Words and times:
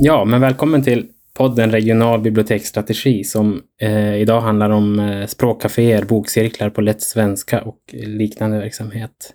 Ja, 0.00 0.24
men 0.24 0.40
välkommen 0.40 0.82
till 0.82 1.06
podden 1.34 1.70
Regional 1.70 2.20
biblioteksstrategi 2.20 3.24
som 3.24 3.62
eh, 3.80 4.16
idag 4.16 4.40
handlar 4.40 4.70
om 4.70 4.98
eh, 4.98 5.26
språkcaféer, 5.26 6.04
bokcirklar 6.04 6.70
på 6.70 6.80
lätt 6.80 7.02
svenska 7.02 7.62
och 7.62 7.78
liknande 7.92 8.58
verksamhet. 8.58 9.34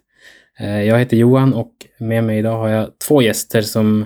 Eh, 0.60 0.84
jag 0.84 1.00
heter 1.00 1.18
Johan 1.18 1.54
och 1.54 1.72
med 2.00 2.24
mig 2.24 2.40
idag 2.40 2.58
har 2.58 2.70
jag 2.70 3.00
två 3.08 3.22
gäster 3.22 3.62
som 3.62 4.06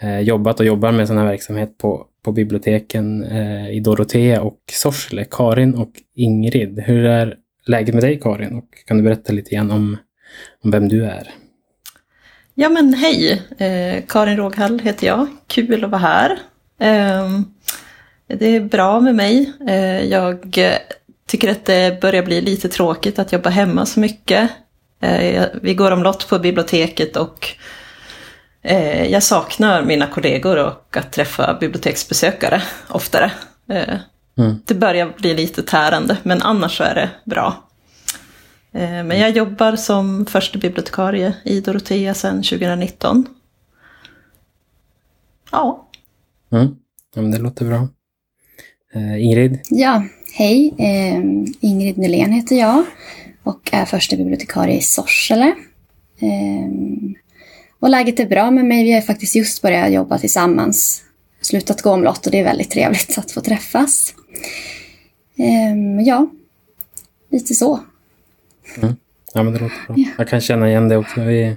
eh, 0.00 0.20
jobbat 0.20 0.60
och 0.60 0.66
jobbar 0.66 0.92
med 0.92 1.08
sån 1.08 1.18
här 1.18 1.26
verksamhet 1.26 1.78
på, 1.78 2.06
på 2.24 2.32
biblioteken 2.32 3.24
eh, 3.24 3.70
i 3.70 3.80
Dorotea 3.80 4.42
och 4.42 4.58
Sorsele. 4.72 5.24
Karin 5.30 5.74
och 5.74 5.92
Ingrid. 6.14 6.80
Hur 6.80 7.04
är 7.04 7.36
läget 7.66 7.94
med 7.94 8.02
dig 8.02 8.20
Karin? 8.20 8.54
Och 8.54 8.68
kan 8.86 8.96
du 8.96 9.02
berätta 9.02 9.32
lite 9.32 9.54
grann 9.54 9.70
om, 9.70 9.96
om 10.64 10.70
vem 10.70 10.88
du 10.88 11.04
är? 11.04 11.28
Ja 12.58 12.68
men 12.68 12.94
hej, 12.94 13.42
eh, 13.58 14.04
Karin 14.08 14.36
Råghall 14.36 14.78
heter 14.78 15.06
jag. 15.06 15.26
Kul 15.46 15.84
att 15.84 15.90
vara 15.90 16.00
här. 16.00 16.38
Eh, 16.80 17.40
det 18.26 18.46
är 18.46 18.60
bra 18.60 19.00
med 19.00 19.14
mig. 19.14 19.52
Eh, 19.68 20.04
jag 20.04 20.58
tycker 21.26 21.50
att 21.50 21.64
det 21.64 22.00
börjar 22.00 22.22
bli 22.22 22.40
lite 22.40 22.68
tråkigt 22.68 23.18
att 23.18 23.32
jobba 23.32 23.50
hemma 23.50 23.86
så 23.86 24.00
mycket. 24.00 24.50
Eh, 25.00 25.44
vi 25.62 25.74
går 25.74 25.90
omlott 25.90 26.28
på 26.28 26.38
biblioteket 26.38 27.16
och 27.16 27.48
eh, 28.62 29.06
jag 29.06 29.22
saknar 29.22 29.82
mina 29.82 30.06
kollegor 30.06 30.56
och 30.56 30.96
att 30.96 31.12
träffa 31.12 31.56
biblioteksbesökare 31.60 32.62
oftare. 32.88 33.30
Eh, 33.70 33.94
mm. 34.38 34.60
Det 34.64 34.74
börjar 34.74 35.12
bli 35.16 35.34
lite 35.34 35.62
tärande 35.62 36.16
men 36.22 36.42
annars 36.42 36.76
så 36.76 36.84
är 36.84 36.94
det 36.94 37.10
bra. 37.24 37.65
Eh, 38.76 39.04
men 39.04 39.18
jag 39.18 39.30
jobbar 39.30 39.76
som 39.76 40.26
första 40.26 40.58
bibliotekarie 40.58 41.34
i 41.44 41.60
Dorotea 41.60 42.14
sedan 42.14 42.42
2019. 42.42 43.26
Ja. 45.52 45.88
Mm. 46.52 46.76
ja 47.14 47.22
men 47.22 47.30
det 47.30 47.38
låter 47.38 47.64
bra. 47.64 47.88
Uh, 48.96 49.24
Ingrid? 49.24 49.60
Ja, 49.70 50.04
hej. 50.34 50.74
Uh, 50.80 51.46
Ingrid 51.60 51.98
Nylén 51.98 52.32
heter 52.32 52.56
jag 52.56 52.84
och 53.42 53.70
är 53.72 53.84
första 53.84 54.16
bibliotekarie 54.16 54.76
i 54.76 54.80
Sorsele. 54.80 55.54
Och 57.80 57.90
läget 57.90 58.20
är 58.20 58.26
bra 58.26 58.50
med 58.50 58.64
mig. 58.64 58.84
Vi 58.84 58.92
har 58.92 59.00
faktiskt 59.00 59.36
just 59.36 59.62
börjat 59.62 59.92
jobba 59.92 60.18
tillsammans. 60.18 61.02
Slutat 61.40 61.82
gå 61.82 61.90
omlott 61.90 62.26
och 62.26 62.32
det 62.32 62.40
är 62.40 62.44
väldigt 62.44 62.70
trevligt 62.70 63.18
att 63.18 63.30
få 63.30 63.40
träffas. 63.40 64.14
ja, 66.06 66.30
lite 67.30 67.54
så. 67.54 67.80
Mm. 68.82 68.94
Ja, 69.34 69.42
men 69.42 69.52
det 69.52 69.58
låter 69.58 69.86
bra. 69.86 69.96
Ja. 69.98 70.08
Jag 70.18 70.28
kan 70.28 70.40
känna 70.40 70.68
igen 70.68 70.88
det 70.88 70.96
också. 70.96 71.20
Vi 71.20 71.56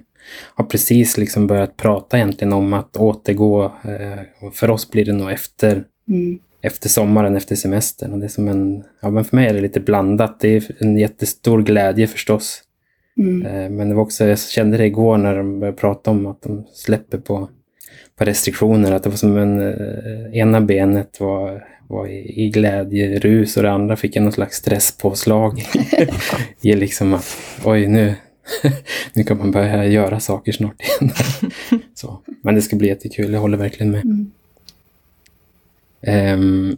har 0.56 0.66
precis 0.66 1.18
liksom 1.18 1.48
börjat 1.48 1.78
prata 1.78 2.18
egentligen 2.18 2.54
om 2.54 2.74
att 2.74 2.98
återgå. 2.98 3.64
Eh, 3.66 4.50
för 4.54 4.70
oss 4.70 4.92
blir 4.92 5.06
det 5.06 5.14
nog 5.14 5.32
efter, 5.32 5.84
mm. 6.08 6.40
efter 6.62 6.90
sommaren, 6.90 7.36
efter 7.36 7.56
semestern. 7.56 8.14
Och 8.14 8.20
det 8.20 8.26
är 8.26 8.30
som 8.30 8.48
en, 8.48 8.84
ja, 9.02 9.10
men 9.10 9.26
för 9.26 9.36
mig 9.36 9.48
är 9.48 9.54
det 9.54 9.62
lite 9.62 9.80
blandat. 9.80 10.40
Det 10.40 10.48
är 10.48 10.72
en 10.80 10.98
jättestor 10.98 11.62
glädje 11.62 12.08
förstås. 12.08 12.64
Mm. 13.18 13.46
Eh, 13.46 13.70
men 13.70 13.90
det 13.90 13.96
var 13.96 14.04
också, 14.04 14.26
jag 14.26 14.40
kände 14.40 14.78
det 14.78 14.86
igår 14.86 15.18
när 15.18 15.36
de 15.38 15.60
började 15.60 15.78
prata 15.78 16.12
om 16.12 16.26
att 16.26 16.42
de 16.42 16.66
släpper 16.74 17.18
på, 17.18 17.50
på 18.16 18.26
restriktioner. 18.26 18.92
Att 18.92 19.04
det 19.04 19.10
var 19.10 19.18
som 19.18 19.38
en, 19.38 19.60
eh, 19.60 20.40
ena 20.40 20.62
benet 20.62 21.20
var 21.20 21.68
var 21.90 22.08
i, 22.08 22.46
i 22.46 22.50
glädjerus 22.50 23.58
och 23.58 23.64
det 23.64 23.72
andra 23.72 23.96
fick 23.96 24.16
jag 24.16 24.24
någon 24.24 24.32
slags 24.32 24.58
stresspåslag. 24.58 25.64
I 26.62 26.74
liksom 26.74 27.14
att 27.14 27.38
oj 27.66 27.88
nu, 27.88 28.16
nu 29.14 29.24
kan 29.24 29.38
man 29.38 29.52
börja 29.52 29.86
göra 29.86 30.20
saker 30.20 30.52
snart 30.52 30.82
igen. 30.82 31.14
så. 31.94 32.20
Men 32.42 32.56
det 32.56 32.62
ska 32.62 32.76
bli 32.76 32.88
jättekul, 32.88 33.34
jag 33.34 33.40
håller 33.40 33.58
verkligen 33.58 33.92
med. 33.92 34.04
Mm. 34.06 34.32
Um, 36.34 36.78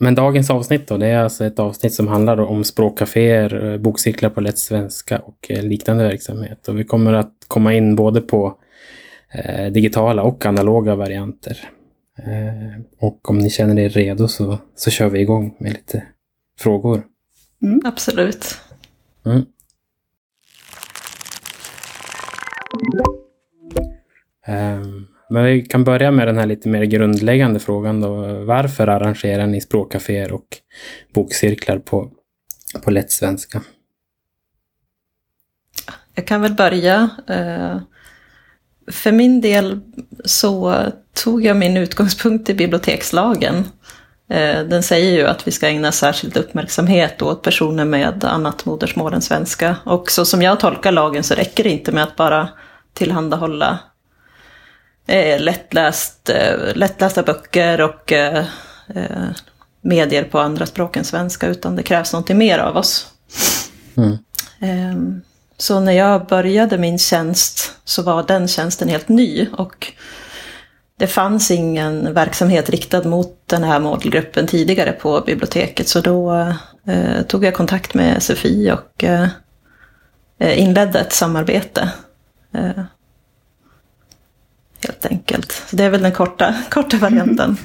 men 0.00 0.14
dagens 0.14 0.50
avsnitt 0.50 0.88
då, 0.88 0.96
det 0.96 1.06
är 1.06 1.18
alltså 1.18 1.44
ett 1.44 1.58
avsnitt 1.58 1.92
som 1.92 2.08
handlar 2.08 2.40
om 2.40 2.64
språkcaféer, 2.64 3.72
eh, 3.72 3.78
bokcirklar 3.78 4.30
på 4.30 4.40
lätt 4.40 4.58
svenska 4.58 5.18
och 5.18 5.46
eh, 5.48 5.62
liknande 5.62 6.04
verksamhet. 6.04 6.68
Och 6.68 6.78
vi 6.78 6.84
kommer 6.84 7.12
att 7.12 7.32
komma 7.48 7.74
in 7.74 7.96
både 7.96 8.20
på 8.20 8.58
eh, 9.32 9.66
digitala 9.66 10.22
och 10.22 10.46
analoga 10.46 10.94
varianter. 10.94 11.70
Eh, 12.18 12.80
och 12.98 13.30
om 13.30 13.38
ni 13.38 13.50
känner 13.50 13.78
er 13.78 13.88
redo 13.88 14.28
så, 14.28 14.58
så 14.74 14.90
kör 14.90 15.08
vi 15.08 15.20
igång 15.20 15.56
med 15.58 15.72
lite 15.72 16.02
frågor. 16.58 17.02
Mm, 17.62 17.80
absolut. 17.84 18.60
Mm. 19.26 19.44
Um, 24.48 25.08
men 25.30 25.44
vi 25.44 25.62
kan 25.62 25.84
börja 25.84 26.10
med 26.10 26.28
den 26.28 26.38
här 26.38 26.46
lite 26.46 26.68
mer 26.68 26.82
grundläggande 26.82 27.60
frågan 27.60 28.00
då. 28.00 28.44
Varför 28.44 28.86
arrangerar 28.86 29.46
ni 29.46 29.60
språkcaféer 29.60 30.32
och 30.32 30.46
bokcirklar 31.14 31.78
på, 31.78 32.10
på 32.84 32.90
lätt 32.90 33.10
svenska? 33.10 33.62
Jag 36.14 36.26
kan 36.26 36.40
väl 36.40 36.54
börja. 36.54 37.10
Uh, 37.30 37.80
för 38.92 39.12
min 39.12 39.40
del 39.40 39.80
så 40.24 40.82
tog 41.14 41.44
jag 41.44 41.56
min 41.56 41.76
utgångspunkt 41.76 42.50
i 42.50 42.54
bibliotekslagen. 42.54 43.64
Eh, 44.30 44.60
den 44.60 44.82
säger 44.82 45.10
ju 45.10 45.26
att 45.26 45.48
vi 45.48 45.50
ska 45.50 45.68
ägna 45.68 45.92
särskild 45.92 46.36
uppmärksamhet 46.36 47.22
åt 47.22 47.42
personer 47.42 47.84
med 47.84 48.24
annat 48.24 48.64
modersmål 48.64 49.14
än 49.14 49.22
svenska. 49.22 49.76
Och 49.84 50.10
så 50.10 50.24
som 50.24 50.42
jag 50.42 50.60
tolkar 50.60 50.92
lagen 50.92 51.24
så 51.24 51.34
räcker 51.34 51.64
det 51.64 51.70
inte 51.70 51.92
med 51.92 52.02
att 52.02 52.16
bara 52.16 52.48
tillhandahålla 52.94 53.78
eh, 55.06 55.40
lättläst, 55.40 56.28
eh, 56.28 56.74
lättlästa 56.74 57.22
böcker 57.22 57.80
och 57.80 58.12
medier 59.80 60.24
på 60.24 60.38
andra 60.38 60.66
språk 60.66 60.96
än 60.96 61.04
svenska, 61.04 61.46
utan 61.46 61.76
det 61.76 61.82
krävs 61.82 62.12
någonting 62.12 62.38
mer 62.38 62.58
av 62.58 62.76
oss. 62.76 63.06
Mm. 63.96 64.18
Så 65.56 65.80
när 65.80 65.92
jag 65.92 66.26
började 66.26 66.78
min 66.78 66.98
tjänst 66.98 67.72
så 67.84 68.02
var 68.02 68.22
den 68.22 68.48
tjänsten 68.48 68.88
helt 68.88 69.08
ny 69.08 69.48
och 69.52 69.92
det 70.98 71.06
fanns 71.06 71.50
ingen 71.50 72.14
verksamhet 72.14 72.70
riktad 72.70 73.08
mot 73.08 73.42
den 73.46 73.64
här 73.64 73.80
målgruppen 73.80 74.46
tidigare 74.46 74.92
på 74.92 75.20
biblioteket 75.20 75.88
så 75.88 76.00
då 76.00 76.32
eh, 76.86 77.22
tog 77.22 77.44
jag 77.44 77.54
kontakt 77.54 77.94
med 77.94 78.22
SFI 78.22 78.72
och 78.72 79.04
eh, 79.04 79.28
inledde 80.38 81.00
ett 81.00 81.12
samarbete. 81.12 81.90
Eh, 82.52 82.84
helt 84.86 85.06
enkelt. 85.06 85.52
Så 85.52 85.76
det 85.76 85.84
är 85.84 85.90
väl 85.90 86.02
den 86.02 86.12
korta, 86.12 86.54
korta 86.70 86.96
varianten. 86.96 87.56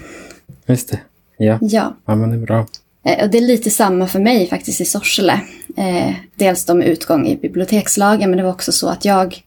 Just 0.65 0.89
det. 0.89 0.99
Ja. 1.37 1.57
ja. 1.61 1.93
Ja, 2.05 2.15
men 2.15 2.29
det 2.29 2.35
är 2.35 2.45
bra. 2.45 2.65
Eh, 3.03 3.23
och 3.23 3.29
det 3.29 3.37
är 3.37 3.41
lite 3.41 3.69
samma 3.69 4.07
för 4.07 4.19
mig 4.19 4.47
faktiskt 4.47 4.81
i 4.81 4.85
Sorsele. 4.85 5.41
Eh, 5.77 6.13
dels 6.35 6.65
de 6.65 6.81
utgång 6.81 7.27
i 7.27 7.35
bibliotekslagen 7.35 8.29
men 8.29 8.37
det 8.37 8.43
var 8.43 8.51
också 8.51 8.71
så 8.71 8.87
att 8.87 9.05
jag 9.05 9.43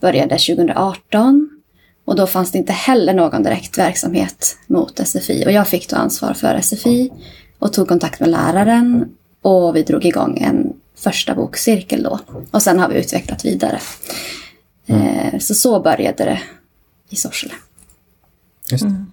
började 0.00 0.38
2018 0.38 1.50
och 2.04 2.16
då 2.16 2.26
fanns 2.26 2.52
det 2.52 2.58
inte 2.58 2.72
heller 2.72 3.14
någon 3.14 3.42
direkt 3.42 3.78
verksamhet 3.78 4.56
mot 4.66 5.00
SFI. 5.08 5.46
Och 5.46 5.52
jag 5.52 5.68
fick 5.68 5.88
då 5.88 5.96
ansvar 5.96 6.34
för 6.34 6.60
SFI 6.60 7.10
och 7.58 7.72
tog 7.72 7.88
kontakt 7.88 8.20
med 8.20 8.28
läraren. 8.28 9.08
Och 9.42 9.76
vi 9.76 9.82
drog 9.82 10.04
igång 10.04 10.38
en 10.38 10.72
första 10.96 11.34
bokcirkel 11.34 12.02
då. 12.02 12.18
Och 12.50 12.62
sen 12.62 12.78
har 12.78 12.88
vi 12.88 12.98
utvecklat 12.98 13.44
vidare. 13.44 13.80
Mm. 14.86 15.02
Eh, 15.02 15.38
så 15.38 15.54
så 15.54 15.80
började 15.80 16.24
det 16.24 16.40
i 17.08 17.16
Sorsele. 17.16 17.54
Mm. 18.82 19.12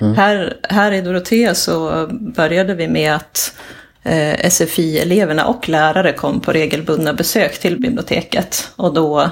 Mm. 0.00 0.14
Här, 0.14 0.56
här 0.62 0.92
i 0.92 1.00
Dorotea 1.00 1.54
så 1.54 2.06
började 2.10 2.74
vi 2.74 2.88
med 2.88 3.14
att 3.14 3.56
eh, 4.02 4.50
SFI-eleverna 4.50 5.46
och 5.46 5.68
lärare 5.68 6.12
kom 6.12 6.40
på 6.40 6.52
regelbundna 6.52 7.12
besök 7.12 7.60
till 7.60 7.80
biblioteket. 7.80 8.70
Och 8.76 8.94
då 8.94 9.30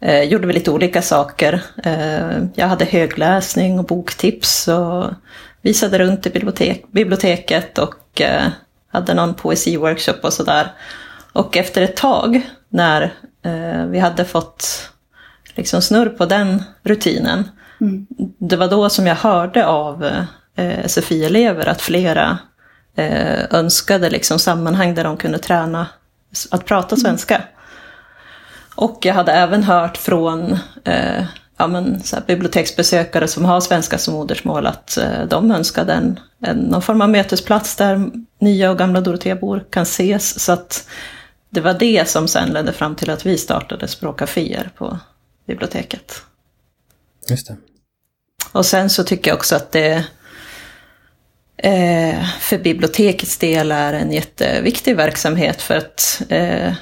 eh, 0.00 0.22
gjorde 0.22 0.46
vi 0.46 0.52
lite 0.52 0.70
olika 0.70 1.02
saker. 1.02 1.62
Eh, 1.84 2.38
jag 2.54 2.66
hade 2.66 2.84
högläsning 2.84 3.78
och 3.78 3.84
boktips 3.84 4.68
och 4.68 5.10
visade 5.62 5.98
runt 5.98 6.26
i 6.26 6.30
bibliotek, 6.30 6.84
biblioteket 6.92 7.78
och 7.78 8.20
eh, 8.20 8.48
hade 8.88 9.14
någon 9.14 9.34
poesiworkshop 9.34 10.24
och 10.24 10.32
sådär. 10.32 10.72
Och 11.32 11.56
efter 11.56 11.82
ett 11.82 11.96
tag 11.96 12.40
när 12.68 13.02
eh, 13.42 13.86
vi 13.86 13.98
hade 13.98 14.24
fått 14.24 14.90
liksom 15.54 15.82
snurr 15.82 16.08
på 16.08 16.26
den 16.26 16.62
rutinen, 16.82 17.48
mm. 17.80 18.06
det 18.38 18.56
var 18.56 18.68
då 18.68 18.88
som 18.88 19.06
jag 19.06 19.16
hörde 19.16 19.66
av 19.66 20.04
eh, 20.56 20.86
SFI-elever 20.86 21.66
att 21.66 21.82
flera 21.82 22.38
eh, 22.96 23.44
önskade 23.50 24.10
liksom 24.10 24.38
sammanhang 24.38 24.94
där 24.94 25.04
de 25.04 25.16
kunde 25.16 25.38
träna 25.38 25.86
att 26.50 26.64
prata 26.64 26.94
mm. 26.94 27.00
svenska. 27.00 27.42
Och 28.74 28.98
jag 29.02 29.14
hade 29.14 29.32
även 29.32 29.62
hört 29.62 29.96
från 29.96 30.58
eh, 30.84 31.24
ja, 31.56 31.66
men, 31.66 32.02
så 32.02 32.16
biblioteksbesökare 32.26 33.28
som 33.28 33.44
har 33.44 33.60
svenska 33.60 33.98
som 33.98 34.14
modersmål 34.14 34.66
att 34.66 34.98
eh, 34.98 35.24
de 35.28 35.50
önskade 35.50 35.92
en, 35.92 36.20
en, 36.40 36.56
någon 36.56 36.82
form 36.82 37.00
av 37.00 37.10
mötesplats 37.10 37.76
där 37.76 38.10
nya 38.38 38.70
och 38.70 38.78
gamla 38.78 39.00
Doroteabor 39.00 39.64
kan 39.70 39.82
ses. 39.82 40.40
Så 40.40 40.52
att 40.52 40.88
det 41.50 41.60
var 41.60 41.74
det 41.74 42.08
som 42.08 42.28
sen 42.28 42.48
ledde 42.52 42.72
fram 42.72 42.94
till 42.94 43.10
att 43.10 43.26
vi 43.26 43.38
startade 43.38 43.88
språkcaféer 43.88 44.70
på 44.76 44.98
biblioteket. 45.46 46.22
Just 47.28 47.46
det. 47.46 47.56
och 48.52 48.66
sen 48.66 48.90
så 48.90 49.04
tycker 49.04 49.30
jag 49.30 49.36
också 49.36 49.56
att 49.56 49.72
det 49.72 50.04
eh, 51.56 52.24
för 52.40 52.58
bibliotekets 52.58 53.38
del 53.38 53.72
är 53.72 53.92
en 53.92 54.12
jätteviktig 54.12 54.96
verksamhet 54.96 55.62
för 55.62 55.76
att 55.76 56.22
eh, 56.28 56.72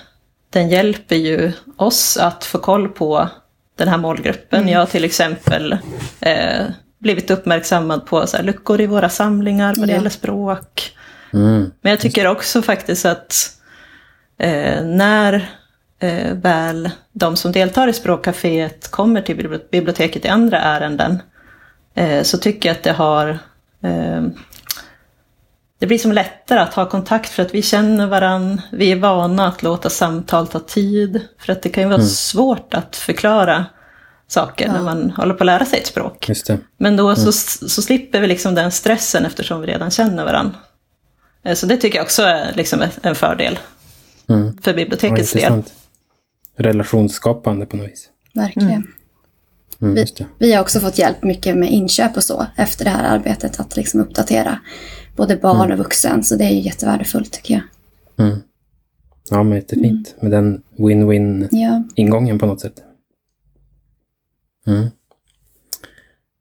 den 0.50 0.68
hjälper 0.68 1.16
ju 1.16 1.52
oss 1.76 2.16
att 2.16 2.44
få 2.44 2.58
koll 2.58 2.88
på 2.88 3.28
den 3.76 3.88
här 3.88 3.98
målgruppen. 3.98 4.60
Mm. 4.60 4.72
Jag 4.72 4.78
har 4.78 4.86
till 4.86 5.04
exempel 5.04 5.78
eh, 6.20 6.64
blivit 6.98 7.30
uppmärksammad 7.30 8.06
på 8.06 8.26
så 8.26 8.36
här, 8.36 8.44
luckor 8.44 8.80
i 8.80 8.86
våra 8.86 9.08
samlingar 9.08 9.74
vad 9.76 9.88
det 9.88 9.92
ja. 9.92 9.96
gäller 9.96 10.10
språk. 10.10 10.96
Mm. 11.32 11.70
Men 11.80 11.90
jag 11.90 12.00
tycker 12.00 12.26
också 12.26 12.62
faktiskt 12.62 13.04
att 13.04 13.50
eh, 14.38 14.84
när 14.84 15.50
väl 16.32 16.90
de 17.12 17.36
som 17.36 17.52
deltar 17.52 17.88
i 17.88 17.92
språkcaféet 17.92 18.90
kommer 18.90 19.22
till 19.22 19.60
biblioteket 19.70 20.24
i 20.24 20.28
andra 20.28 20.60
ärenden 20.60 21.22
eh, 21.94 22.22
så 22.22 22.38
tycker 22.38 22.68
jag 22.68 22.76
att 22.76 22.82
det 22.82 22.92
har 22.92 23.38
eh, 23.82 24.22
det 25.78 25.86
blir 25.86 25.98
som 25.98 26.12
lättare 26.12 26.60
att 26.60 26.74
ha 26.74 26.88
kontakt 26.88 27.30
för 27.30 27.42
att 27.42 27.54
vi 27.54 27.62
känner 27.62 28.06
varandra, 28.06 28.62
vi 28.72 28.92
är 28.92 28.96
vana 28.96 29.46
att 29.46 29.62
låta 29.62 29.90
samtal 29.90 30.46
ta 30.46 30.58
tid. 30.58 31.20
För 31.38 31.52
att 31.52 31.62
det 31.62 31.68
kan 31.68 31.82
ju 31.82 31.88
vara 31.88 31.98
mm. 31.98 32.08
svårt 32.08 32.74
att 32.74 32.96
förklara 32.96 33.66
saker 34.28 34.66
ja. 34.66 34.72
när 34.72 34.82
man 34.82 35.10
håller 35.10 35.34
på 35.34 35.42
att 35.42 35.46
lära 35.46 35.64
sig 35.64 35.78
ett 35.78 35.86
språk. 35.86 36.30
Men 36.76 36.96
då 36.96 37.08
mm. 37.08 37.16
så, 37.16 37.32
så 37.68 37.82
slipper 37.82 38.20
vi 38.20 38.26
liksom 38.26 38.54
den 38.54 38.72
stressen 38.72 39.26
eftersom 39.26 39.60
vi 39.60 39.66
redan 39.66 39.90
känner 39.90 40.24
varandra. 40.24 40.54
Eh, 41.44 41.54
så 41.54 41.66
det 41.66 41.76
tycker 41.76 41.98
jag 41.98 42.04
också 42.04 42.22
är 42.22 42.52
liksom 42.54 42.84
en 43.02 43.14
fördel 43.14 43.58
mm. 44.28 44.58
för 44.62 44.74
bibliotekets 44.74 45.34
ja, 45.34 45.50
del. 45.50 45.62
Relationsskapande 46.56 47.66
på 47.66 47.76
något 47.76 47.88
vis. 47.88 48.08
Verkligen. 48.34 48.70
Mm. 48.70 48.92
Mm, 49.82 49.94
vi, 49.94 50.06
vi, 50.38 50.52
har 50.52 50.62
också 50.62 50.80
fått 50.80 50.98
hjälp 50.98 51.22
mycket 51.22 51.56
med 51.56 51.70
inköp 51.70 52.16
och 52.16 52.24
så 52.24 52.46
efter 52.56 52.84
det 52.84 52.90
här 52.90 53.16
arbetet 53.16 53.60
att 53.60 53.76
liksom 53.76 54.00
uppdatera 54.00 54.58
både 55.16 55.36
barn 55.36 55.60
mm. 55.60 55.72
och 55.72 55.78
vuxen. 55.78 56.24
Så 56.24 56.36
det 56.36 56.44
är 56.44 56.50
ju 56.50 56.60
jättevärdefullt 56.60 57.32
tycker 57.32 57.54
jag. 57.54 57.62
Mm. 58.26 58.38
Ja, 59.30 59.42
men 59.42 59.56
jättefint. 59.56 60.14
Mm. 60.20 60.30
Med 60.30 60.30
den 60.30 60.62
win-win-ingången 60.76 62.34
ja. 62.34 62.38
på 62.38 62.46
något 62.46 62.60
sätt. 62.60 62.82
Mm. 64.66 64.90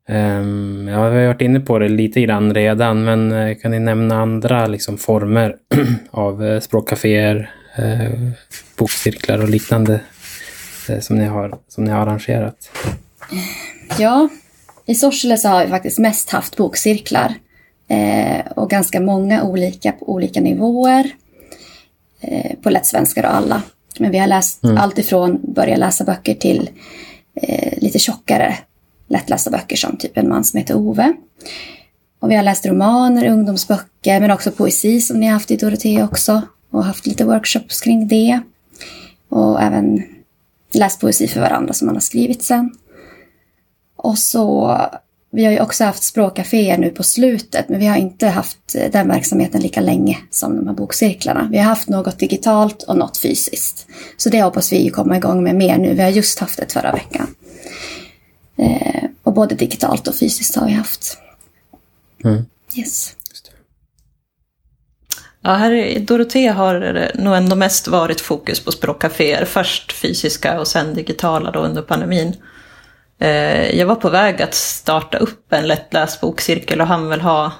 Um, 0.09 0.87
ja, 0.87 1.09
vi 1.09 1.19
har 1.19 1.27
varit 1.27 1.41
inne 1.41 1.59
på 1.59 1.79
det 1.79 1.89
lite 1.89 2.21
grann 2.21 2.53
redan, 2.53 3.03
men 3.03 3.31
uh, 3.31 3.55
kan 3.55 3.71
ni 3.71 3.79
nämna 3.79 4.21
andra 4.21 4.67
liksom, 4.67 4.97
former 4.97 5.55
av 6.11 6.43
uh, 6.43 6.59
språkcaféer, 6.59 7.51
uh, 7.79 8.31
bokcirklar 8.77 9.41
och 9.41 9.49
liknande 9.49 9.99
som, 10.99 11.17
ni 11.17 11.25
har, 11.25 11.59
som 11.67 11.83
ni 11.83 11.91
har 11.91 11.99
arrangerat? 11.99 12.69
Ja, 13.99 14.29
i 14.85 14.95
Sorsele 14.95 15.37
så 15.37 15.47
har 15.47 15.65
vi 15.65 15.69
faktiskt 15.69 15.99
mest 15.99 16.29
haft 16.29 16.57
bokcirklar 16.57 17.33
eh, 17.87 18.51
och 18.55 18.69
ganska 18.69 18.99
många 18.99 19.43
olika 19.43 19.91
på 19.91 20.13
olika 20.13 20.41
nivåer. 20.41 21.09
Eh, 22.21 22.55
på 22.61 22.69
lättsvenska 22.69 23.29
och 23.29 23.35
alla. 23.35 23.61
Men 23.99 24.11
vi 24.11 24.17
har 24.17 24.27
läst 24.27 24.63
mm. 24.63 24.77
allt 24.77 24.99
ifrån 24.99 25.39
börja 25.53 25.77
läsa 25.77 26.03
böcker 26.03 26.33
till 26.33 26.69
eh, 27.41 27.77
lite 27.77 27.99
tjockare 27.99 28.57
lättlästa 29.07 29.51
böcker 29.51 29.75
som 29.75 29.97
typ 29.97 30.17
En 30.17 30.29
man 30.29 30.43
som 30.43 30.57
heter 30.57 30.75
Ove. 30.75 31.13
Och 32.19 32.31
vi 32.31 32.35
har 32.35 32.43
läst 32.43 32.65
romaner, 32.65 33.27
ungdomsböcker 33.27 34.19
men 34.19 34.31
också 34.31 34.51
poesi 34.51 35.01
som 35.01 35.19
ni 35.19 35.25
har 35.25 35.33
haft 35.33 35.51
i 35.51 35.55
Dorotea 35.55 36.05
också 36.05 36.41
och 36.73 36.85
haft 36.85 37.05
lite 37.05 37.25
workshops 37.25 37.81
kring 37.81 38.07
det. 38.07 38.39
Och 39.29 39.61
även 39.61 40.03
läst 40.71 40.99
poesi 40.99 41.27
för 41.27 41.39
varandra 41.39 41.73
som 41.73 41.85
man 41.85 41.95
har 41.95 42.01
skrivit 42.01 42.43
sen. 42.43 42.71
Och 43.95 44.17
så 44.17 44.77
vi 45.31 45.45
har 45.45 45.51
ju 45.51 45.59
också 45.59 45.83
haft 45.83 46.03
språkcaféer 46.03 46.77
nu 46.77 46.89
på 46.89 47.03
slutet, 47.03 47.69
men 47.69 47.79
vi 47.79 47.85
har 47.85 47.97
inte 47.97 48.27
haft 48.27 48.75
den 48.91 49.07
verksamheten 49.07 49.61
lika 49.61 49.81
länge 49.81 50.17
som 50.29 50.55
de 50.55 50.67
här 50.67 50.75
bokcirklarna. 50.75 51.47
Vi 51.51 51.57
har 51.57 51.65
haft 51.65 51.89
något 51.89 52.19
digitalt 52.19 52.83
och 52.83 52.97
något 52.97 53.17
fysiskt. 53.17 53.87
Så 54.17 54.29
det 54.29 54.41
hoppas 54.41 54.73
vi 54.73 54.89
komma 54.89 55.17
igång 55.17 55.43
med 55.43 55.55
mer 55.55 55.77
nu. 55.77 55.93
Vi 55.93 56.01
har 56.01 56.09
just 56.09 56.39
haft 56.39 56.59
det 56.59 56.73
förra 56.73 56.91
veckan. 56.91 57.35
Eh, 58.57 59.03
och 59.23 59.33
både 59.33 59.55
digitalt 59.55 60.07
och 60.07 60.15
fysiskt 60.15 60.55
har 60.55 60.67
vi 60.67 60.73
haft. 60.73 61.17
Mm. 62.23 62.45
Yes. 62.75 63.15
Ja, 65.45 65.53
här 65.53 65.71
i 65.71 65.99
Dorotea 65.99 66.53
har 66.53 66.75
det 66.79 67.11
nog 67.15 67.35
ändå 67.35 67.55
mest 67.55 67.87
varit 67.87 68.21
fokus 68.21 68.59
på 68.59 68.71
språkcaféer. 68.71 69.45
Först 69.45 69.91
fysiska 69.91 70.59
och 70.59 70.67
sen 70.67 70.93
digitala 70.93 71.51
då 71.51 71.59
under 71.59 71.81
pandemin. 71.81 72.35
Eh, 73.19 73.77
jag 73.77 73.87
var 73.87 73.95
på 73.95 74.09
väg 74.09 74.41
att 74.41 74.53
starta 74.53 75.17
upp 75.17 75.53
en 75.53 75.67
lättläst 75.67 76.21
bokcirkel 76.21 76.81
och 76.81 76.87
han 76.87 77.09
vill 77.09 77.21
ha 77.21 77.51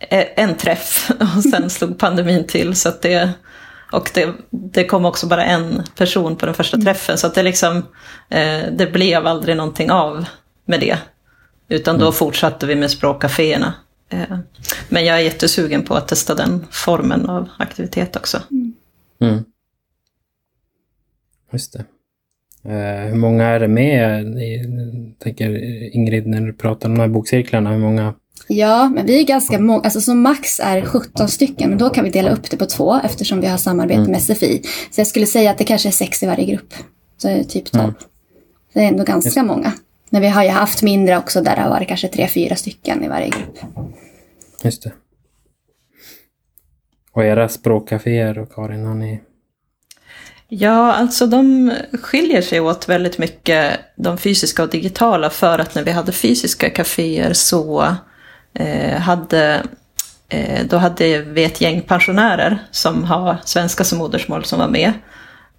e- 0.00 0.28
en 0.36 0.56
träff 0.56 1.10
och 1.36 1.42
sen 1.42 1.70
slog 1.70 1.98
pandemin 1.98 2.46
till. 2.46 2.76
Så 2.76 2.88
att 2.88 3.02
det, 3.02 3.30
och 3.92 4.10
det, 4.14 4.28
det 4.50 4.84
kom 4.84 5.04
också 5.04 5.26
bara 5.26 5.44
en 5.44 5.82
person 5.96 6.36
på 6.36 6.46
den 6.46 6.54
första 6.54 6.78
träffen 6.78 7.18
så 7.18 7.26
att 7.26 7.34
det, 7.34 7.42
liksom, 7.42 7.76
eh, 8.28 8.62
det 8.72 8.92
blev 8.92 9.26
aldrig 9.26 9.56
någonting 9.56 9.90
av 9.90 10.24
med 10.64 10.80
det. 10.80 10.98
Utan 11.68 11.98
då 11.98 12.04
mm. 12.04 12.12
fortsatte 12.12 12.66
vi 12.66 12.74
med 12.74 12.90
språkcaféerna. 12.90 13.74
Eh, 14.08 14.38
men 14.88 15.04
jag 15.04 15.16
är 15.16 15.20
jättesugen 15.20 15.84
på 15.84 15.94
att 15.94 16.08
testa 16.08 16.34
den 16.34 16.66
formen 16.70 17.26
av 17.26 17.48
aktivitet 17.58 18.16
också. 18.16 18.42
Mm. 19.20 19.44
Just 21.52 21.72
det. 21.72 21.84
Eh, 22.72 23.08
hur 23.08 23.14
många 23.14 23.44
är 23.44 23.60
det 23.60 23.68
med? 23.68 24.24
Jag 24.24 25.18
tänker 25.18 25.50
Ingrid, 25.96 26.26
när 26.26 26.40
du 26.40 26.52
pratar 26.52 26.88
om 26.88 26.94
de 26.94 27.00
här 27.00 27.08
bokcirklarna, 27.08 27.70
hur 27.70 27.78
många? 27.78 28.14
Ja, 28.48 28.88
men 28.88 29.06
vi 29.06 29.20
är 29.20 29.24
ganska 29.24 29.58
många. 29.58 29.80
Alltså 29.80 30.00
som 30.00 30.22
max 30.22 30.60
är 30.60 30.82
17 30.82 31.28
stycken, 31.28 31.70
men 31.70 31.78
då 31.78 31.90
kan 31.90 32.04
vi 32.04 32.10
dela 32.10 32.30
upp 32.30 32.50
det 32.50 32.56
på 32.56 32.66
två 32.66 33.00
eftersom 33.04 33.40
vi 33.40 33.46
har 33.46 33.58
samarbete 33.58 34.00
mm. 34.00 34.10
med 34.10 34.22
SFI. 34.22 34.62
Så 34.90 35.00
jag 35.00 35.06
skulle 35.06 35.26
säga 35.26 35.50
att 35.50 35.58
det 35.58 35.64
kanske 35.64 35.88
är 35.88 35.92
sex 35.92 36.22
i 36.22 36.26
varje 36.26 36.44
grupp. 36.44 36.74
Så 37.16 37.28
det 37.28 37.34
är 37.34 37.44
typ 37.44 37.70
12. 37.70 37.84
Mm. 37.84 37.94
Det 38.72 38.80
är 38.80 38.88
ändå 38.88 39.04
ganska 39.04 39.42
många. 39.42 39.72
Men 40.10 40.22
vi 40.22 40.28
har 40.28 40.42
ju 40.42 40.50
haft 40.50 40.82
mindre 40.82 41.18
också 41.18 41.40
där 41.40 41.56
det 41.56 41.62
har 41.62 41.70
varit 41.70 41.88
kanske 41.88 42.08
tre, 42.08 42.28
fyra 42.28 42.56
stycken 42.56 43.04
i 43.04 43.08
varje 43.08 43.28
grupp. 43.28 43.58
Just 44.62 44.82
det. 44.82 44.92
Och 47.12 47.24
era 47.24 47.48
språkcaféer 47.48 48.38
och 48.38 48.52
Karin, 48.54 48.84
har 48.84 48.94
ni 48.94 49.20
Ja, 50.48 50.92
alltså 50.92 51.26
de 51.26 51.72
skiljer 52.02 52.42
sig 52.42 52.60
åt 52.60 52.88
väldigt 52.88 53.18
mycket, 53.18 53.80
de 53.96 54.18
fysiska 54.18 54.62
och 54.62 54.68
digitala, 54.68 55.30
för 55.30 55.58
att 55.58 55.74
när 55.74 55.84
vi 55.84 55.90
hade 55.90 56.12
fysiska 56.12 56.70
kaféer 56.70 57.32
så 57.32 57.94
eh, 58.54 58.98
hade, 58.98 59.62
eh, 60.28 60.66
då 60.66 60.76
hade 60.76 61.22
vi 61.22 61.44
ett 61.44 61.60
gäng 61.60 61.82
pensionärer 61.82 62.58
som 62.70 63.04
har 63.04 63.36
svenska 63.44 63.84
som 63.84 63.98
modersmål 63.98 64.44
som 64.44 64.58
var 64.58 64.68
med. 64.68 64.92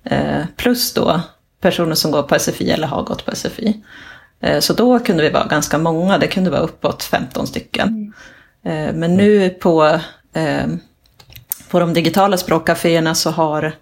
Eh, 0.03 0.45
plus 0.55 0.93
då 0.93 1.21
personer 1.61 1.95
som 1.95 2.11
går 2.11 2.23
på 2.23 2.39
SFI 2.39 2.71
eller 2.71 2.87
har 2.87 3.03
gått 3.03 3.25
på 3.25 3.35
SFI. 3.35 3.83
Eh, 4.41 4.59
så 4.59 4.73
då 4.73 4.99
kunde 4.99 5.23
vi 5.23 5.29
vara 5.29 5.47
ganska 5.47 5.77
många, 5.77 6.17
det 6.17 6.27
kunde 6.27 6.49
vara 6.49 6.61
uppåt 6.61 7.03
15 7.03 7.47
stycken. 7.47 7.87
Mm. 7.87 8.13
Eh, 8.67 8.95
men 8.95 9.15
nu 9.15 9.49
på, 9.49 9.99
eh, 10.33 10.67
på 11.69 11.79
de 11.79 11.93
digitala 11.93 12.37
språkcaféerna 12.37 13.15
så 13.15 13.31
har 13.31 13.73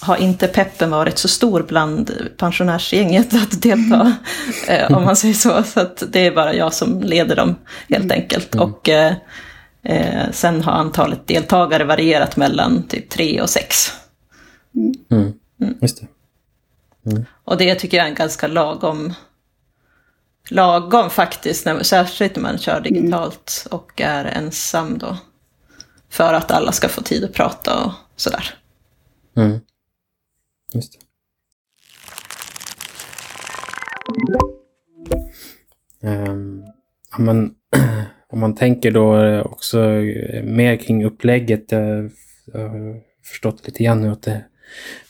har 0.00 0.16
inte 0.16 0.48
peppen 0.48 0.90
varit 0.90 1.18
så 1.18 1.28
stor 1.28 1.62
bland 1.62 2.10
pensionärsgänget 2.36 3.34
att 3.34 3.62
delta, 3.62 4.16
eh, 4.68 4.96
om 4.96 5.04
man 5.04 5.16
säger 5.16 5.34
så. 5.34 5.62
Så 5.62 5.80
att 5.80 6.02
det 6.12 6.26
är 6.26 6.34
bara 6.34 6.54
jag 6.54 6.74
som 6.74 7.02
leder 7.02 7.36
dem 7.36 7.54
helt 7.88 8.04
mm. 8.04 8.20
enkelt. 8.20 8.54
Mm. 8.54 8.64
Och 8.70 8.88
sen 10.30 10.62
har 10.62 10.72
antalet 10.72 11.26
deltagare 11.26 11.84
varierat 11.84 12.36
mellan 12.36 12.82
typ 12.82 13.10
tre 13.10 13.40
och 13.40 13.50
sex. 13.50 13.92
Mm. 14.74 14.94
mm. 15.10 15.32
mm. 15.60 15.74
Just 15.80 16.00
det. 16.00 16.06
Mm. 17.06 17.24
Och 17.44 17.56
det 17.56 17.74
tycker 17.74 17.96
jag 17.96 18.06
är 18.06 18.10
en 18.10 18.14
ganska 18.14 18.46
lagom, 18.46 19.14
lagom 20.50 21.10
faktiskt, 21.10 21.66
när, 21.66 21.82
särskilt 21.82 22.36
när 22.36 22.42
man 22.42 22.58
kör 22.58 22.80
digitalt 22.80 23.66
och 23.70 24.00
är 24.00 24.24
ensam 24.24 24.98
då. 24.98 25.16
För 26.08 26.34
att 26.34 26.50
alla 26.50 26.72
ska 26.72 26.88
få 26.88 27.02
tid 27.02 27.24
att 27.24 27.32
prata 27.32 27.84
och 27.84 27.92
sådär. 28.16 28.54
Mm. 29.36 29.60
Just 30.72 30.92
det. 30.92 30.98
Um, 36.00 36.64
om, 37.18 37.24
man, 37.24 37.54
om 38.28 38.40
man 38.40 38.54
tänker 38.54 38.90
då 38.90 39.40
också 39.40 39.78
mer 40.44 40.76
kring 40.76 41.04
upplägget. 41.04 41.72
Jag, 41.72 42.10
jag 42.44 42.68
har 42.68 43.00
förstått 43.24 43.66
lite 43.66 43.84
grann 43.84 44.02
hur, 44.02 44.12
att 44.12 44.22
det, 44.22 44.44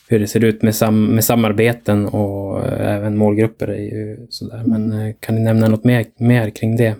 hur 0.09 0.19
det 0.19 0.27
ser 0.27 0.43
ut 0.43 0.61
med, 0.61 0.75
sam, 0.75 1.05
med 1.05 1.23
samarbeten 1.23 2.05
och 2.05 2.65
även 2.67 3.17
målgrupper. 3.17 3.67
Är 3.67 3.81
ju 3.81 4.27
sådär. 4.29 4.63
Men 4.65 4.91
eh, 4.91 5.15
kan 5.19 5.35
ni 5.35 5.41
nämna 5.41 5.67
något 5.67 5.83
mer, 5.83 6.05
mer 6.17 6.49
kring 6.49 6.77
det? 6.77 6.95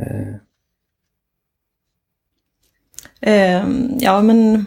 Uh. 0.00 0.34
Um, 3.20 3.96
ja, 4.00 4.22
men 4.22 4.66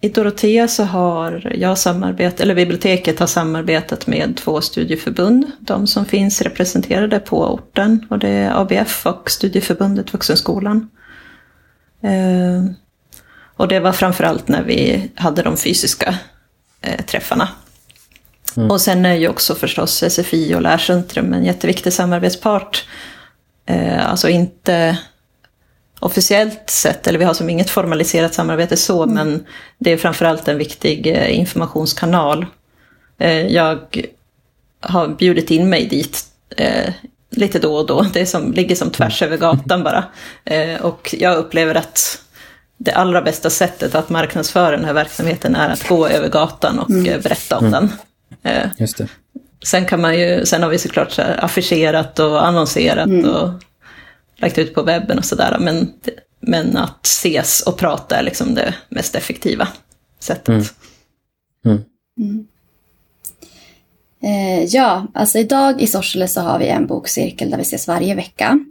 I 0.00 0.08
Dorotea 0.08 0.68
så 0.68 0.84
har 0.84 1.52
jag 1.54 1.78
samarbetat, 1.78 2.40
eller 2.40 2.54
biblioteket 2.54 3.18
har 3.18 3.26
samarbetat 3.26 4.06
med 4.06 4.36
två 4.36 4.60
studieförbund. 4.60 5.46
De 5.60 5.86
som 5.86 6.04
finns 6.04 6.42
representerade 6.42 7.18
på 7.18 7.54
orten. 7.54 8.06
Och 8.10 8.18
det 8.18 8.28
är 8.28 8.60
ABF 8.60 9.06
och 9.06 9.30
Studieförbundet 9.30 10.12
Vuxenskolan. 10.12 10.90
Eh, 12.00 12.64
och 13.56 13.68
det 13.68 13.80
var 13.80 13.92
framförallt 13.92 14.48
när 14.48 14.62
vi 14.62 15.10
hade 15.14 15.42
de 15.42 15.56
fysiska 15.56 16.08
eh, 16.08 16.14
träffarna. 17.06 17.48
Mm. 18.56 18.70
Och 18.70 18.80
sen 18.80 19.06
är 19.06 19.14
ju 19.14 19.28
också 19.28 19.54
förstås 19.54 20.04
SFI 20.08 20.54
och 20.54 20.62
Lärcentrum 20.62 21.32
en 21.32 21.44
jätteviktig 21.44 21.92
samarbetspart. 21.92 22.84
Eh, 23.66 24.10
alltså 24.10 24.28
inte 24.28 24.98
officiellt 25.98 26.70
sett, 26.70 27.06
eller 27.06 27.18
vi 27.18 27.24
har 27.24 27.34
som 27.34 27.50
inget 27.50 27.70
formaliserat 27.70 28.34
samarbete 28.34 28.76
så, 28.76 29.02
mm. 29.02 29.14
men 29.14 29.46
det 29.78 29.92
är 29.92 29.96
framförallt 29.96 30.48
en 30.48 30.58
viktig 30.58 31.06
eh, 31.06 31.38
informationskanal. 31.38 32.46
Eh, 33.18 33.46
jag 33.46 33.78
har 34.80 35.08
bjudit 35.08 35.50
in 35.50 35.68
mig 35.68 35.88
dit 35.88 36.24
eh, 36.56 36.92
lite 37.30 37.58
då 37.58 37.76
och 37.76 37.86
då. 37.86 38.02
Det 38.12 38.26
som, 38.26 38.52
ligger 38.52 38.76
som 38.76 38.90
tvärs 38.90 39.22
över 39.22 39.36
gatan 39.36 39.82
bara. 39.82 40.04
och 40.80 41.14
jag 41.18 41.36
upplever 41.36 41.74
att 41.74 42.22
det 42.78 42.92
allra 42.92 43.22
bästa 43.22 43.50
sättet 43.50 43.94
att 43.94 44.10
marknadsföra 44.10 44.76
den 44.76 44.84
här 44.84 44.92
verksamheten 44.92 45.54
är 45.54 45.68
att 45.68 45.88
gå 45.88 46.08
över 46.08 46.28
gatan 46.28 46.78
och 46.78 46.90
mm. 46.90 47.20
berätta 47.20 47.58
om 47.58 47.66
mm. 47.66 47.88
den. 48.42 48.70
Just 48.78 48.98
det. 48.98 49.08
Sen, 49.64 49.86
kan 49.86 50.00
man 50.00 50.18
ju, 50.18 50.46
sen 50.46 50.62
har 50.62 50.70
vi 50.70 50.78
såklart 50.78 51.10
så 51.12 51.22
affischerat 51.22 52.18
och 52.18 52.46
annonserat 52.46 53.06
mm. 53.06 53.30
och 53.30 53.50
lagt 54.36 54.58
ut 54.58 54.74
på 54.74 54.82
webben 54.82 55.18
och 55.18 55.24
sådär. 55.24 55.56
Men, 55.60 55.92
men 56.40 56.76
att 56.76 57.06
ses 57.06 57.60
och 57.60 57.76
prata 57.76 58.16
är 58.16 58.22
liksom 58.22 58.54
det 58.54 58.74
mest 58.88 59.14
effektiva 59.14 59.68
sättet. 60.20 60.48
Mm. 60.48 60.64
Mm. 61.66 61.84
Mm. 62.18 62.46
Eh, 64.22 64.64
ja, 64.64 65.06
alltså 65.14 65.38
idag 65.38 65.82
i 65.82 65.86
Sorsele 65.86 66.28
så 66.28 66.40
har 66.40 66.58
vi 66.58 66.68
en 66.68 66.86
bokcirkel 66.86 67.50
där 67.50 67.56
vi 67.56 67.62
ses 67.62 67.88
varje 67.88 68.14
vecka. 68.14 68.64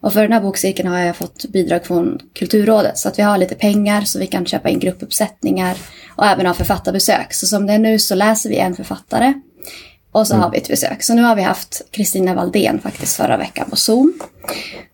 Och 0.00 0.12
för 0.12 0.22
den 0.22 0.32
här 0.32 0.40
bokcirkeln 0.40 0.88
har 0.88 0.98
jag 0.98 1.16
fått 1.16 1.44
bidrag 1.48 1.86
från 1.86 2.18
Kulturrådet 2.34 2.98
så 2.98 3.08
att 3.08 3.18
vi 3.18 3.22
har 3.22 3.38
lite 3.38 3.54
pengar 3.54 4.02
så 4.02 4.18
vi 4.18 4.26
kan 4.26 4.46
köpa 4.46 4.68
in 4.68 4.78
gruppuppsättningar 4.78 5.76
och 6.16 6.26
även 6.26 6.46
ha 6.46 6.54
författarbesök. 6.54 7.34
Så 7.34 7.46
som 7.46 7.66
det 7.66 7.72
är 7.72 7.78
nu 7.78 7.98
så 7.98 8.14
läser 8.14 8.50
vi 8.50 8.56
en 8.56 8.76
författare 8.76 9.34
och 10.12 10.26
så 10.26 10.34
mm. 10.34 10.42
har 10.42 10.50
vi 10.50 10.58
ett 10.58 10.68
besök. 10.68 11.02
Så 11.02 11.14
nu 11.14 11.22
har 11.22 11.36
vi 11.36 11.42
haft 11.42 11.82
Kristina 11.90 12.34
Valdén 12.34 12.80
faktiskt 12.80 13.16
förra 13.16 13.36
veckan 13.36 13.70
på 13.70 13.76
Zoom. 13.76 14.12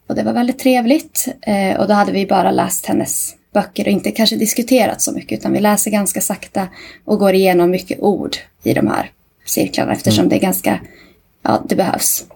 Och 0.09 0.15
det 0.15 0.23
var 0.23 0.33
väldigt 0.33 0.59
trevligt. 0.59 1.29
Eh, 1.43 1.81
och 1.81 1.89
då 1.89 1.95
hade 1.95 2.13
vi 2.13 2.27
bara 2.27 2.51
läst 2.51 2.87
hennes 2.87 3.35
böcker 3.55 3.85
och 3.85 3.91
inte 3.91 4.11
kanske 4.11 4.37
diskuterat 4.37 5.03
så 5.03 5.13
mycket 5.13 5.39
utan 5.39 5.53
vi 5.53 5.61
läser 5.61 5.91
ganska 5.91 6.21
sakta 6.21 6.69
och 7.05 7.19
går 7.19 7.35
igenom 7.35 7.71
mycket 7.71 8.01
ord 8.01 8.37
i 8.63 8.75
de 8.75 8.87
här 8.87 9.11
cirklarna 9.45 9.93
eftersom 9.93 10.23
mm. 10.23 10.29
det 10.29 10.37
är 10.37 10.41
ganska, 10.41 10.81
ja 11.43 11.65
det 11.69 11.77
behövs. 11.77 12.27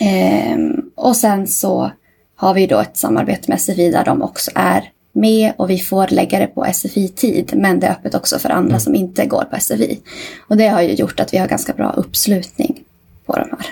Eh, 0.00 0.58
och 0.98 1.16
sen 1.16 1.46
så 1.46 1.90
har 2.36 2.54
vi 2.54 2.66
då 2.66 2.78
ett 2.78 2.96
samarbete 2.96 3.44
med 3.50 3.60
SFI 3.60 3.90
där 3.90 4.04
de 4.04 4.22
också 4.22 4.50
är 4.54 4.90
med 5.12 5.52
och 5.56 5.70
vi 5.70 5.78
får 5.78 6.08
lägga 6.08 6.38
det 6.38 6.46
på 6.46 6.66
SFI-tid 6.72 7.52
men 7.56 7.80
det 7.80 7.86
är 7.86 7.90
öppet 7.90 8.14
också 8.14 8.38
för 8.38 8.50
andra 8.50 8.68
mm. 8.68 8.80
som 8.80 8.94
inte 8.94 9.26
går 9.26 9.44
på 9.50 9.60
SFI. 9.60 10.00
Och 10.48 10.56
det 10.56 10.68
har 10.68 10.82
ju 10.82 10.92
gjort 10.92 11.20
att 11.20 11.34
vi 11.34 11.38
har 11.38 11.46
ganska 11.46 11.72
bra 11.72 11.92
uppslutning 11.92 12.84
på 13.26 13.32
de 13.32 13.48
här 13.50 13.66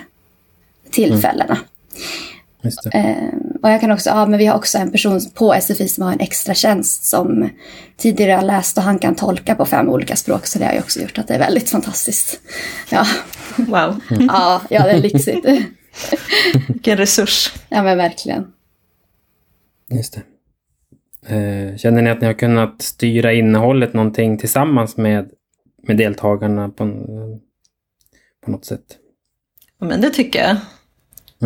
tillfällena. 0.91 1.57
Mm. 2.93 3.05
Eh, 3.05 3.33
och 3.63 3.69
jag 3.69 3.81
kan 3.81 3.91
också, 3.91 4.09
ja 4.09 4.25
men 4.25 4.39
vi 4.39 4.45
har 4.45 4.55
också 4.55 4.77
en 4.77 4.91
person 4.91 5.21
på 5.33 5.55
SFI 5.61 5.87
som 5.87 6.03
har 6.03 6.11
en 6.11 6.19
extra 6.19 6.53
tjänst 6.53 7.05
som 7.05 7.49
tidigare 7.97 8.31
har 8.31 8.41
läst 8.41 8.77
och 8.77 8.83
han 8.83 8.99
kan 8.99 9.15
tolka 9.15 9.55
på 9.55 9.65
fem 9.65 9.89
olika 9.89 10.15
språk 10.15 10.47
så 10.47 10.59
det 10.59 10.65
har 10.65 10.73
ju 10.73 10.79
också 10.79 10.99
gjort 11.01 11.17
att 11.17 11.27
det 11.27 11.33
är 11.33 11.39
väldigt 11.39 11.69
fantastiskt. 11.69 12.39
Ja. 12.89 13.05
Wow. 13.55 14.01
ja, 14.09 14.61
ja, 14.69 14.83
det 14.83 14.91
är 14.91 15.01
lyxigt. 15.01 15.45
Vilken 16.67 16.97
resurs. 16.97 17.53
Ja 17.69 17.83
men 17.83 17.97
verkligen. 17.97 18.53
Just 19.89 20.13
det. 20.13 20.21
Eh, 21.35 21.77
känner 21.77 22.01
ni 22.01 22.09
att 22.09 22.21
ni 22.21 22.27
har 22.27 22.33
kunnat 22.33 22.81
styra 22.81 23.33
innehållet 23.33 23.93
någonting 23.93 24.37
tillsammans 24.37 24.97
med, 24.97 25.29
med 25.83 25.97
deltagarna 25.97 26.69
på, 26.69 26.85
på 28.45 28.51
något 28.51 28.65
sätt? 28.65 28.97
Ja, 29.79 29.85
men 29.85 30.01
det 30.01 30.09
tycker 30.09 30.39
jag. 30.39 30.57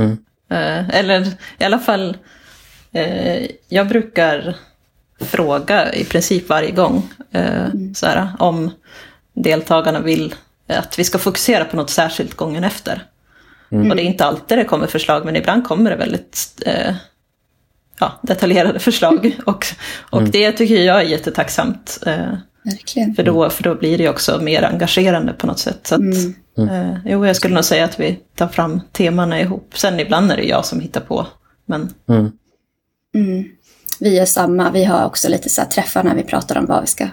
Mm. 0.03 0.17
Eh, 0.49 0.89
eller 0.89 1.27
i 1.59 1.63
alla 1.63 1.79
fall, 1.79 2.17
eh, 2.91 3.47
jag 3.67 3.87
brukar 3.87 4.55
fråga 5.19 5.93
i 5.93 6.05
princip 6.05 6.49
varje 6.49 6.71
gång 6.71 7.09
eh, 7.31 7.65
mm. 7.65 7.93
såhär, 7.95 8.27
om 8.39 8.71
deltagarna 9.33 9.99
vill 9.99 10.35
att 10.67 10.99
vi 10.99 11.03
ska 11.03 11.19
fokusera 11.19 11.65
på 11.65 11.75
något 11.75 11.89
särskilt 11.89 12.33
gången 12.33 12.63
efter. 12.63 13.10
Mm. 13.71 13.89
Och 13.89 13.95
det 13.95 14.01
är 14.01 14.05
inte 14.05 14.25
alltid 14.25 14.57
det 14.57 14.63
kommer 14.63 14.87
förslag, 14.87 15.25
men 15.25 15.35
ibland 15.35 15.63
kommer 15.63 15.89
det 15.89 15.95
väldigt 15.95 16.63
eh, 16.65 16.95
ja, 17.99 18.19
detaljerade 18.21 18.79
förslag. 18.79 19.37
Och, 19.45 19.65
och 20.09 20.19
mm. 20.19 20.31
det 20.31 20.51
tycker 20.51 20.75
jag 20.75 21.01
är 21.01 21.05
jättetacksamt. 21.05 21.99
Eh, 22.05 22.33
Verkligen. 22.63 23.15
För 23.15 23.23
då, 23.23 23.49
för 23.49 23.63
då 23.63 23.75
blir 23.75 23.97
det 23.97 24.09
också 24.09 24.39
mer 24.41 24.63
engagerande 24.63 25.33
på 25.33 25.47
något 25.47 25.59
sätt. 25.59 25.87
Så 25.87 25.95
att, 25.95 26.01
mm. 26.01 26.35
Mm. 26.57 26.69
Eh, 26.69 26.97
jo, 27.05 27.25
jag 27.25 27.35
skulle 27.35 27.55
nog 27.55 27.65
säga 27.65 27.85
att 27.85 27.99
vi 27.99 28.19
tar 28.35 28.47
fram 28.47 28.81
temana 28.91 29.41
ihop. 29.41 29.73
Sen 29.77 29.99
ibland 29.99 30.31
är 30.31 30.37
det 30.37 30.43
jag 30.43 30.65
som 30.65 30.79
hittar 30.79 31.01
på. 31.01 31.27
Men... 31.65 31.93
Mm. 32.09 32.31
mm. 33.15 33.43
Vi 33.99 34.19
är 34.19 34.25
samma. 34.25 34.71
Vi 34.71 34.83
har 34.83 35.05
också 35.05 35.29
lite 35.29 35.49
så 35.49 35.61
här 35.61 35.67
träffar 35.67 36.03
när 36.03 36.15
vi 36.15 36.23
pratar 36.23 36.57
om 36.57 36.65
vad 36.65 36.81
vi 36.81 36.87
ska 36.87 37.07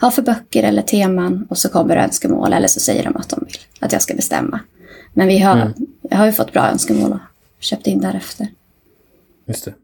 ha 0.00 0.10
för 0.10 0.22
böcker 0.22 0.62
eller 0.62 0.82
teman. 0.82 1.46
Och 1.50 1.58
så 1.58 1.68
kommer 1.68 1.96
önskemål 1.96 2.52
eller 2.52 2.68
så 2.68 2.80
säger 2.80 3.04
de 3.04 3.16
att 3.16 3.28
de 3.28 3.44
vill 3.46 3.58
att 3.80 3.92
jag 3.92 4.02
ska 4.02 4.14
bestämma. 4.14 4.60
Men 5.14 5.28
vi 5.28 5.38
har, 5.38 5.56
mm. 5.56 5.72
jag 6.02 6.16
har 6.16 6.26
ju 6.26 6.32
fått 6.32 6.52
bra 6.52 6.68
önskemål 6.68 7.12
och 7.12 7.18
köpt 7.58 7.86
in 7.86 8.00
därefter. 8.00 8.48
Just 9.46 9.64
det. 9.64 9.74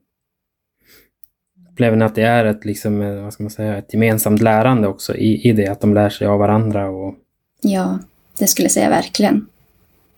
Upplever 1.70 1.96
ni 1.96 2.04
att 2.04 2.14
det 2.14 2.22
är 2.22 2.44
ett, 2.44 2.64
liksom, 2.64 3.02
eh, 3.02 3.22
vad 3.22 3.32
ska 3.32 3.42
man 3.42 3.50
säga, 3.50 3.78
ett 3.78 3.92
gemensamt 3.92 4.42
lärande 4.42 4.88
också 4.88 5.16
i, 5.16 5.48
i 5.48 5.52
det? 5.52 5.68
Att 5.68 5.80
de 5.80 5.94
lär 5.94 6.10
sig 6.10 6.26
av 6.26 6.38
varandra? 6.38 6.88
Och... 6.88 7.14
Ja, 7.60 7.98
det 8.38 8.46
skulle 8.46 8.64
jag 8.64 8.72
säga 8.72 8.88
verkligen. 8.88 9.46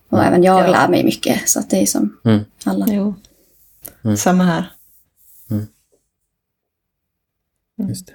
Och 0.09 0.17
mm. 0.17 0.27
även 0.27 0.43
jag 0.43 0.63
ja. 0.63 0.71
lär 0.71 0.87
mig 0.87 1.03
mycket, 1.03 1.49
så 1.49 1.59
att 1.59 1.69
det 1.69 1.81
är 1.81 1.85
som 1.85 2.17
mm. 2.25 2.39
alla. 2.63 2.87
Jo. 2.89 3.13
Mm. 4.03 4.17
Samma 4.17 4.43
här. 4.43 4.71
Mm. 5.51 5.67
Mm. 7.79 7.89
Just 7.89 8.07
det. 8.07 8.13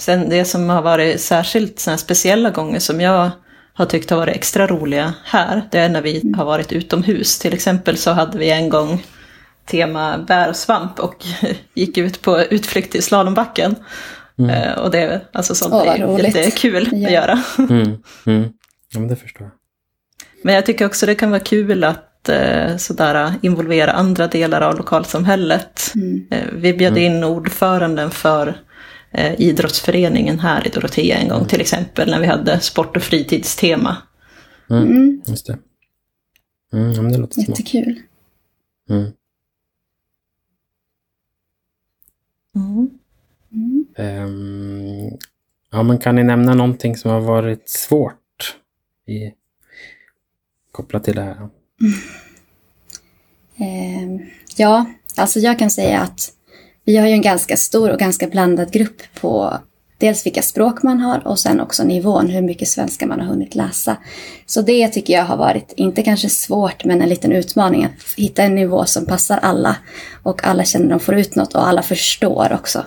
Sen 0.00 0.28
det 0.28 0.44
som 0.44 0.68
har 0.68 0.82
varit 0.82 1.20
särskilt 1.20 1.78
såna 1.78 1.98
speciella 1.98 2.50
gånger 2.50 2.78
som 2.78 3.00
jag 3.00 3.30
har 3.74 3.86
tyckt 3.86 4.10
har 4.10 4.16
varit 4.16 4.36
extra 4.36 4.66
roliga 4.66 5.14
här, 5.24 5.68
det 5.70 5.78
är 5.78 5.88
när 5.88 6.02
vi 6.02 6.20
mm. 6.20 6.34
har 6.34 6.44
varit 6.44 6.72
utomhus. 6.72 7.38
Till 7.38 7.54
exempel 7.54 7.96
så 7.96 8.10
hade 8.10 8.38
vi 8.38 8.50
en 8.50 8.68
gång 8.68 9.02
tema 9.66 10.18
bär 10.18 10.48
och 10.48 10.56
svamp 10.56 10.98
och 10.98 11.24
gick 11.74 11.98
ut 11.98 12.22
på 12.22 12.40
utflykt 12.40 12.92
till 12.92 13.02
slalombacken. 13.02 13.76
Mm. 14.38 14.50
Uh, 14.50 14.78
och 14.78 14.90
det 14.90 15.20
alltså 15.32 15.54
sånt 15.54 15.74
oh, 15.74 15.88
är 15.88 16.18
jättekul 16.18 16.88
ja. 16.92 17.06
att 17.06 17.12
göra. 17.12 17.42
Mm. 17.58 18.02
Mm. 18.26 18.48
Ja, 18.92 19.00
men 19.00 19.08
det 19.08 19.16
förstår 19.16 19.42
jag. 19.42 19.52
Men 20.42 20.54
jag 20.54 20.66
tycker 20.66 20.86
också 20.86 21.06
det 21.06 21.14
kan 21.14 21.30
vara 21.30 21.40
kul 21.40 21.84
att 21.84 22.30
uh, 22.30 22.76
sådär, 22.76 23.34
involvera 23.42 23.92
andra 23.92 24.26
delar 24.26 24.60
av 24.60 24.76
lokalsamhället. 24.76 25.92
Mm. 25.94 26.26
Uh, 26.32 26.52
vi 26.52 26.74
bjöd 26.74 26.92
mm. 26.92 27.02
in 27.02 27.24
ordföranden 27.24 28.10
för 28.10 28.54
idrottsföreningen 29.38 30.40
här 30.40 30.66
i 30.66 30.70
Dorotea 30.70 31.16
en 31.16 31.28
gång 31.28 31.38
mm. 31.38 31.48
till 31.48 31.60
exempel 31.60 32.10
när 32.10 32.20
vi 32.20 32.26
hade 32.26 32.60
sport 32.60 32.96
och 32.96 33.02
fritidstema. 33.02 33.96
Mm. 34.70 35.22
Just 35.26 35.46
det. 35.46 35.58
Mm, 36.72 37.12
det 37.12 37.18
låter 37.18 37.40
Jättekul. 37.40 38.00
Mm. 38.90 39.12
Mm. 42.56 42.90
Um, 43.96 45.18
ja, 45.70 45.82
men 45.82 45.98
kan 45.98 46.14
ni 46.14 46.24
nämna 46.24 46.54
någonting 46.54 46.96
som 46.96 47.10
har 47.10 47.20
varit 47.20 47.68
svårt 47.68 48.56
i, 49.06 49.32
kopplat 50.72 51.04
till 51.04 51.14
det 51.14 51.22
här? 51.22 51.36
Mm. 51.36 51.50
Um, 54.12 54.26
ja, 54.56 54.86
alltså 55.16 55.40
jag 55.40 55.58
kan 55.58 55.70
säga 55.70 56.00
att 56.00 56.32
vi 56.84 56.96
har 56.96 57.06
ju 57.06 57.12
en 57.12 57.22
ganska 57.22 57.56
stor 57.56 57.90
och 57.90 57.98
ganska 57.98 58.26
blandad 58.26 58.70
grupp 58.70 59.02
på 59.20 59.58
dels 59.98 60.26
vilka 60.26 60.42
språk 60.42 60.82
man 60.82 61.00
har 61.00 61.26
och 61.26 61.38
sen 61.38 61.60
också 61.60 61.84
nivån, 61.84 62.28
hur 62.28 62.42
mycket 62.42 62.68
svenska 62.68 63.06
man 63.06 63.20
har 63.20 63.26
hunnit 63.26 63.54
läsa. 63.54 63.96
Så 64.46 64.62
det 64.62 64.88
tycker 64.88 65.12
jag 65.12 65.24
har 65.24 65.36
varit, 65.36 65.72
inte 65.76 66.02
kanske 66.02 66.28
svårt, 66.28 66.84
men 66.84 67.02
en 67.02 67.08
liten 67.08 67.32
utmaning 67.32 67.84
att 67.84 67.90
hitta 68.16 68.42
en 68.42 68.54
nivå 68.54 68.84
som 68.84 69.06
passar 69.06 69.38
alla 69.38 69.76
och 70.22 70.44
alla 70.44 70.64
känner 70.64 70.84
att 70.84 70.90
de 70.90 71.00
får 71.00 71.14
ut 71.14 71.36
något 71.36 71.54
och 71.54 71.68
alla 71.68 71.82
förstår 71.82 72.52
också. 72.52 72.84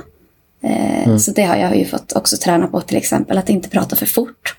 Eh, 0.64 1.08
mm. 1.08 1.20
Så 1.20 1.32
det 1.32 1.44
har 1.44 1.56
jag 1.56 1.78
ju 1.78 1.86
fått 1.86 2.14
också 2.14 2.38
träna 2.38 2.68
på 2.68 2.82
till 2.82 2.98
exempel, 2.98 3.38
att 3.38 3.50
inte 3.50 3.70
prata 3.70 3.96
för 3.96 4.06
fort. 4.06 4.58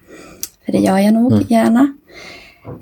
För 0.65 0.73
det 0.73 0.79
gör 0.79 0.99
jag 0.99 1.15
nog 1.15 1.33
mm. 1.33 1.45
gärna. 1.49 1.95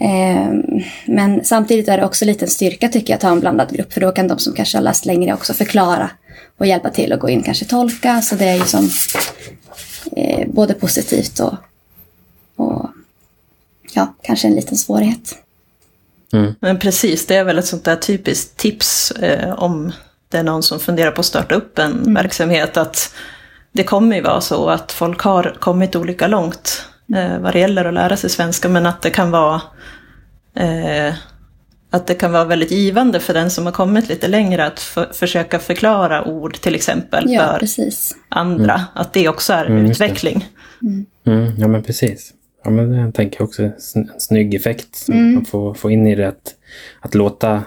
Eh, 0.01 0.81
men 1.07 1.45
samtidigt 1.45 1.89
är 1.89 1.99
det 1.99 2.05
också 2.05 2.25
lite 2.25 2.45
en 2.45 2.51
styrka 2.51 2.89
tycker 2.89 3.13
jag 3.13 3.17
att 3.17 3.23
ha 3.23 3.31
en 3.31 3.41
blandad 3.41 3.73
grupp, 3.73 3.93
för 3.93 4.01
då 4.01 4.13
kan 4.13 4.29
de 4.29 4.39
som 4.39 4.53
kanske 4.53 4.79
har 4.79 4.83
läst 4.83 5.07
längre 5.07 5.35
också 5.35 5.55
förklara 5.55 6.11
och 6.59 6.67
hjälpa 6.67 6.91
till 6.91 7.13
och 7.13 7.21
gå 7.21 7.29
in 7.29 7.43
kanske 7.43 7.65
tolka. 7.65 8.23
Så 8.23 8.35
det 8.35 8.45
är 8.45 8.57
ju 8.57 8.65
som 8.65 8.91
eh, 10.17 10.49
både 10.49 10.75
positivt 10.75 11.41
och, 11.41 11.55
och 12.57 12.91
ja, 13.93 14.15
kanske 14.23 14.49
en 14.49 14.55
liten 14.55 14.77
svårighet. 14.77 15.35
Mm. 16.33 16.55
Men 16.61 16.79
precis, 16.79 17.27
det 17.27 17.37
är 17.37 17.45
väl 17.45 17.59
ett 17.59 17.67
sånt 17.67 17.85
där 17.85 17.97
typiskt 17.97 18.57
tips 18.57 19.11
eh, 19.11 19.53
om 19.53 19.93
det 20.29 20.39
är 20.39 20.43
någon 20.43 20.63
som 20.63 20.81
funderar 20.81 21.11
på 21.11 21.21
att 21.21 21.27
starta 21.27 21.55
upp 21.55 21.79
en 21.79 21.93
mm. 21.93 22.15
verksamhet. 22.15 22.77
Att 22.77 23.15
det 23.73 23.85
kommer 23.85 24.17
ju 24.17 24.23
vara 24.23 24.41
så 24.41 24.69
att 24.69 24.93
folk 24.93 25.21
har 25.21 25.57
kommit 25.61 25.97
olika 25.97 26.27
långt 26.27 26.85
eh, 27.17 27.39
vad 27.39 27.53
det 27.53 27.59
gäller 27.59 27.85
att 27.85 27.95
lära 27.95 28.17
sig 28.17 28.31
svenska. 28.31 28.69
Men 28.69 28.87
att 28.87 29.03
det 29.03 29.11
kan 29.11 29.31
vara 29.31 29.61
eh, 30.55 31.15
att 31.91 32.07
det 32.07 32.15
kan 32.15 32.33
vara 32.33 32.45
väldigt 32.45 32.71
givande 32.71 33.21
för 33.21 33.35
den 33.35 33.51
som 33.51 33.65
har 33.65 33.73
kommit 33.73 34.09
lite 34.09 34.29
längre 34.29 34.67
att 34.67 34.81
för, 34.81 35.13
försöka 35.13 35.59
förklara 35.59 36.25
ord 36.25 36.61
till 36.61 36.75
exempel 36.75 37.25
ja, 37.29 37.53
för 37.53 37.59
precis. 37.59 38.17
andra. 38.29 38.75
Mm. 38.75 38.87
Att 38.95 39.13
det 39.13 39.29
också 39.29 39.53
är 39.53 39.67
mm, 39.67 39.91
utveckling. 39.91 40.49
Mm. 40.83 41.07
mm. 41.27 41.53
ja 41.59 41.69
men 41.69 41.83
precis. 41.83 42.33
Ja, 42.65 42.71
men 42.71 42.91
det 42.91 43.13
tänker 43.13 43.41
jag 43.41 43.49
också 43.49 43.63
en 43.63 44.11
snygg 44.19 44.55
effekt. 44.55 45.07
Mm. 45.09 45.39
Att 45.39 45.49
få, 45.49 45.75
få 45.75 45.91
in 45.91 46.07
i 46.07 46.15
det 46.15 46.29
att, 46.29 46.55
att 47.01 47.15
låta, 47.15 47.63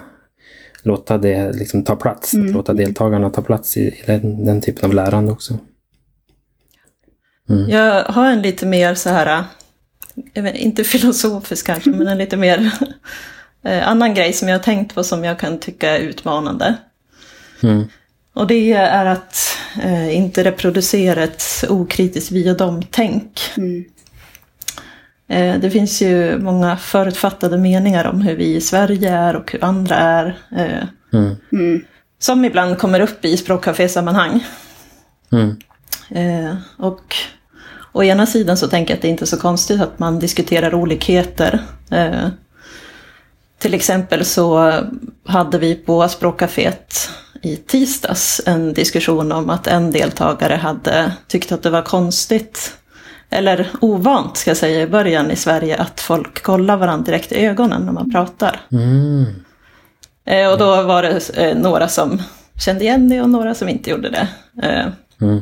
låta 0.82 1.18
det 1.18 1.52
liksom 1.52 1.84
ta 1.84 1.96
plats. 1.96 2.34
Att 2.34 2.40
mm. 2.40 2.52
låta 2.52 2.72
deltagarna 2.72 3.30
ta 3.30 3.42
plats 3.42 3.76
i, 3.76 3.80
i 3.80 4.02
den, 4.06 4.44
den, 4.44 4.60
typen 4.60 4.84
av 4.84 4.94
lärande 4.94 5.32
också. 5.32 5.58
Mm. 7.48 7.70
Jag 7.70 8.04
har 8.04 8.30
en 8.30 8.42
lite 8.42 8.66
mer 8.66 8.94
så 8.94 9.10
här, 9.10 9.44
vet, 10.34 10.56
inte 10.56 10.84
filosofisk 10.84 11.66
kanske, 11.66 11.90
men 11.90 12.06
en 12.06 12.18
lite 12.18 12.36
mer 12.36 12.72
eh, 13.62 13.88
annan 13.88 14.14
grej 14.14 14.32
som 14.32 14.48
jag 14.48 14.58
har 14.58 14.62
tänkt 14.62 14.94
på 14.94 15.04
som 15.04 15.24
jag 15.24 15.38
kan 15.38 15.58
tycka 15.58 15.96
är 15.96 16.00
utmanande. 16.00 16.76
Mm. 17.62 17.88
Och 18.34 18.46
det 18.46 18.72
är 18.72 19.06
att 19.06 19.58
eh, 19.82 20.16
inte 20.16 20.44
reproducera 20.44 21.22
ett 21.22 21.64
okritiskt 21.68 22.32
vi 22.32 22.50
och 22.50 22.56
dem-tänk. 22.56 23.40
Mm. 23.56 23.84
Eh, 25.28 25.60
det 25.60 25.70
finns 25.70 26.02
ju 26.02 26.38
många 26.38 26.76
förutfattade 26.76 27.58
meningar 27.58 28.04
om 28.04 28.20
hur 28.20 28.36
vi 28.36 28.56
i 28.56 28.60
Sverige 28.60 29.10
är 29.12 29.36
och 29.36 29.52
hur 29.52 29.64
andra 29.64 29.96
är. 29.96 30.38
Eh, 30.56 30.88
mm. 31.12 31.36
Mm. 31.52 31.84
Som 32.18 32.44
ibland 32.44 32.78
kommer 32.78 33.00
upp 33.00 33.24
i 33.24 33.36
språkcafésammanhang. 33.36 34.46
Mm. 35.32 35.56
Eh, 36.08 36.56
och 36.76 37.16
å 37.92 38.02
ena 38.02 38.26
sidan 38.26 38.56
så 38.56 38.68
tänker 38.68 38.92
jag 38.92 38.96
att 38.96 39.02
det 39.02 39.08
inte 39.08 39.24
är 39.24 39.26
så 39.26 39.40
konstigt 39.40 39.80
att 39.80 39.98
man 39.98 40.18
diskuterar 40.18 40.74
olikheter. 40.74 41.60
Till 43.60 43.74
exempel 43.74 44.24
så 44.24 44.74
hade 45.24 45.58
vi 45.58 45.74
på 45.74 46.08
språkcaféet 46.08 47.10
i 47.42 47.56
tisdags 47.56 48.40
en 48.46 48.74
diskussion 48.74 49.32
om 49.32 49.50
att 49.50 49.66
en 49.66 49.90
deltagare 49.90 50.54
hade 50.54 51.12
tyckt 51.28 51.52
att 51.52 51.62
det 51.62 51.70
var 51.70 51.82
konstigt 51.82 52.76
eller 53.30 53.70
ovant 53.80 54.36
ska 54.36 54.50
jag 54.50 54.56
säga 54.56 54.82
i 54.82 54.86
början 54.86 55.30
i 55.30 55.36
Sverige, 55.36 55.76
att 55.76 56.00
folk 56.00 56.42
kollar 56.42 56.76
varandra 56.76 57.04
direkt 57.04 57.32
i 57.32 57.46
ögonen 57.46 57.82
när 57.82 57.92
man 57.92 58.10
pratar. 58.10 58.60
Mm. 58.72 59.24
Eh, 60.24 60.52
och 60.52 60.58
då 60.58 60.82
var 60.82 61.02
det 61.02 61.30
eh, 61.36 61.56
några 61.56 61.88
som 61.88 62.22
kände 62.58 62.84
igen 62.84 63.08
det 63.08 63.20
och 63.20 63.30
några 63.30 63.54
som 63.54 63.68
inte 63.68 63.90
gjorde 63.90 64.10
det. 64.10 64.28
Eh, 64.62 64.86
mm. 65.20 65.40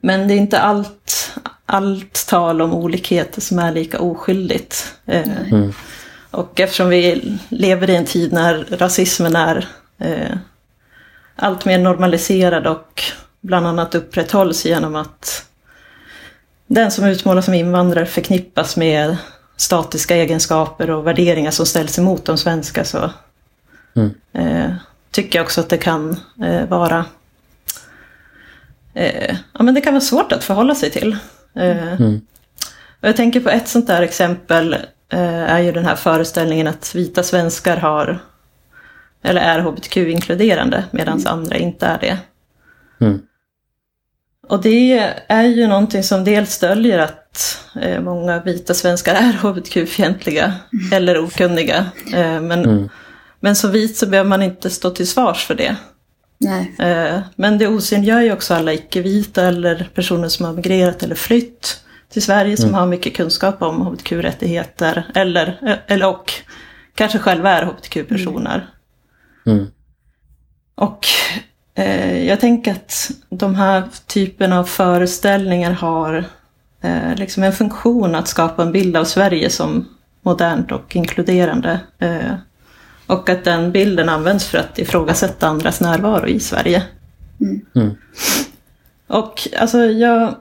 Men 0.00 0.28
det 0.28 0.34
är 0.34 0.38
inte 0.38 0.60
allt, 0.60 1.34
allt 1.66 2.26
tal 2.28 2.62
om 2.62 2.74
olikheter 2.74 3.40
som 3.40 3.58
är 3.58 3.72
lika 3.72 4.00
oskyldigt. 4.00 4.94
Mm. 5.06 5.72
Och 6.36 6.60
eftersom 6.60 6.88
vi 6.88 7.32
lever 7.48 7.90
i 7.90 7.96
en 7.96 8.04
tid 8.04 8.32
när 8.32 8.64
rasismen 8.70 9.36
är 9.36 9.68
eh, 9.98 10.36
allt 11.36 11.64
mer 11.64 11.78
normaliserad 11.78 12.66
och 12.66 13.02
bland 13.40 13.66
annat 13.66 13.94
upprätthålls 13.94 14.64
genom 14.64 14.96
att 14.96 15.46
den 16.66 16.90
som 16.90 17.04
utmålas 17.04 17.44
som 17.44 17.54
invandrare 17.54 18.06
förknippas 18.06 18.76
med 18.76 19.16
statiska 19.56 20.16
egenskaper 20.16 20.90
och 20.90 21.06
värderingar 21.06 21.50
som 21.50 21.66
ställs 21.66 21.98
emot 21.98 22.24
de 22.24 22.38
svenska 22.38 22.84
så 22.84 23.10
mm. 23.94 24.14
eh, 24.32 24.74
tycker 25.10 25.38
jag 25.38 25.44
också 25.44 25.60
att 25.60 25.68
det 25.68 25.78
kan 25.78 26.20
eh, 26.44 26.66
vara 26.68 27.04
eh, 28.94 29.36
ja, 29.52 29.62
men 29.62 29.74
det 29.74 29.80
kan 29.80 29.94
vara 29.94 30.00
svårt 30.00 30.32
att 30.32 30.44
förhålla 30.44 30.74
sig 30.74 30.90
till. 30.90 31.16
Eh, 31.54 31.92
mm. 31.92 32.20
Och 33.00 33.08
jag 33.08 33.16
tänker 33.16 33.40
på 33.40 33.50
ett 33.50 33.68
sånt 33.68 33.86
där 33.86 34.02
exempel 34.02 34.76
är 35.08 35.58
ju 35.58 35.72
den 35.72 35.84
här 35.84 35.96
föreställningen 35.96 36.66
att 36.66 36.94
vita 36.94 37.22
svenskar 37.22 37.76
har 37.76 38.18
eller 39.22 39.40
är 39.40 39.60
hbtq-inkluderande 39.60 40.82
medan 40.90 41.18
mm. 41.18 41.32
andra 41.32 41.56
inte 41.56 41.86
är 41.86 41.98
det. 41.98 42.18
Mm. 43.00 43.20
Och 44.48 44.62
det 44.62 45.14
är 45.28 45.44
ju 45.44 45.66
någonting 45.66 46.02
som 46.02 46.24
dels 46.24 46.58
döljer 46.58 46.98
att 46.98 47.58
eh, 47.82 48.00
många 48.00 48.42
vita 48.42 48.74
svenskar 48.74 49.14
är 49.14 49.32
hbtq-fientliga 49.42 50.52
mm. 50.72 50.92
eller 50.92 51.24
okunniga. 51.24 51.86
Eh, 52.14 52.40
men, 52.40 52.64
mm. 52.64 52.88
men 53.40 53.56
som 53.56 53.70
vit 53.70 53.96
så 53.96 54.06
behöver 54.06 54.28
man 54.28 54.42
inte 54.42 54.70
stå 54.70 54.90
till 54.90 55.08
svars 55.08 55.44
för 55.44 55.54
det. 55.54 55.76
Eh, 56.78 57.20
men 57.36 57.58
det 57.58 57.68
osynliggör 57.68 58.20
ju 58.20 58.32
också 58.32 58.54
alla 58.54 58.72
icke-vita 58.72 59.46
eller 59.46 59.90
personer 59.94 60.28
som 60.28 60.46
har 60.46 60.52
migrerat 60.52 61.02
eller 61.02 61.14
flytt 61.14 61.80
till 62.12 62.22
Sverige 62.22 62.56
som 62.56 62.68
mm. 62.68 62.74
har 62.74 62.86
mycket 62.86 63.16
kunskap 63.16 63.62
om 63.62 63.80
hbtq-rättigheter 63.86 65.06
eller, 65.14 65.80
eller 65.86 66.08
och 66.08 66.32
kanske 66.94 67.18
själva 67.18 67.50
är 67.50 67.62
hbtq-personer. 67.62 68.70
Mm. 69.46 69.66
Och 70.74 71.06
Eh, 71.78 72.26
jag 72.26 72.40
tänker 72.40 72.72
att 72.72 73.10
de 73.28 73.54
här 73.54 73.82
typen 74.06 74.52
av 74.52 74.64
föreställningar 74.64 75.72
har 75.72 76.24
eh, 76.80 77.14
liksom 77.16 77.42
en 77.42 77.52
funktion 77.52 78.14
att 78.14 78.28
skapa 78.28 78.62
en 78.62 78.72
bild 78.72 78.96
av 78.96 79.04
Sverige 79.04 79.50
som 79.50 79.88
modernt 80.22 80.72
och 80.72 80.96
inkluderande. 80.96 81.80
Eh, 81.98 82.34
och 83.06 83.28
att 83.28 83.44
den 83.44 83.72
bilden 83.72 84.08
används 84.08 84.44
för 84.44 84.58
att 84.58 84.78
ifrågasätta 84.78 85.46
andras 85.46 85.80
närvaro 85.80 86.26
i 86.26 86.40
Sverige. 86.40 86.82
Mm. 87.40 87.60
Mm. 87.74 87.96
Och 89.06 89.48
alltså 89.58 89.78
jag, 89.78 90.34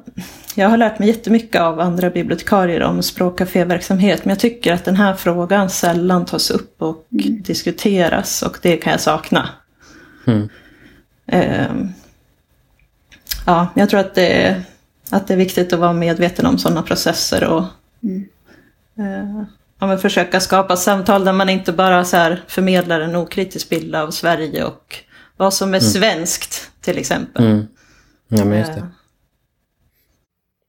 jag 0.55 0.69
har 0.69 0.77
lärt 0.77 0.99
mig 0.99 1.07
jättemycket 1.07 1.61
av 1.61 1.79
andra 1.79 2.09
bibliotekarier 2.09 2.83
om 2.83 3.03
språkcaféverksamhet 3.03 4.25
men 4.25 4.29
jag 4.29 4.39
tycker 4.39 4.73
att 4.73 4.85
den 4.85 4.95
här 4.95 5.13
frågan 5.13 5.69
sällan 5.69 6.25
tas 6.25 6.51
upp 6.51 6.81
och 6.81 7.07
mm. 7.11 7.41
diskuteras 7.41 8.41
och 8.41 8.57
det 8.61 8.77
kan 8.77 8.91
jag 8.91 9.01
sakna. 9.01 9.49
Mm. 10.27 10.49
Ehm, 11.27 11.89
ja, 13.45 13.67
jag 13.75 13.89
tror 13.89 13.99
att 13.99 14.15
det, 14.15 14.43
är, 14.43 14.63
att 15.09 15.27
det 15.27 15.33
är 15.33 15.37
viktigt 15.37 15.73
att 15.73 15.79
vara 15.79 15.93
medveten 15.93 16.45
om 16.45 16.57
sådana 16.57 16.81
processer 16.81 17.43
och 17.43 17.63
mm. 18.03 18.25
Ja, 19.79 19.87
men 19.87 19.99
försöka 19.99 20.39
skapa 20.39 20.75
samtal 20.77 21.25
där 21.25 21.33
man 21.33 21.49
inte 21.49 21.71
bara 21.71 22.05
så 22.05 22.17
här 22.17 22.43
förmedlar 22.47 23.01
en 23.01 23.15
okritisk 23.15 23.69
bild 23.69 23.95
av 23.95 24.11
Sverige 24.11 24.63
och 24.63 24.95
vad 25.37 25.53
som 25.53 25.73
är 25.73 25.79
mm. 25.79 25.91
svenskt 25.91 26.71
till 26.81 26.97
exempel. 26.97 27.45
Mm. 27.45 27.67
Ja, 28.27 28.45
men 28.45 28.59
just 28.59 28.73
det. 28.73 28.87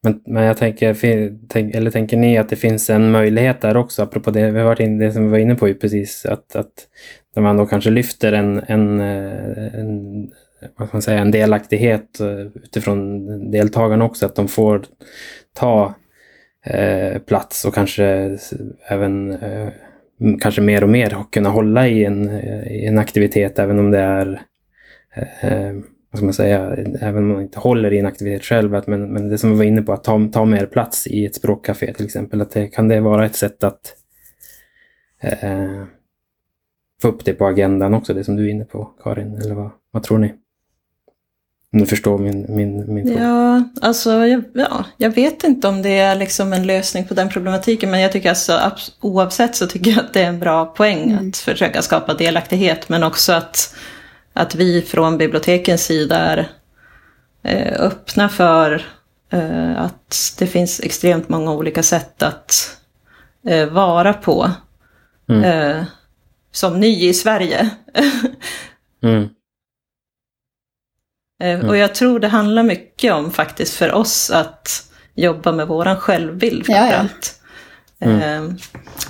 Men, 0.07 0.21
men 0.25 0.45
jag 0.45 0.57
tänker, 0.57 0.97
tänk, 1.49 1.75
eller 1.75 1.91
tänker 1.91 2.17
ni 2.17 2.39
att 2.39 2.49
det 2.49 2.57
finns 2.57 2.91
en 2.91 3.11
möjlighet 3.11 3.61
där 3.61 3.77
också, 3.77 4.03
apropå 4.03 4.31
det 4.31 4.51
vi 4.51 4.59
har 4.59 4.67
varit 4.67 4.81
in, 4.81 4.99
det 4.99 5.13
som 5.13 5.25
vi 5.25 5.31
var 5.31 5.39
inne 5.39 5.55
på 5.55 5.75
precis, 5.75 6.27
att, 6.27 6.57
att 6.57 6.73
när 7.35 7.43
man 7.43 7.57
då 7.57 7.67
kanske 7.67 7.91
lyfter 7.91 8.33
en, 8.33 8.63
en, 8.67 9.01
eh, 9.01 9.75
en 9.75 10.31
vad 10.77 10.89
man 10.93 11.03
säga, 11.03 11.21
en 11.21 11.31
delaktighet 11.31 12.21
eh, 12.21 12.41
utifrån 12.55 13.51
deltagarna 13.51 14.05
också, 14.05 14.27
att 14.27 14.37
de 14.37 14.49
får 14.49 14.83
ta 15.53 15.95
eh, 16.67 17.19
plats 17.19 17.65
och 17.65 17.75
kanske 17.75 18.39
även 18.89 19.31
eh, 19.31 19.69
kanske 20.41 20.61
mer 20.61 20.83
och 20.83 20.89
mer 20.91 21.17
kunna 21.33 21.49
hålla 21.49 21.89
i 21.89 22.05
en, 22.05 22.29
eh, 22.29 22.67
i 22.67 22.87
en 22.87 22.99
aktivitet 22.99 23.59
även 23.59 23.79
om 23.79 23.91
det 23.91 24.01
är 24.01 24.43
eh, 25.43 25.73
vad 26.17 26.19
ska 26.19 26.25
man 26.25 26.35
säga, 26.35 26.77
även 27.01 27.23
om 27.23 27.29
man 27.29 27.43
inte 27.43 27.59
håller 27.59 27.93
i 27.93 27.99
en 27.99 28.07
aktivitet 28.07 28.45
själv, 28.45 28.75
att, 28.75 28.87
men, 28.87 29.13
men 29.13 29.29
det 29.29 29.39
som 29.39 29.51
vi 29.51 29.57
var 29.57 29.65
inne 29.65 29.83
på, 29.83 29.93
att 29.93 30.05
ta, 30.05 30.29
ta 30.33 30.45
mer 30.45 30.67
plats 30.67 31.07
i 31.07 31.27
ett 31.27 31.35
språkcafé 31.35 31.93
till 31.93 32.05
exempel, 32.07 32.41
att 32.41 32.51
det, 32.51 32.67
kan 32.67 32.89
det 32.89 33.01
vara 33.01 33.27
ett 33.27 33.37
sätt 33.37 33.65
att 33.65 33.95
eh, 35.21 35.85
få 37.03 37.09
upp 37.09 37.25
det 37.25 37.33
på 37.33 37.47
agendan 37.47 37.95
också, 37.95 38.15
det 38.15 38.25
som 38.25 38.37
du 38.37 38.47
är 38.47 38.51
inne 38.51 38.65
på 38.65 38.91
Karin, 39.03 39.35
eller 39.35 39.55
vad, 39.55 39.71
vad 39.91 40.03
tror 40.03 40.19
ni? 40.19 40.35
Om 41.73 41.81
du 41.81 41.87
förstår 41.87 42.19
min, 42.19 42.47
min, 42.49 42.95
min 42.95 43.07
fråga. 43.07 43.23
Ja, 43.23 43.63
alltså 43.81 44.27
jag, 44.27 44.45
ja, 44.55 44.85
jag 44.97 45.11
vet 45.11 45.45
inte 45.45 45.69
om 45.69 45.83
det 45.83 45.99
är 45.99 46.17
liksom 46.17 46.53
en 46.53 46.67
lösning 46.67 47.05
på 47.05 47.15
den 47.15 47.29
problematiken. 47.29 47.91
Men 47.91 48.01
jag 48.01 48.13
tycker 48.13 48.29
alltså 48.29 48.73
oavsett 49.01 49.57
så 49.57 49.67
tycker 49.67 49.91
jag 49.91 50.01
att 50.01 50.15
det 50.15 50.23
är 50.23 50.29
en 50.29 50.39
bra 50.39 50.67
poäng 50.67 51.11
mm. 51.11 51.29
att 51.29 51.37
försöka 51.37 51.83
skapa 51.83 52.15
delaktighet. 52.15 52.89
Men 52.89 53.03
också 53.03 53.33
att, 53.33 53.75
att 54.37 54.55
vi 54.55 54.83
från 54.83 55.19
bibliotekens 55.19 55.85
sida 55.85 56.17
är 56.17 56.49
eh, 57.43 57.81
öppna 57.81 58.29
för 58.29 58.87
eh, 59.31 59.81
att 59.83 60.37
det 60.39 60.47
finns 60.47 60.81
extremt 60.81 61.29
många 61.29 61.53
olika 61.53 61.83
sätt 61.83 62.23
att 62.23 62.79
eh, 63.47 63.69
vara 63.69 64.13
på. 64.13 64.51
Mm. 65.29 65.85
Som 66.53 66.81
ny 66.81 67.09
i 67.09 67.15
Sverige. 67.15 67.71
mm. 69.03 69.29
Mm. 71.43 71.69
Och 71.69 71.77
jag 71.77 71.95
tror 71.95 72.21
det 72.21 72.29
handlar 72.29 72.63
mycket 72.63 73.13
om 73.13 73.31
faktiskt 73.33 73.75
för 73.75 73.93
oss 73.93 74.31
att 74.31 74.93
jobba 75.15 75.53
med 75.53 75.69
våran 75.69 75.97
självbild 75.97 76.67
framförallt. 76.67 77.41
Mm. 78.01 78.57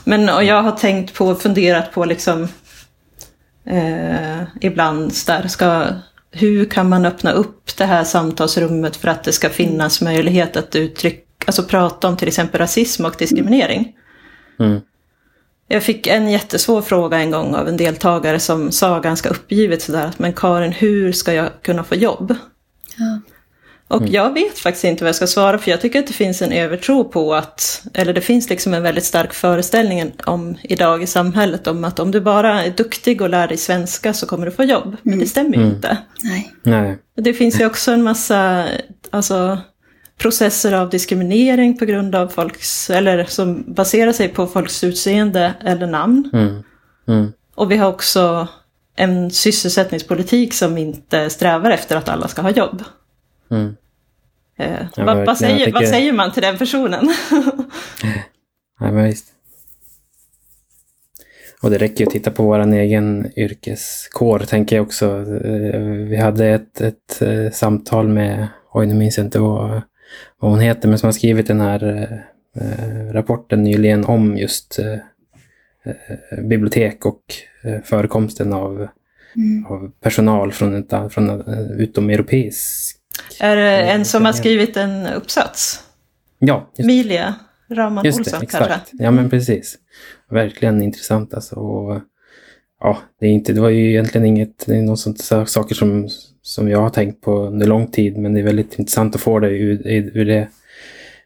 Men 0.04 0.28
och 0.28 0.44
jag 0.44 0.62
har 0.62 0.72
tänkt 0.72 1.14
på 1.14 1.34
funderat 1.34 1.92
på 1.92 2.04
liksom 2.04 2.48
eh, 3.66 4.42
ibland 4.60 5.12
där 5.26 5.48
ska 5.48 5.86
hur 6.30 6.64
kan 6.64 6.88
man 6.88 7.06
öppna 7.06 7.32
upp 7.32 7.76
det 7.76 7.84
här 7.84 8.04
samtalsrummet 8.04 8.96
för 8.96 9.08
att 9.08 9.24
det 9.24 9.32
ska 9.32 9.50
finnas 9.50 10.00
möjlighet 10.00 10.56
att 10.56 10.76
uttrycka, 10.76 11.22
alltså 11.46 11.62
prata 11.62 12.08
om 12.08 12.16
till 12.16 12.28
exempel 12.28 12.60
rasism 12.60 13.04
och 13.04 13.14
diskriminering. 13.18 13.92
Mm. 14.60 14.80
Jag 15.68 15.82
fick 15.82 16.06
en 16.06 16.28
jättesvår 16.28 16.82
fråga 16.82 17.18
en 17.18 17.30
gång 17.30 17.54
av 17.54 17.68
en 17.68 17.76
deltagare 17.76 18.38
som 18.38 18.72
sa 18.72 19.00
ganska 19.00 19.28
uppgivet 19.28 19.82
sådär, 19.82 20.10
men 20.16 20.32
Karin, 20.32 20.72
hur 20.72 21.12
ska 21.12 21.32
jag 21.32 21.48
kunna 21.62 21.84
få 21.84 21.94
jobb? 21.94 22.34
Ja. 22.96 23.20
Och 23.88 24.00
mm. 24.00 24.12
jag 24.12 24.32
vet 24.32 24.58
faktiskt 24.58 24.84
inte 24.84 25.04
vad 25.04 25.08
jag 25.08 25.16
ska 25.16 25.26
svara 25.26 25.58
för 25.58 25.70
jag 25.70 25.80
tycker 25.80 25.98
att 25.98 26.06
det 26.06 26.12
finns 26.12 26.42
en 26.42 26.52
övertro 26.52 27.04
på 27.04 27.34
att, 27.34 27.86
eller 27.94 28.12
det 28.12 28.20
finns 28.20 28.50
liksom 28.50 28.74
en 28.74 28.82
väldigt 28.82 29.04
stark 29.04 29.32
föreställning 29.32 30.12
om 30.24 30.56
idag 30.62 31.02
i 31.02 31.06
samhället 31.06 31.66
om 31.66 31.84
att 31.84 31.98
om 31.98 32.10
du 32.10 32.20
bara 32.20 32.64
är 32.64 32.70
duktig 32.70 33.20
och 33.20 33.30
lär 33.30 33.48
dig 33.48 33.56
svenska 33.56 34.12
så 34.12 34.26
kommer 34.26 34.46
du 34.46 34.52
få 34.52 34.64
jobb. 34.64 34.86
Mm. 34.86 34.98
Men 35.02 35.18
det 35.18 35.26
stämmer 35.26 35.56
ju 35.56 35.62
mm. 35.62 35.74
inte. 35.74 35.98
Nej. 36.22 36.52
Nej. 36.62 36.98
Det 37.16 37.34
finns 37.34 37.60
ju 37.60 37.66
också 37.66 37.92
en 37.92 38.02
massa 38.02 38.64
alltså, 39.10 39.58
processer 40.18 40.72
av 40.72 40.90
diskriminering 40.90 41.78
på 41.78 41.84
grund 41.84 42.14
av 42.14 42.28
folks, 42.28 42.90
eller 42.90 43.24
som 43.24 43.74
baserar 43.74 44.12
sig 44.12 44.28
på 44.28 44.46
folks 44.46 44.84
utseende 44.84 45.54
eller 45.64 45.86
namn. 45.86 46.30
Mm. 46.32 46.62
Mm. 47.08 47.32
Och 47.54 47.70
vi 47.70 47.76
har 47.76 47.88
också 47.88 48.48
en 48.96 49.30
sysselsättningspolitik 49.30 50.54
som 50.54 50.78
inte 50.78 51.30
strävar 51.30 51.70
efter 51.70 51.96
att 51.96 52.08
alla 52.08 52.28
ska 52.28 52.42
ha 52.42 52.50
jobb. 52.50 52.84
Mm. 53.50 53.76
Eh, 54.58 54.86
ja, 54.96 55.04
vad, 55.04 55.26
vad, 55.26 55.38
säger, 55.38 55.58
tycker... 55.58 55.72
vad 55.72 55.88
säger 55.88 56.12
man 56.12 56.32
till 56.32 56.42
den 56.42 56.58
personen? 56.58 57.08
ja, 58.80 58.92
men 58.92 59.04
visst. 59.04 59.32
Och 61.62 61.70
det 61.70 61.78
räcker 61.78 62.00
ju 62.00 62.06
att 62.06 62.12
titta 62.12 62.30
på 62.30 62.42
vår 62.42 62.72
egen 62.72 63.30
yrkeskår, 63.36 64.38
tänker 64.38 64.76
jag 64.76 64.86
också. 64.86 65.06
Eh, 65.44 65.80
vi 65.80 66.16
hade 66.16 66.46
ett, 66.46 66.80
ett 66.80 67.22
eh, 67.22 67.50
samtal 67.52 68.08
med, 68.08 68.48
oj 68.72 68.86
nu 68.86 68.94
minns 68.94 69.16
jag 69.16 69.26
inte 69.26 69.38
vad, 69.38 69.82
vad 70.38 70.50
hon 70.50 70.60
heter, 70.60 70.88
men 70.88 70.98
som 70.98 71.06
har 71.06 71.12
skrivit 71.12 71.46
den 71.46 71.60
här 71.60 71.84
eh, 72.56 73.12
rapporten 73.12 73.62
nyligen 73.62 74.04
om 74.04 74.38
just 74.38 74.78
eh, 74.78 74.98
bibliotek 76.42 77.06
och 77.06 77.22
eh, 77.64 77.80
förekomsten 77.84 78.52
av, 78.52 78.88
mm. 79.36 79.66
av 79.66 79.92
personal 80.00 80.52
från, 80.52 80.74
ett, 80.74 81.12
från 81.12 81.30
utomeuropeisk 81.78 82.95
är 83.40 83.56
det 83.56 83.82
en 83.82 84.04
som 84.04 84.24
har 84.24 84.32
skrivit 84.32 84.76
en 84.76 85.06
uppsats? 85.06 85.82
Ja. 86.38 86.70
Just. 86.76 86.86
Milia 86.86 87.34
Rahman 87.70 88.04
just 88.04 88.18
Olsson 88.18 88.40
det, 88.40 88.44
exakt. 88.44 88.68
kanske? 88.68 89.04
Ja, 89.04 89.10
men 89.10 89.30
precis. 89.30 89.78
Verkligen 90.30 90.82
intressant 90.82 91.34
alltså. 91.34 91.56
Och, 91.56 92.00
ja, 92.80 92.98
det, 93.20 93.26
är 93.26 93.30
inte, 93.30 93.52
det 93.52 93.60
var 93.60 93.68
ju 93.68 93.90
egentligen 93.90 94.26
inget, 94.26 94.66
det 94.66 94.76
är 94.76 94.82
något 94.82 95.00
sånt 95.00 95.20
saker 95.46 95.74
som, 95.74 96.08
som 96.42 96.68
jag 96.68 96.80
har 96.80 96.90
tänkt 96.90 97.20
på 97.20 97.38
under 97.38 97.66
lång 97.66 97.86
tid, 97.86 98.16
men 98.16 98.34
det 98.34 98.40
är 98.40 98.44
väldigt 98.44 98.78
intressant 98.78 99.14
att 99.14 99.20
få 99.20 99.38
det 99.38 99.48
ur, 99.48 99.86
ur, 99.88 100.24
det, 100.24 100.48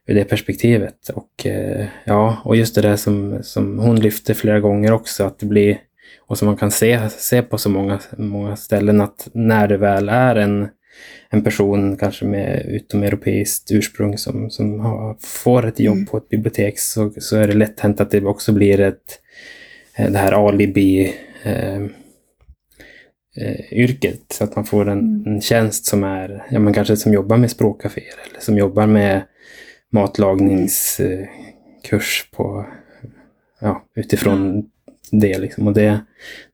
ur 0.06 0.14
det 0.14 0.24
perspektivet. 0.24 1.08
Och 1.08 1.46
eh, 1.46 1.86
ja, 2.04 2.36
och 2.44 2.56
just 2.56 2.74
det 2.74 2.80
där 2.80 2.96
som, 2.96 3.38
som 3.42 3.78
hon 3.78 4.00
lyfte 4.00 4.34
flera 4.34 4.60
gånger 4.60 4.92
också, 4.92 5.24
att 5.24 5.38
det 5.38 5.46
blir, 5.46 5.78
och 6.26 6.38
som 6.38 6.46
man 6.46 6.56
kan 6.56 6.70
se, 6.70 7.10
se 7.10 7.42
på 7.42 7.58
så 7.58 7.68
många, 7.68 7.98
många 8.16 8.56
ställen, 8.56 9.00
att 9.00 9.28
när 9.32 9.68
det 9.68 9.76
väl 9.76 10.08
är 10.08 10.36
en 10.36 10.68
en 11.30 11.44
person 11.44 11.96
kanske 11.96 12.24
med 12.24 12.66
utomeuropeiskt 12.66 13.70
ursprung 13.70 14.18
som, 14.18 14.50
som 14.50 14.80
har, 14.80 15.16
får 15.20 15.66
ett 15.66 15.80
jobb 15.80 15.96
mm. 15.96 16.06
på 16.06 16.16
ett 16.16 16.28
bibliotek 16.28 16.78
så, 16.78 17.12
så 17.18 17.36
är 17.36 17.48
det 17.48 17.54
lätt 17.54 17.80
hänt 17.80 18.00
att 18.00 18.10
det 18.10 18.24
också 18.24 18.52
blir 18.52 18.80
ett, 18.80 19.20
eh, 19.96 20.10
det 20.10 20.18
här 20.18 20.48
alibi 20.48 21.14
eh, 21.42 21.82
eh, 23.36 23.72
yrket. 23.72 24.20
Så 24.28 24.44
att 24.44 24.56
man 24.56 24.64
får 24.64 24.88
en, 24.88 24.98
mm. 24.98 25.26
en 25.26 25.40
tjänst 25.40 25.86
som 25.86 26.04
är, 26.04 26.46
ja 26.50 26.58
men 26.58 26.74
kanske 26.74 26.96
som 26.96 27.12
jobbar 27.12 27.36
med 27.36 27.50
språkcaféer 27.50 28.14
eller 28.30 28.40
som 28.40 28.58
jobbar 28.58 28.86
med 28.86 29.22
matlagningskurs 29.90 32.28
eh, 32.32 32.36
på, 32.36 32.66
ja, 33.60 33.84
utifrån 33.94 34.50
mm. 34.50 34.64
det. 35.10 35.38
Liksom. 35.38 35.66
Och 35.66 35.74
det, 35.74 36.00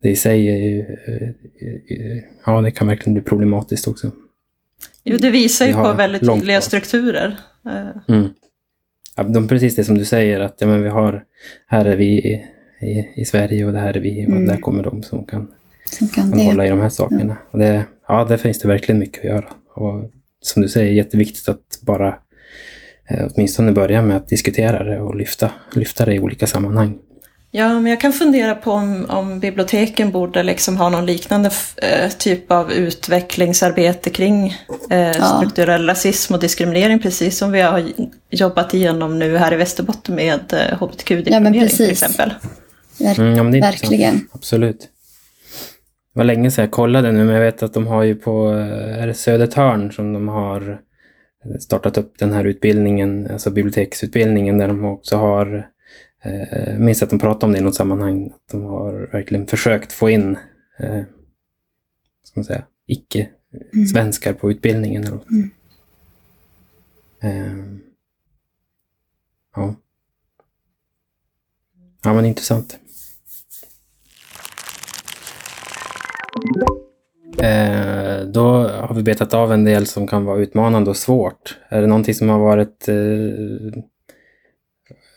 det 0.02 0.10
i 0.10 0.16
sig 0.16 0.48
är 0.48 0.56
ju, 0.56 0.80
eh, 0.80 1.28
ja 2.46 2.60
det 2.60 2.70
kan 2.70 2.86
verkligen 2.86 3.14
bli 3.14 3.22
problematiskt 3.22 3.88
också. 3.88 4.10
Jo, 5.08 5.16
det 5.16 5.30
visar 5.30 5.66
ju 5.66 5.72
på 5.72 5.92
väldigt 5.92 6.26
tydliga 6.26 6.60
strukturer. 6.60 7.38
Eh. 7.66 8.14
Mm. 8.16 8.28
Ja, 9.16 9.22
de, 9.22 9.48
precis 9.48 9.76
det 9.76 9.84
som 9.84 9.98
du 9.98 10.04
säger, 10.04 10.40
att 10.40 10.56
ja, 10.58 10.66
men 10.66 10.82
vi 10.82 10.88
har, 10.88 11.24
här 11.66 11.84
är 11.84 11.96
vi 11.96 12.06
i, 12.06 12.44
i, 12.86 13.08
i 13.16 13.24
Sverige 13.24 13.66
och 13.66 13.72
det 13.72 13.78
här 13.78 13.96
är 13.96 14.00
vi 14.00 14.26
och 14.26 14.30
mm. 14.30 14.46
där 14.46 14.56
kommer 14.56 14.82
de 14.82 15.02
som 15.02 15.24
kan, 15.24 15.48
som 15.90 16.08
kan, 16.08 16.32
kan 16.32 16.40
hålla 16.40 16.66
i 16.66 16.68
de 16.68 16.80
här 16.80 16.88
sakerna. 16.88 17.36
Ja. 17.40 17.48
Och 17.50 17.58
det, 17.58 17.84
ja, 18.08 18.24
där 18.24 18.36
finns 18.36 18.58
det 18.58 18.68
verkligen 18.68 18.98
mycket 18.98 19.18
att 19.18 19.24
göra. 19.24 19.44
Och 19.74 20.10
som 20.40 20.62
du 20.62 20.68
säger, 20.68 20.92
jätteviktigt 20.92 21.48
att 21.48 21.78
bara 21.82 22.08
eh, 23.08 23.28
åtminstone 23.34 23.72
börja 23.72 24.02
med 24.02 24.16
att 24.16 24.28
diskutera 24.28 24.84
det 24.84 25.00
och 25.00 25.16
lyfta, 25.16 25.50
lyfta 25.74 26.04
det 26.04 26.14
i 26.14 26.20
olika 26.20 26.46
sammanhang. 26.46 26.98
Ja, 27.56 27.80
men 27.80 27.86
jag 27.86 28.00
kan 28.00 28.12
fundera 28.12 28.54
på 28.54 28.72
om, 28.72 29.06
om 29.08 29.40
biblioteken 29.40 30.10
borde 30.10 30.42
liksom 30.42 30.76
ha 30.76 30.88
någon 30.88 31.06
liknande 31.06 31.50
eh, 31.76 32.10
typ 32.10 32.52
av 32.52 32.72
utvecklingsarbete 32.72 34.10
kring 34.10 34.56
eh, 34.90 34.98
ja. 34.98 35.24
strukturell 35.24 35.86
rasism 35.86 36.34
och 36.34 36.40
diskriminering, 36.40 36.98
precis 36.98 37.38
som 37.38 37.52
vi 37.52 37.60
har 37.60 37.84
jobbat 38.30 38.74
igenom 38.74 39.18
nu 39.18 39.36
här 39.36 39.52
i 39.52 39.56
Västerbotten 39.56 40.14
med 40.14 40.52
eh, 40.52 40.78
hbtq-diskriminering 40.78 41.62
ja, 41.62 41.68
till 41.68 41.90
exempel. 41.90 42.34
Ver 42.98 43.20
mm, 43.20 43.54
ja, 43.54 43.60
Verkligen. 43.60 44.28
Absolut. 44.32 44.80
Det 44.80 46.18
var 46.18 46.24
länge 46.24 46.50
sedan 46.50 46.64
jag 46.64 46.72
kollade 46.72 47.12
nu, 47.12 47.24
men 47.24 47.34
jag 47.34 47.42
vet 47.42 47.62
att 47.62 47.74
de 47.74 47.86
har 47.86 48.02
ju 48.02 48.14
på 48.14 48.52
eh, 48.52 49.02
är 49.02 49.06
det 49.06 49.14
Södertörn 49.14 49.92
som 49.92 50.12
de 50.12 50.28
har 50.28 50.70
eh, 51.44 51.58
startat 51.60 51.98
upp 51.98 52.18
den 52.18 52.32
här 52.32 52.44
utbildningen, 52.44 53.28
alltså 53.32 53.50
biblioteksutbildningen, 53.50 54.58
där 54.58 54.68
de 54.68 54.84
också 54.84 55.16
har 55.16 55.66
jag 56.50 56.80
minns 56.80 57.02
att 57.02 57.10
de 57.10 57.18
pratade 57.18 57.46
om 57.46 57.52
det 57.52 57.58
i 57.58 57.62
något 57.62 57.74
sammanhang. 57.74 58.26
Att 58.26 58.52
de 58.52 58.64
har 58.64 59.08
verkligen 59.12 59.46
försökt 59.46 59.92
få 59.92 60.10
in 60.10 60.36
eh, 60.78 61.02
ska 62.22 62.40
man 62.40 62.44
säga, 62.44 62.64
icke-svenskar 62.86 64.30
mm. 64.30 64.40
på 64.40 64.50
utbildningen. 64.50 65.04
Eller 65.04 65.16
något. 65.16 65.30
Mm. 65.30 65.50
Eh, 67.20 67.78
ja. 69.56 69.74
ja, 72.04 72.14
men 72.14 72.24
intressant. 72.24 72.78
Eh, 77.38 78.24
då 78.26 78.68
har 78.68 78.94
vi 78.94 79.02
betat 79.02 79.34
av 79.34 79.52
en 79.52 79.64
del 79.64 79.86
som 79.86 80.06
kan 80.06 80.24
vara 80.24 80.38
utmanande 80.38 80.90
och 80.90 80.96
svårt. 80.96 81.58
Är 81.68 81.80
det 81.80 81.86
någonting 81.86 82.14
som 82.14 82.28
har 82.28 82.38
varit 82.38 82.88
eh, 82.88 83.82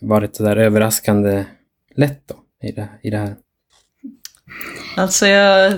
varit 0.01 0.35
så 0.35 0.43
där 0.43 0.55
överraskande 0.55 1.45
lätt 1.95 2.27
då 2.27 2.67
i 2.67 2.71
det, 2.71 2.87
i 3.01 3.09
det 3.09 3.17
här? 3.17 3.35
Alltså 4.95 5.27
jag 5.27 5.73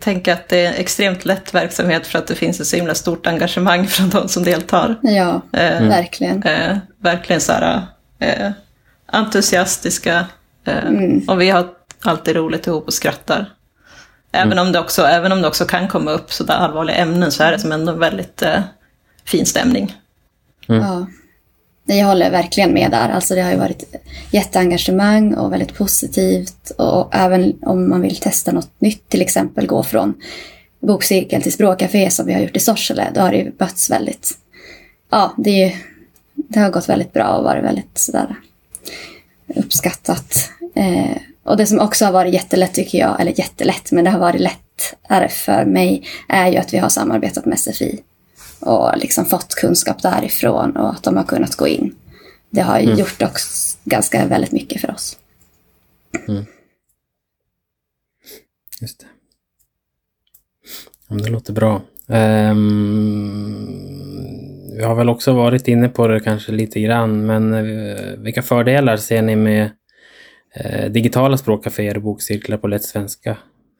tänker 0.00 0.32
att 0.32 0.48
det 0.48 0.64
är 0.64 0.68
en 0.68 0.74
extremt 0.74 1.24
lätt 1.24 1.54
verksamhet 1.54 2.06
för 2.06 2.18
att 2.18 2.26
det 2.26 2.34
finns 2.34 2.60
ett 2.60 2.66
så 2.66 2.76
himla 2.76 2.94
stort 2.94 3.26
engagemang 3.26 3.86
från 3.88 4.10
de 4.10 4.28
som 4.28 4.44
deltar. 4.44 4.96
Ja, 5.02 5.42
eh, 5.52 5.76
mm. 5.76 5.88
verkligen. 5.88 6.42
Eh, 6.42 6.78
verkligen 6.98 7.40
så 7.40 7.52
här 7.52 7.82
eh, 8.18 8.50
entusiastiska. 9.06 10.26
Eh, 10.64 10.86
mm. 10.86 11.28
Och 11.28 11.40
vi 11.40 11.50
har 11.50 11.68
alltid 12.00 12.36
roligt 12.36 12.66
ihop 12.66 12.86
och 12.86 12.94
skrattar. 12.94 13.52
Även, 14.32 14.52
mm. 14.52 14.66
om 14.66 14.72
det 14.72 14.78
också, 14.78 15.02
även 15.02 15.32
om 15.32 15.42
det 15.42 15.48
också 15.48 15.64
kan 15.64 15.88
komma 15.88 16.10
upp 16.10 16.32
sådär 16.32 16.54
allvarliga 16.54 16.96
ämnen 16.96 17.32
så 17.32 17.42
är 17.42 17.52
det 17.52 17.58
som 17.58 17.72
ändå 17.72 17.92
väldigt 17.92 18.42
eh, 18.42 18.60
fin 19.24 19.46
stämning. 19.46 19.96
Mm. 20.68 20.82
Ja. 20.82 21.06
Jag 21.96 22.06
håller 22.06 22.30
verkligen 22.30 22.72
med 22.72 22.90
där. 22.90 23.08
Alltså 23.08 23.34
det 23.34 23.40
har 23.40 23.50
ju 23.50 23.56
varit 23.56 23.94
jätteengagemang 24.30 25.34
och 25.34 25.52
väldigt 25.52 25.74
positivt. 25.74 26.70
Och 26.70 27.14
även 27.14 27.54
om 27.62 27.88
man 27.88 28.00
vill 28.00 28.16
testa 28.16 28.52
något 28.52 28.70
nytt, 28.78 29.08
till 29.08 29.22
exempel 29.22 29.66
gå 29.66 29.82
från 29.82 30.14
bokcirkel 30.80 31.42
till 31.42 31.52
språkcafé 31.52 32.10
som 32.10 32.26
vi 32.26 32.32
har 32.32 32.40
gjort 32.40 32.56
i 32.56 32.60
Sorsele, 32.60 33.10
då 33.14 33.20
har 33.20 33.30
det 33.30 33.38
ju 33.38 33.50
bötts 33.50 33.90
väldigt... 33.90 34.32
Ja, 35.10 35.34
det, 35.36 35.74
det 36.34 36.60
har 36.60 36.70
gått 36.70 36.88
väldigt 36.88 37.12
bra 37.12 37.28
och 37.28 37.44
varit 37.44 37.64
väldigt 37.64 37.98
sådär 37.98 38.36
uppskattat. 39.56 40.50
Eh, 40.74 41.16
och 41.44 41.56
det 41.56 41.66
som 41.66 41.80
också 41.80 42.04
har 42.04 42.12
varit 42.12 42.34
jättelätt 42.34 42.74
tycker 42.74 42.98
jag, 42.98 43.20
eller 43.20 43.38
jättelätt, 43.38 43.92
men 43.92 44.04
det 44.04 44.10
har 44.10 44.18
varit 44.18 44.40
lättare 44.40 45.28
för 45.28 45.64
mig, 45.64 46.02
är 46.28 46.48
ju 46.52 46.56
att 46.56 46.74
vi 46.74 46.78
har 46.78 46.88
samarbetat 46.88 47.44
med 47.44 47.58
SFI 47.58 48.00
och 48.60 48.98
liksom 48.98 49.24
fått 49.24 49.54
kunskap 49.54 50.02
därifrån 50.02 50.76
och 50.76 50.90
att 50.90 51.02
de 51.02 51.16
har 51.16 51.24
kunnat 51.24 51.56
gå 51.56 51.68
in. 51.68 51.94
Det 52.50 52.60
har 52.60 52.78
mm. 52.78 52.98
gjort 52.98 53.22
också 53.22 53.78
ganska 53.84 54.26
väldigt 54.26 54.52
mycket 54.52 54.80
för 54.80 54.90
oss. 54.90 55.18
Mm. 56.28 56.44
Just 58.80 59.00
det. 59.00 59.06
Ja, 61.08 61.16
det 61.16 61.30
låter 61.30 61.52
bra. 61.52 61.82
Um, 62.06 63.68
vi 64.76 64.84
har 64.84 64.94
väl 64.94 65.08
också 65.08 65.32
varit 65.32 65.68
inne 65.68 65.88
på 65.88 66.06
det 66.06 66.20
kanske 66.20 66.52
lite 66.52 66.80
grann, 66.80 67.26
men 67.26 67.54
uh, 67.54 68.18
vilka 68.18 68.42
fördelar 68.42 68.96
ser 68.96 69.22
ni 69.22 69.36
med 69.36 69.70
uh, 70.64 70.90
digitala 70.90 71.36
språkcaféer 71.36 71.96
och 71.96 72.02
bokcirklar 72.02 72.58
på 72.58 72.66
lätt 72.66 72.84
svenska? 72.84 73.36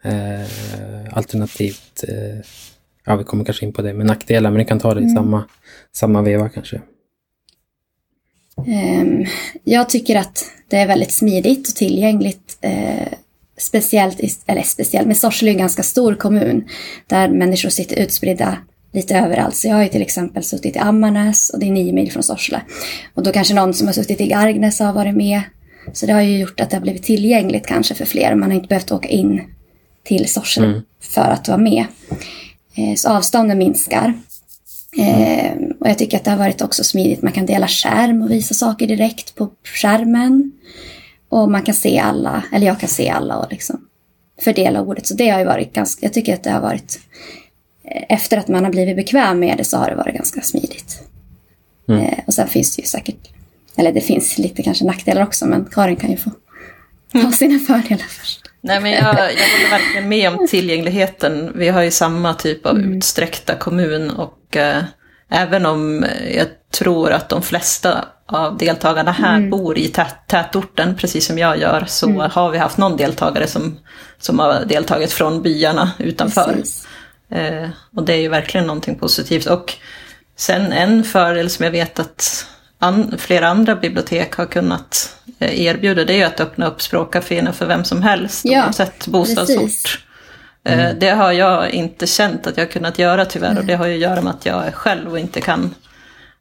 Uh, 0.06 1.16
alternativt, 1.16 2.04
ja 3.08 3.16
vi 3.16 3.24
kommer 3.24 3.44
kanske 3.44 3.66
in 3.66 3.72
på 3.72 3.82
det 3.82 3.94
med 3.94 4.06
nackdelar, 4.06 4.50
men 4.50 4.58
ni 4.58 4.64
kan 4.64 4.80
ta 4.80 4.94
det 4.94 5.00
i 5.00 5.04
mm. 5.04 5.16
samma, 5.16 5.44
samma 5.92 6.22
veva 6.22 6.48
kanske. 6.48 6.80
Um, 8.56 9.26
jag 9.64 9.88
tycker 9.88 10.16
att 10.16 10.44
det 10.68 10.76
är 10.76 10.86
väldigt 10.86 11.12
smidigt 11.12 11.68
och 11.68 11.74
tillgängligt 11.74 12.58
speciellt, 13.58 14.20
eller 14.46 14.62
speciellt, 14.62 15.06
men 15.06 15.16
Sorsele 15.16 15.50
är 15.50 15.52
en 15.52 15.58
ganska 15.58 15.82
stor 15.82 16.14
kommun 16.14 16.68
där 17.06 17.28
människor 17.28 17.68
sitter 17.68 17.96
utspridda 17.96 18.58
lite 18.92 19.18
överallt. 19.18 19.56
Så 19.56 19.68
jag 19.68 19.74
har 19.74 19.82
ju 19.82 19.88
till 19.88 20.02
exempel 20.02 20.44
suttit 20.44 20.76
i 20.76 20.78
Ammarnäs 20.78 21.50
och 21.50 21.60
det 21.60 21.66
är 21.66 21.70
nio 21.70 21.92
mil 21.92 22.12
från 22.12 22.22
Sorsele. 22.22 22.62
Och 23.14 23.22
då 23.22 23.32
kanske 23.32 23.54
någon 23.54 23.74
som 23.74 23.86
har 23.86 23.94
suttit 23.94 24.20
i 24.20 24.26
Gargnäs 24.26 24.80
har 24.80 24.92
varit 24.92 25.16
med. 25.16 25.42
Så 25.92 26.06
det 26.06 26.12
har 26.12 26.20
ju 26.20 26.38
gjort 26.38 26.60
att 26.60 26.70
det 26.70 26.76
har 26.76 26.82
blivit 26.82 27.02
tillgängligt 27.02 27.66
kanske 27.66 27.94
för 27.94 28.04
fler. 28.04 28.34
Man 28.34 28.50
har 28.50 28.56
inte 28.56 28.68
behövt 28.68 28.92
åka 28.92 29.08
in 29.08 29.42
till 30.04 30.28
Sorsele 30.28 30.66
mm. 30.66 30.82
för 31.00 31.30
att 31.30 31.48
vara 31.48 31.58
med. 31.58 31.84
Eh, 32.78 32.94
så 32.94 33.08
avstånden 33.08 33.58
minskar. 33.58 34.14
Eh, 34.98 35.52
och 35.80 35.88
jag 35.88 35.98
tycker 35.98 36.16
att 36.16 36.24
det 36.24 36.30
har 36.30 36.38
varit 36.38 36.62
också 36.62 36.84
smidigt. 36.84 37.22
Man 37.22 37.32
kan 37.32 37.46
dela 37.46 37.68
skärm 37.68 38.22
och 38.22 38.30
visa 38.30 38.54
saker 38.54 38.86
direkt 38.86 39.34
på 39.34 39.50
skärmen. 39.64 40.52
Och 41.28 41.50
man 41.50 41.62
kan 41.62 41.74
se 41.74 41.98
alla, 41.98 42.42
eller 42.52 42.66
jag 42.66 42.80
kan 42.80 42.88
se 42.88 43.08
alla 43.08 43.36
och 43.36 43.46
liksom 43.50 43.80
fördela 44.40 44.80
ordet. 44.80 45.06
Så 45.06 45.14
det 45.14 45.28
har 45.28 45.38
ju 45.38 45.44
varit 45.44 45.72
ganska, 45.72 46.06
jag 46.06 46.12
tycker 46.12 46.34
att 46.34 46.42
det 46.42 46.50
har 46.50 46.60
varit, 46.60 47.00
eh, 47.84 48.02
efter 48.08 48.38
att 48.38 48.48
man 48.48 48.64
har 48.64 48.70
blivit 48.70 48.96
bekväm 48.96 49.38
med 49.38 49.58
det 49.58 49.64
så 49.64 49.76
har 49.76 49.90
det 49.90 49.96
varit 49.96 50.14
ganska 50.14 50.40
smidigt. 50.40 51.02
Mm. 51.88 52.14
Och 52.26 52.34
sen 52.34 52.48
finns 52.48 52.76
det 52.76 52.82
ju 52.82 52.88
säkert, 52.88 53.28
eller 53.76 53.92
det 53.92 54.00
finns 54.00 54.38
lite 54.38 54.62
kanske 54.62 54.84
nackdelar 54.84 55.22
också, 55.22 55.46
men 55.46 55.64
Karin 55.64 55.96
kan 55.96 56.10
ju 56.10 56.16
få 56.16 56.30
ta 57.12 57.18
mm. 57.18 57.32
sina 57.32 57.58
fördelar 57.58 58.06
först. 58.08 58.47
Nej, 58.60 58.80
men 58.80 58.90
jag, 58.90 59.02
jag 59.02 59.14
håller 59.16 59.70
verkligen 59.70 60.08
med 60.08 60.32
om 60.32 60.46
tillgängligheten. 60.46 61.52
Vi 61.54 61.68
har 61.68 61.82
ju 61.82 61.90
samma 61.90 62.34
typ 62.34 62.66
av 62.66 62.76
mm. 62.76 62.96
utsträckta 62.96 63.54
kommun 63.54 64.10
och 64.10 64.56
eh, 64.56 64.82
även 65.30 65.66
om 65.66 66.06
jag 66.34 66.46
tror 66.70 67.12
att 67.12 67.28
de 67.28 67.42
flesta 67.42 68.04
av 68.26 68.58
deltagarna 68.58 69.12
här 69.12 69.36
mm. 69.36 69.50
bor 69.50 69.78
i 69.78 69.88
tät, 69.88 70.14
tätorten, 70.26 70.96
precis 70.96 71.26
som 71.26 71.38
jag 71.38 71.58
gör, 71.58 71.84
så 71.86 72.06
mm. 72.06 72.30
har 72.30 72.50
vi 72.50 72.58
haft 72.58 72.78
någon 72.78 72.96
deltagare 72.96 73.46
som, 73.46 73.78
som 74.18 74.38
har 74.38 74.64
deltagit 74.64 75.12
från 75.12 75.42
byarna 75.42 75.90
utanför. 75.98 76.62
Eh, 77.30 77.68
och 77.96 78.02
det 78.02 78.12
är 78.12 78.20
ju 78.20 78.28
verkligen 78.28 78.66
någonting 78.66 78.98
positivt. 78.98 79.46
Och 79.46 79.74
sen 80.36 80.72
en 80.72 81.04
fördel 81.04 81.50
som 81.50 81.64
jag 81.64 81.72
vet 81.72 81.98
att 81.98 82.46
an, 82.78 83.14
flera 83.18 83.48
andra 83.48 83.76
bibliotek 83.76 84.34
har 84.34 84.46
kunnat 84.46 85.16
eh, 85.38 85.60
erbjuda, 85.60 86.04
det 86.04 86.12
är 86.12 86.16
ju 86.16 86.22
att 86.22 86.40
öppna 86.40 86.66
upp 86.66 86.82
språkcaféerna 86.82 87.52
för 87.52 87.66
vem 87.66 87.84
som 87.84 88.02
helst, 88.02 88.44
ja, 88.44 88.64
oavsett 88.64 89.06
bostadsort. 89.06 90.04
Eh, 90.64 90.80
mm. 90.80 90.96
Det 90.98 91.10
har 91.10 91.32
jag 91.32 91.70
inte 91.70 92.06
känt 92.06 92.46
att 92.46 92.56
jag 92.56 92.64
har 92.64 92.70
kunnat 92.70 92.98
göra 92.98 93.24
tyvärr, 93.24 93.58
och 93.58 93.64
det 93.64 93.74
har 93.74 93.86
ju 93.86 93.94
att 93.94 94.00
göra 94.00 94.20
med 94.20 94.30
att 94.30 94.46
jag 94.46 94.66
är 94.66 94.72
själv 94.72 95.10
och 95.10 95.18
inte 95.18 95.40
kan 95.40 95.74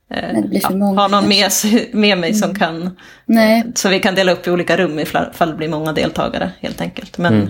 Eh, 0.09 0.39
ja, 0.51 0.69
ha 0.69 1.07
någon 1.07 1.27
med, 1.27 1.51
med 1.91 2.17
mig 2.17 2.33
som 2.33 2.49
mm. 2.49 2.59
kan, 2.59 2.97
Nej. 3.25 3.63
så 3.75 3.89
vi 3.89 3.99
kan 3.99 4.15
dela 4.15 4.31
upp 4.31 4.47
i 4.47 4.51
olika 4.51 4.77
rum 4.77 4.99
ifall 4.99 5.31
det 5.39 5.53
blir 5.53 5.67
många 5.67 5.93
deltagare 5.93 6.51
helt 6.59 6.81
enkelt. 6.81 7.17
Men, 7.17 7.33
mm. 7.33 7.49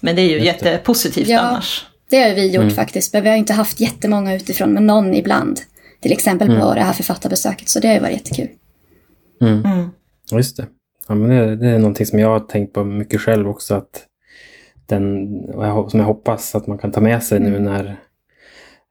men 0.00 0.16
det 0.16 0.22
är 0.22 0.26
ju 0.26 0.34
Just 0.34 0.46
jättepositivt 0.46 1.28
ja, 1.28 1.40
annars. 1.40 1.86
Det 2.10 2.22
har 2.22 2.34
vi 2.34 2.46
gjort 2.46 2.62
mm. 2.62 2.74
faktiskt, 2.74 3.12
men 3.12 3.22
vi 3.22 3.28
har 3.28 3.36
inte 3.36 3.52
haft 3.52 3.80
jättemånga 3.80 4.34
utifrån, 4.34 4.70
men 4.70 4.86
någon 4.86 5.14
ibland. 5.14 5.60
Till 6.00 6.12
exempel 6.12 6.48
mm. 6.48 6.60
på 6.60 6.74
det 6.74 6.80
här 6.80 6.92
författarbesöket, 6.92 7.68
så 7.68 7.80
det 7.80 7.88
har 7.88 7.94
ju 7.94 8.00
varit 8.00 8.12
jättekul. 8.12 8.48
Mm. 9.40 9.64
Mm. 9.64 9.88
Just 10.32 10.56
det. 10.56 10.66
Ja, 11.08 11.14
men 11.14 11.30
det, 11.30 11.56
det, 11.56 11.68
är 11.68 11.78
någonting 11.78 12.06
som 12.06 12.18
jag 12.18 12.28
har 12.28 12.40
tänkt 12.40 12.72
på 12.72 12.84
mycket 12.84 13.20
själv 13.20 13.48
också, 13.48 13.74
att 13.74 14.06
den, 14.86 15.28
som 15.88 16.00
jag 16.00 16.06
hoppas 16.06 16.54
att 16.54 16.66
man 16.66 16.78
kan 16.78 16.92
ta 16.92 17.00
med 17.00 17.22
sig 17.22 17.40
nu 17.40 17.60
när 17.60 17.96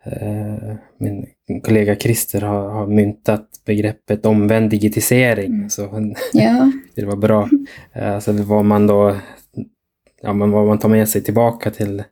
Eh, 0.06 0.76
min 0.98 1.26
kollega 1.64 1.96
Christer 1.96 2.42
har, 2.42 2.70
har 2.70 2.88
myntat 2.88 3.50
begreppet 3.66 4.26
omvänd 4.26 4.70
digitisering. 4.70 5.54
Mm. 5.54 5.70
Så 5.70 6.14
ja. 6.34 6.72
det 6.96 7.06
var 7.06 7.16
bra. 7.16 7.50
Alltså 7.94 8.32
vad 8.32 8.66
man 8.66 8.88
då 8.88 9.16
ja, 10.22 10.34
men 10.34 10.52
vad 10.52 10.68
man 10.68 10.80
tar 10.80 10.90
med 10.90 11.10
sig 11.10 11.24
tillbaka 11.24 11.72
till, 11.72 12.04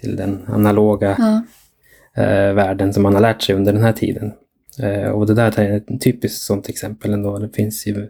till 0.00 0.16
den 0.16 0.44
analoga 0.48 1.16
ja. 1.18 1.42
Eh, 2.16 2.52
världen 2.52 2.92
som 2.92 3.02
man 3.02 3.14
har 3.14 3.20
lärt 3.20 3.42
sig 3.42 3.54
under 3.54 3.72
den 3.72 3.82
här 3.82 3.92
tiden. 3.92 4.32
Eh, 4.82 5.08
och 5.08 5.26
det 5.26 5.34
där 5.34 5.60
är 5.60 5.76
ett 5.76 6.00
typiskt 6.00 6.40
sådant 6.40 6.68
exempel 6.68 7.12
ändå. 7.12 7.38
Det 7.38 7.56
finns 7.56 7.86
ju 7.86 8.08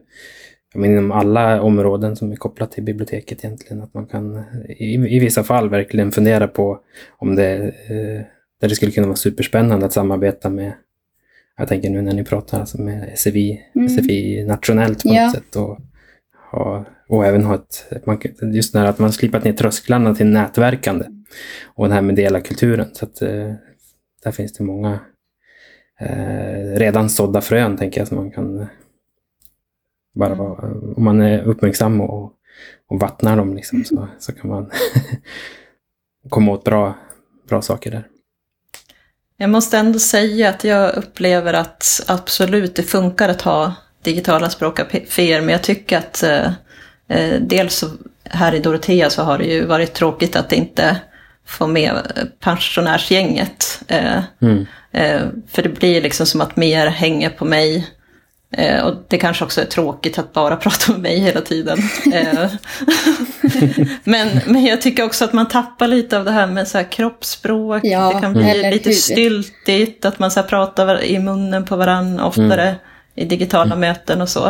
men, 0.75 0.91
inom 0.91 1.13
alla 1.13 1.63
områden 1.63 2.17
som 2.17 2.33
är 2.33 2.37
kopplat 2.37 2.73
till 2.73 2.83
biblioteket 2.83 3.45
egentligen. 3.45 3.83
Att 3.83 3.95
man 3.95 4.07
kan 4.07 4.45
i, 4.69 4.95
i 4.95 5.19
vissa 5.19 5.45
fall 5.45 5.69
verkligen 5.69 6.13
fundera 6.13 6.49
på 6.49 6.79
om 7.19 7.37
det 7.37 7.55
eh, 7.65 8.23
där 8.61 8.69
det 8.69 8.75
skulle 8.75 8.93
kunna 8.93 9.07
vara 9.07 9.17
superspännande 9.17 9.87
att 9.87 9.93
samarbeta 9.93 10.51
med, 10.51 10.73
jag 11.57 11.69
tänker 11.69 11.91
nu 11.91 12.03
när 12.03 12.15
ni 12.15 12.25
pratar 12.25 12.61
alltså 12.61 12.81
med 12.81 13.19
SFI, 13.19 13.61
mm. 13.75 13.89
SFI 13.89 14.45
nationellt 14.45 15.03
på 15.03 15.09
ja. 15.09 15.25
något 15.25 15.35
sätt. 15.35 15.57
Och, 15.57 15.79
ha, 16.51 16.85
och 17.09 17.27
även 17.27 17.45
ha 17.45 17.55
ett, 17.55 17.87
just 18.43 18.73
det 18.73 18.79
här 18.79 18.87
att 18.87 18.99
man 18.99 19.13
slipat 19.13 19.45
ner 19.45 19.53
trösklarna 19.53 20.15
till 20.15 20.27
nätverkande. 20.27 21.05
Och 21.65 21.89
det 21.89 21.95
här 21.95 22.03
med 22.03 22.15
dela 22.15 22.41
kulturen. 22.41 22.89
Så 22.93 23.05
att 23.05 23.23
eh, 23.23 23.53
där 24.25 24.33
finns 24.33 24.53
det 24.53 24.65
många 24.65 25.01
eh, 26.01 26.79
redan 26.79 27.11
sådda 27.11 27.41
frön 27.41 27.77
tänker 27.77 28.01
jag 28.01 28.09
som 28.09 28.17
man 28.17 28.31
kan 28.31 28.67
bara 30.15 30.33
mm. 30.33 30.39
vara, 30.39 30.73
om 30.97 31.05
man 31.05 31.21
är 31.21 31.43
uppmärksam 31.43 32.01
och, 32.01 32.33
och 32.89 33.01
vattnar 33.01 33.37
dem 33.37 33.55
liksom, 33.55 33.85
så, 33.85 34.09
så 34.19 34.33
kan 34.33 34.51
man 34.51 34.71
komma 36.29 36.53
åt 36.53 36.65
bra, 36.65 36.95
bra 37.49 37.63
saker 37.63 37.91
där. 37.91 38.09
Jag 39.37 39.51
måste 39.51 39.79
ändå 39.79 39.99
säga 39.99 40.49
att 40.49 40.65
jag 40.65 40.95
upplever 40.95 41.55
att 41.55 42.05
absolut 42.07 42.77
det 42.77 42.83
funkar 42.83 43.29
att 43.29 43.43
ha 43.43 43.75
digitala 44.03 44.51
språkcaféer, 44.51 45.41
men 45.41 45.49
jag 45.49 45.63
tycker 45.63 45.99
att 45.99 46.23
eh, 46.23 46.47
eh, 47.09 47.41
dels 47.41 47.85
här 48.25 48.55
i 48.55 48.59
Dorotea 48.59 49.11
så 49.11 49.23
har 49.23 49.39
det 49.39 49.45
ju 49.45 49.67
varit 49.67 49.95
tråkigt 49.95 50.37
att 50.37 50.53
inte 50.53 51.01
få 51.47 51.67
med 51.67 51.95
pensionärsgänget. 52.41 53.83
Eh, 53.89 54.23
mm. 54.43 54.67
eh, 54.93 55.23
för 55.51 55.63
det 55.63 55.69
blir 55.69 56.03
liksom 56.03 56.27
som 56.27 56.41
att 56.41 56.57
mer 56.57 56.87
hänger 56.87 57.31
på 57.31 57.45
mig 57.45 57.95
Eh, 58.57 58.85
och 58.85 58.95
det 59.09 59.19
kanske 59.19 59.45
också 59.45 59.61
är 59.61 59.65
tråkigt 59.65 60.19
att 60.19 60.33
bara 60.33 60.57
prata 60.67 60.93
med 60.93 61.01
mig 61.01 61.19
hela 61.19 61.41
tiden. 61.41 61.79
Eh, 62.13 62.51
men, 64.05 64.41
men 64.47 64.65
jag 64.65 64.83
tycker 64.83 65.05
också 65.05 65.25
att 65.25 65.33
man 65.33 65.49
tappar 65.49 65.89
lite 65.89 66.19
av 66.19 66.25
det 66.25 66.31
här 66.31 66.47
med 66.47 66.69
så 66.69 66.79
här 66.79 66.93
kroppsspråk. 66.93 67.81
Ja, 67.85 68.13
det 68.15 68.21
kan 68.21 68.33
bli 68.33 68.71
lite 68.71 68.89
hur? 68.89 68.97
styltigt, 68.97 70.05
att 70.05 70.19
man 70.19 70.31
så 70.31 70.43
pratar 70.43 71.03
i 71.03 71.19
munnen 71.19 71.65
på 71.65 71.77
varandra 71.77 72.25
oftare 72.27 72.63
mm. 72.63 72.77
i 73.15 73.25
digitala 73.25 73.75
mm. 73.75 73.81
möten 73.81 74.21
och 74.21 74.29
så. 74.29 74.47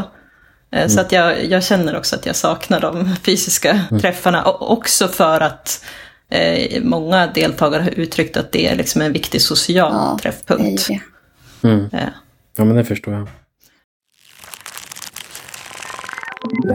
Eh, 0.70 0.86
så 0.86 0.92
mm. 0.92 1.04
att 1.04 1.12
jag, 1.12 1.44
jag 1.44 1.64
känner 1.64 1.96
också 1.96 2.16
att 2.16 2.26
jag 2.26 2.36
saknar 2.36 2.80
de 2.80 3.16
fysiska 3.16 3.80
mm. 3.90 4.00
träffarna. 4.00 4.42
Och 4.42 4.72
också 4.72 5.08
för 5.08 5.40
att 5.40 5.84
eh, 6.30 6.82
många 6.82 7.26
deltagare 7.26 7.82
har 7.82 8.00
uttryckt 8.00 8.36
att 8.36 8.52
det 8.52 8.66
är 8.66 8.76
liksom 8.76 9.02
en 9.02 9.12
viktig 9.12 9.40
social 9.40 9.92
ja, 9.92 10.18
träffpunkt. 10.22 10.88
Det 10.88 11.00
det. 11.62 11.68
Mm. 11.68 11.88
Ja, 12.56 12.64
men 12.64 12.76
det 12.76 12.84
förstår 12.84 13.14
jag. 13.14 13.28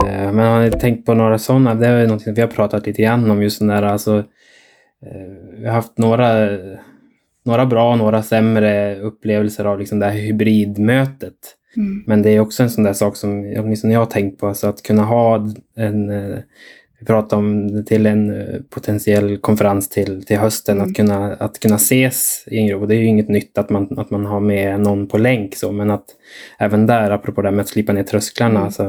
Eh, 0.06 0.32
men 0.32 0.40
har 0.40 0.62
ni 0.62 0.72
tänkt 0.72 1.06
på 1.06 1.14
några 1.14 1.38
sådana? 1.38 1.76
Det 1.76 1.88
är 1.88 2.08
något 2.08 2.28
vi 2.28 2.42
har 2.42 2.48
pratat 2.48 2.86
lite 2.86 3.02
grann 3.02 3.32
om 3.32 3.42
just 3.44 3.60
den 3.60 3.68
där 3.68 3.84
alltså. 3.84 4.18
Eh, 5.06 5.60
vi 5.60 5.66
har 5.66 5.74
haft 5.74 5.98
några, 5.98 6.50
några 7.46 7.66
bra 7.66 7.92
och 7.92 7.98
några 7.98 8.24
sämre 8.24 9.00
upplevelser 9.00 9.66
av 9.66 9.80
liksom 9.80 10.00
det 10.00 10.06
här 10.06 10.14
hybridmötet. 10.14 11.56
Mm. 11.76 12.04
Men 12.08 12.22
det 12.22 12.30
är 12.30 12.40
också 12.40 12.64
en 12.64 12.70
sån 12.70 12.84
där 12.84 12.94
sak 12.94 13.16
som 13.16 13.56
åtminstone 13.58 13.94
jag 13.94 14.02
har 14.02 14.06
tänkt 14.06 14.40
på, 14.40 14.48
alltså 14.48 14.68
att 14.68 14.84
kunna 14.84 15.04
ha 15.04 15.48
en 15.76 16.10
vi 17.00 17.06
pratade 17.06 17.40
om 17.40 17.84
till 17.86 18.06
en 18.06 18.34
potentiell 18.70 19.38
konferens 19.38 19.90
till, 19.90 20.26
till 20.26 20.38
hösten, 20.38 20.78
mm. 20.78 20.90
att, 20.90 20.96
kunna, 20.96 21.34
att 21.34 21.60
kunna 21.60 21.76
ses 21.76 22.44
i 22.48 22.58
en 22.58 22.68
grupp. 22.68 22.82
Och 22.82 22.88
det 22.88 22.96
är 22.96 23.00
ju 23.00 23.06
inget 23.06 23.30
nytt 23.30 23.58
att 23.58 23.70
man, 23.70 24.00
att 24.00 24.10
man 24.10 24.26
har 24.26 24.40
med 24.40 24.80
någon 24.80 25.08
på 25.08 25.18
länk, 25.18 25.56
så, 25.56 25.72
men 25.72 25.92
att 25.92 26.06
även 26.60 26.86
där, 26.86 27.12
apropå 27.12 27.42
det 27.42 27.48
här 27.48 27.56
med 27.56 27.64
att 27.64 27.70
slipa 27.70 27.94
ner 27.94 28.04
trösklarna, 28.04 28.60
mm. 28.60 28.72
så 28.72 28.84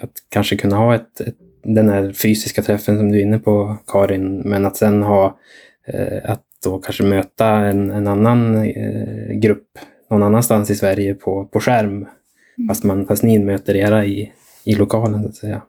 att 0.00 0.12
kanske 0.28 0.56
kunna 0.56 0.76
ha 0.76 0.94
ett, 0.94 1.20
ett, 1.20 1.36
den 1.64 1.88
här 1.88 2.12
fysiska 2.12 2.62
träffen 2.62 2.98
som 2.98 3.12
du 3.12 3.18
är 3.18 3.22
inne 3.22 3.38
på 3.38 3.76
Karin, 3.86 4.40
men 4.40 4.66
att 4.66 4.76
sen 4.76 5.02
ha 5.02 5.38
eh, 5.86 6.30
att 6.30 6.42
då 6.64 6.78
kanske 6.78 7.04
möta 7.04 7.46
en, 7.48 7.90
en 7.90 8.06
annan 8.06 8.56
eh, 8.56 9.32
grupp 9.32 9.66
någon 10.10 10.22
annanstans 10.22 10.70
i 10.70 10.74
Sverige 10.74 11.14
på, 11.14 11.44
på 11.44 11.60
skärm. 11.60 11.92
Mm. 11.92 12.68
Fast, 12.68 12.84
man, 12.84 13.06
fast 13.06 13.22
ni 13.22 13.38
möter 13.38 13.76
era 13.76 14.04
i, 14.04 14.32
i 14.64 14.74
lokalen 14.74 15.22
så 15.22 15.28
att 15.28 15.34
säga. 15.34 15.62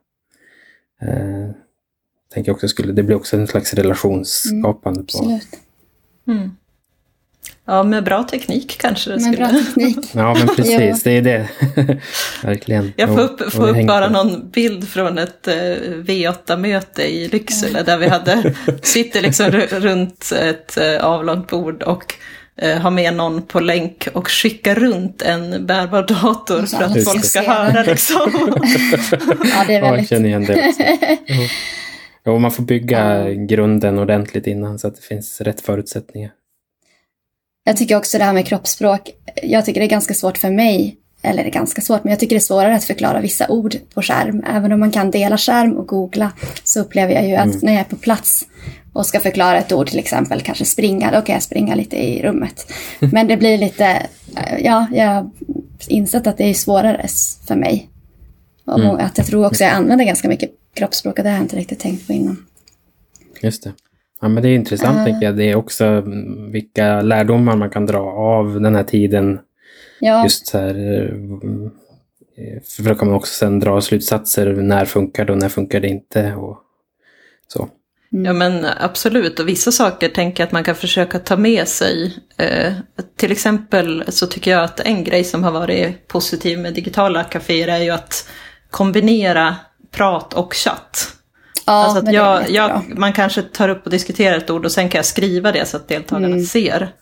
Eh, 1.02 1.50
tänker 2.34 2.52
också 2.52 2.68
skulle, 2.68 2.94
det 2.94 3.04
blir 3.04 3.16
också 3.16 3.38
en 3.38 3.48
slags 3.48 3.74
relationsskapande. 3.74 5.00
Mm, 5.00 5.04
absolut. 5.04 5.48
Mm. 6.28 6.52
Ja, 7.66 7.84
med 7.84 8.04
bra 8.04 8.24
teknik 8.24 8.78
kanske 8.80 9.10
det 9.10 9.16
Med 9.16 9.34
skulle. 9.34 9.38
bra 9.38 9.64
teknik. 9.64 9.98
Ja, 10.16 10.36
men 10.40 10.48
precis. 10.56 11.04
det 11.04 11.12
är 11.12 11.22
det. 11.22 11.50
Verkligen. 12.44 12.94
Jag 12.98 13.10
får 13.10 13.20
upp, 13.22 13.54
får 13.54 13.70
upp 13.70 13.88
bara 13.88 14.08
på. 14.08 14.14
någon 14.14 14.50
bild 14.50 14.90
från 14.90 15.18
ett 15.18 15.48
eh, 15.48 15.54
V8-möte 16.04 17.04
i 17.04 17.28
Lycksele 17.28 17.84
där 17.84 17.98
vi 17.98 18.08
hade, 18.08 18.56
sitter 18.82 19.22
liksom 19.22 19.46
ru- 19.46 19.80
runt 19.80 20.32
ett 20.42 20.78
eh, 20.78 21.04
avlångt 21.06 21.48
bord 21.50 21.84
och 21.84 22.14
eh, 22.62 22.78
har 22.78 22.92
med 22.92 23.14
någon 23.14 23.42
på 23.42 23.60
länk 23.60 24.08
och 24.14 24.28
skickar 24.28 24.76
runt 24.76 25.22
en 25.22 25.66
bärbar 25.66 26.08
dator 26.08 26.66
för 26.66 26.84
att 26.84 27.06
folk 27.06 27.26
ska 27.26 27.42
höra 27.42 27.84
liksom. 27.88 28.32
Ja, 29.56 29.64
det 29.68 29.74
är 29.76 29.80
Ja, 29.80 29.86
jag 29.86 29.92
väldigt... 29.92 30.10
känner 30.10 30.30
igen 30.30 30.46
det 30.46 30.68
också. 30.68 30.84
Jo. 31.26 31.42
Jo, 32.26 32.40
man 32.40 32.52
får 32.52 32.64
bygga 32.64 33.30
grunden 33.34 34.00
ordentligt 34.00 34.48
innan 34.48 34.80
så 34.80 34.88
att 34.88 34.96
det 34.96 35.02
finns 35.02 35.42
rätt 35.42 35.62
förutsättningar. 35.62 36.32
Jag 37.64 37.78
tycker 37.78 37.98
också 37.98 38.18
det 38.18 38.24
här 38.24 38.34
med 38.34 38.48
kroppsspråk, 38.48 39.10
jag 39.44 39.66
tycker 39.66 39.82
det 39.82 39.86
är 39.86 39.90
ganska 39.90 40.14
svårt 40.14 40.38
för 40.38 40.50
mig, 40.50 40.98
eller 41.22 41.44
det 41.44 41.50
är 41.50 41.54
ganska 41.54 41.82
svårt, 41.82 42.04
men 42.04 42.12
jag 42.12 42.20
tycker 42.20 42.36
det 42.36 42.38
är 42.38 42.40
svårare 42.40 42.76
att 42.76 42.84
förklara 42.84 43.22
vissa 43.22 43.48
ord 43.50 43.76
på 43.94 44.02
skärm. 44.02 44.44
Även 44.48 44.72
om 44.72 44.80
man 44.80 44.92
kan 44.92 45.12
dela 45.12 45.38
skärm 45.38 45.74
och 45.78 45.88
googla 45.88 46.32
så 46.64 46.80
upplever 46.80 47.14
jag 47.14 47.28
ju 47.28 47.36
att 47.36 47.62
när 47.62 47.72
jag 47.72 47.80
är 47.80 47.86
på 47.86 47.96
plats 47.96 48.46
och 48.94 49.06
ska 49.06 49.20
förklara 49.20 49.58
ett 49.58 49.72
ord, 49.72 49.88
till 49.88 50.00
exempel 50.00 50.42
kanske 50.42 50.66
springa, 50.66 51.12
då 51.12 51.22
kan 51.22 51.34
jag 51.34 51.44
springa 51.44 51.76
lite 51.76 51.98
i 51.98 52.24
rummet. 52.24 52.72
Men 53.00 53.28
det 53.28 53.38
blir 53.38 53.58
lite, 53.58 53.86
eh, 54.38 54.58
ja, 54.64 54.88
jag 54.94 55.06
har 55.08 55.30
insett 55.88 56.28
att 56.28 56.38
det 56.38 56.50
är 56.50 56.54
svårare 56.54 57.06
för 57.48 57.56
mig. 57.56 57.90
Och 58.66 58.80
Mm. 58.80 58.96
att 58.96 59.18
jag 59.18 59.28
tror 59.28 59.46
också 59.46 59.64
jag 59.64 59.74
använder 59.74 60.06
ganska 60.06 60.28
mycket 60.28 60.52
kroppsspråk 60.74 61.18
och 61.18 61.24
det 61.24 61.30
har 61.30 61.38
jag 61.38 61.44
inte 61.44 61.56
riktigt 61.56 61.80
tänkt 61.80 62.08
på 62.08 62.14
innan. 62.14 62.46
Just 63.42 63.64
det. 63.64 63.74
Ja, 64.22 64.28
men 64.28 64.44
det 64.44 64.50
är 64.50 64.56
intressant 64.56 64.98
Ah. 65.00 65.06
tycker 65.06 65.22
jag. 65.26 65.38
Det 65.38 65.44
är 65.52 65.56
också 65.56 65.86
mm, 65.86 66.52
vilka 66.52 67.02
lärdomar 67.02 67.56
man 67.56 67.70
kan 67.70 67.86
dra 67.86 68.00
av 68.12 68.62
den 68.62 68.76
här 68.76 68.84
tiden. 68.84 69.40
Ja, 70.00 70.24
Just 70.24 70.48
så 70.48 70.58
här, 70.58 70.76
eh, 72.38 72.62
för 72.64 72.84
då 72.84 72.96
kan 72.96 73.08
man 73.08 73.18
också 73.18 73.34
sen 73.34 73.60
dra 73.60 73.82
slutsatser. 73.82 74.54
När 74.54 74.86
funkar 74.86 75.26
det 75.26 75.32
och 75.32 75.38
när 75.40 75.50
funkar 75.50 75.80
det 75.80 75.88
inte? 75.88 76.34
Och 76.34 76.58
så. 77.48 77.70
Ja 78.14 78.34
men 78.34 78.66
absolut, 78.80 79.40
och 79.40 79.48
vissa 79.48 79.72
saker 79.72 80.10
tänker 80.10 80.44
jag 80.44 80.48
att 80.48 80.52
man 80.52 80.64
kan 80.64 80.76
försöka 80.76 81.20
ta 81.20 81.38
med 81.38 81.68
sig. 81.68 82.18
Eh, 82.38 82.74
till 83.18 83.32
exempel 83.32 84.04
så 84.08 84.28
tycker 84.28 84.52
jag 84.52 84.64
att 84.64 84.80
en 84.80 85.04
grej 85.04 85.24
som 85.24 85.44
har 85.44 85.52
varit 85.52 86.08
positiv 86.08 86.60
med 86.60 86.74
digitala 86.74 87.24
kaféer 87.24 87.68
är 87.68 87.80
ju 87.80 87.90
att 87.90 88.30
kombinera 88.70 89.56
prat 89.92 90.34
och 90.34 90.54
chatt. 90.54 91.08
ja 91.66 91.74
alltså 91.74 92.00
att 92.00 92.06
det 92.06 92.12
jag, 92.12 92.50
jag, 92.50 92.84
man 92.98 93.14
kanske 93.14 93.42
tar 93.42 93.70
upp 93.70 93.86
och 93.86 93.92
diskuterar 93.92 94.38
ett 94.38 94.50
ord 94.50 94.66
och 94.66 94.72
sen 94.72 94.90
kan 94.90 95.00
jag 95.00 95.06
skriva 95.06 95.52
det 95.52 95.66
så 95.68 95.78
att 95.78 95.88
deltagarna 95.88 96.28
Mm. 96.28 96.46
ser 96.46 96.94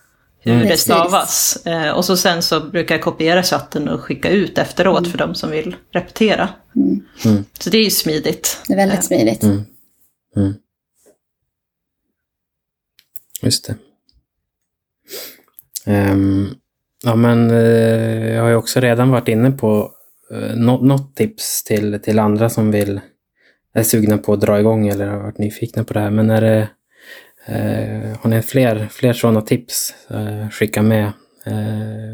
hur 0.42 0.54
det 0.62 0.68
Precis. 0.68 0.80
stavas. 0.84 1.66
Eh, 1.66 1.90
och 1.90 2.04
så 2.04 2.16
sen 2.16 2.42
så 2.42 2.60
brukar 2.60 2.94
jag 2.94 3.02
kopiera 3.04 3.42
chatten 3.42 3.88
och 3.88 4.00
skicka 4.00 4.30
ut 4.30 4.58
efteråt 4.58 4.98
Mm. 4.98 5.10
för 5.10 5.18
de 5.18 5.34
som 5.34 5.50
vill 5.50 5.76
repetera. 5.92 6.48
Mm. 6.76 7.44
Så 7.58 7.70
det 7.70 7.78
är 7.78 7.84
ju 7.84 7.90
smidigt. 7.90 8.62
Det 8.66 8.72
är 8.72 8.76
väldigt 8.76 9.04
smidigt. 9.04 9.44
Just 13.42 13.66
det. 13.66 13.74
Um, 15.86 16.54
ja, 17.04 17.16
men 17.16 17.50
uh, 17.50 18.34
jag 18.34 18.42
har 18.42 18.48
ju 18.48 18.56
också 18.56 18.80
redan 18.80 19.10
varit 19.10 19.28
inne 19.28 19.50
på 19.50 19.92
eh, 20.30 20.36
uh, 20.36 20.56
något, 20.56 20.82
något 20.82 21.16
tips 21.16 21.64
till, 21.64 22.00
till 22.02 22.18
andra 22.18 22.48
som 22.48 22.70
vill 22.70 23.00
är 23.74 23.82
sugna 23.82 24.18
på 24.18 24.32
att 24.32 24.40
dra 24.40 24.60
igång 24.60 24.88
eller 24.88 25.06
har 25.06 25.18
varit 25.18 25.38
nyfikna 25.38 25.84
på 25.84 25.94
det 25.94 26.00
här. 26.00 26.10
Men 26.10 26.30
är 26.30 26.40
det, 26.40 26.68
uh, 27.48 28.16
har 28.20 28.30
ni 28.30 28.42
fler, 28.42 28.88
fler 28.90 29.12
sådana 29.12 29.40
tips? 29.40 29.94
Uh, 30.10 30.50
skicka 30.50 30.82
med. 30.82 31.12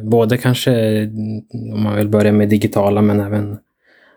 Både 0.03 0.39
kanske 0.39 0.73
mm, 0.73 1.43
om 1.75 1.83
man 1.83 1.97
vill 1.97 2.09
börja 2.09 2.33
med 2.33 2.49
digitala 2.49 3.03
men 3.03 3.21
även 3.21 3.59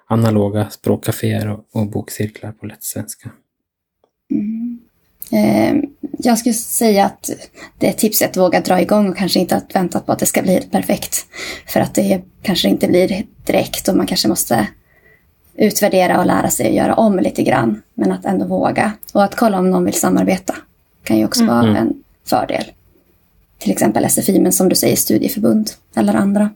analoga 0.08 0.70
språkcaféer 0.70 1.50
och, 1.50 1.66
och 1.72 1.88
bokcirklar 1.88 2.52
på 2.52 2.66
lätt 2.66 2.84
svenska 2.84 3.30
jag 6.18 6.40
skulle 6.40 6.54
säga 6.54 7.06
att 7.06 7.30
det 7.78 7.88
är 7.88 7.94
tips 7.94 8.22
att 8.22 8.38
våga 8.38 8.62
dra 8.62 8.82
igång 8.82 9.10
och 9.10 9.18
kanske 9.18 9.40
inte 9.40 9.56
att 9.56 9.76
vänta 9.76 10.00
på 10.00 10.12
att 10.12 10.20
det 10.20 10.26
ska 10.26 10.42
bli 10.42 10.62
perfekt. 10.72 11.26
För 11.68 11.80
att 11.80 11.96
det 11.96 12.22
kanske 12.42 12.70
inte 12.70 12.88
blir 12.88 13.26
direkt 13.46 13.88
och 13.88 13.98
man 13.98 14.08
kanske 14.08 14.28
måste 14.28 14.68
utvärdera 15.56 16.20
och 16.20 16.26
lära 16.26 16.50
sig 16.50 16.68
att 16.68 16.76
göra 16.76 16.96
om 16.96 17.20
lite 17.20 17.44
grann. 17.44 17.82
Men 17.94 18.12
att 18.12 18.26
ändå 18.26 18.46
våga. 18.46 18.92
Och 19.14 19.24
att 19.24 19.36
kolla 19.36 19.60
om 19.60 19.72
någon 19.72 19.86
vill 19.86 19.94
samarbeta 19.94 20.56
kan 21.04 21.18
ju 21.18 21.26
också 21.26 21.46
vara 21.46 21.78
en 21.78 22.04
fördel. 22.26 22.64
Till 23.58 23.72
exempel 23.72 24.10
SFI, 24.10 24.40
men 24.40 24.52
som 24.52 24.70
du 24.70 24.76
säger 24.76 24.96
studieförbund 24.96 25.72
eller 25.96 26.14
andra. 26.14 26.50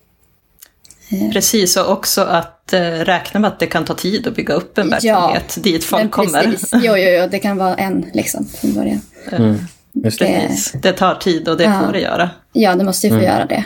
Precis, 1.33 1.77
och 1.77 1.91
också 1.91 2.21
att 2.21 2.73
eh, 2.73 2.79
räkna 2.81 3.39
med 3.39 3.47
att 3.47 3.59
det 3.59 3.67
kan 3.67 3.85
ta 3.85 3.93
tid 3.93 4.27
att 4.27 4.35
bygga 4.35 4.53
upp 4.53 4.77
en 4.77 4.85
Ja, 4.85 4.91
verksamhet 4.91 5.57
dit 5.63 5.83
folk 5.83 6.11
kommer. 6.11 6.55
Jo, 6.73 6.79
jo, 6.81 6.95
jo, 6.97 7.27
det 7.31 7.39
kan 7.39 7.57
vara 7.57 7.75
en 7.75 8.05
liksom 8.13 8.45
från 8.45 8.73
början. 8.73 9.01
Mm. 9.31 9.57
Just 9.93 10.19
det. 10.19 10.49
Det- 10.81 10.93
tar 10.93 11.15
tid 11.15 11.47
och 11.47 11.57
det 11.57 11.63
Ja. 11.63 11.81
får 11.85 11.93
det 11.93 11.99
göra. 11.99 12.29
Ja, 12.53 12.75
det 12.75 12.83
måste 12.83 13.07
ju 13.07 13.13
få 13.13 13.23
göra 13.23 13.45
det. 13.45 13.63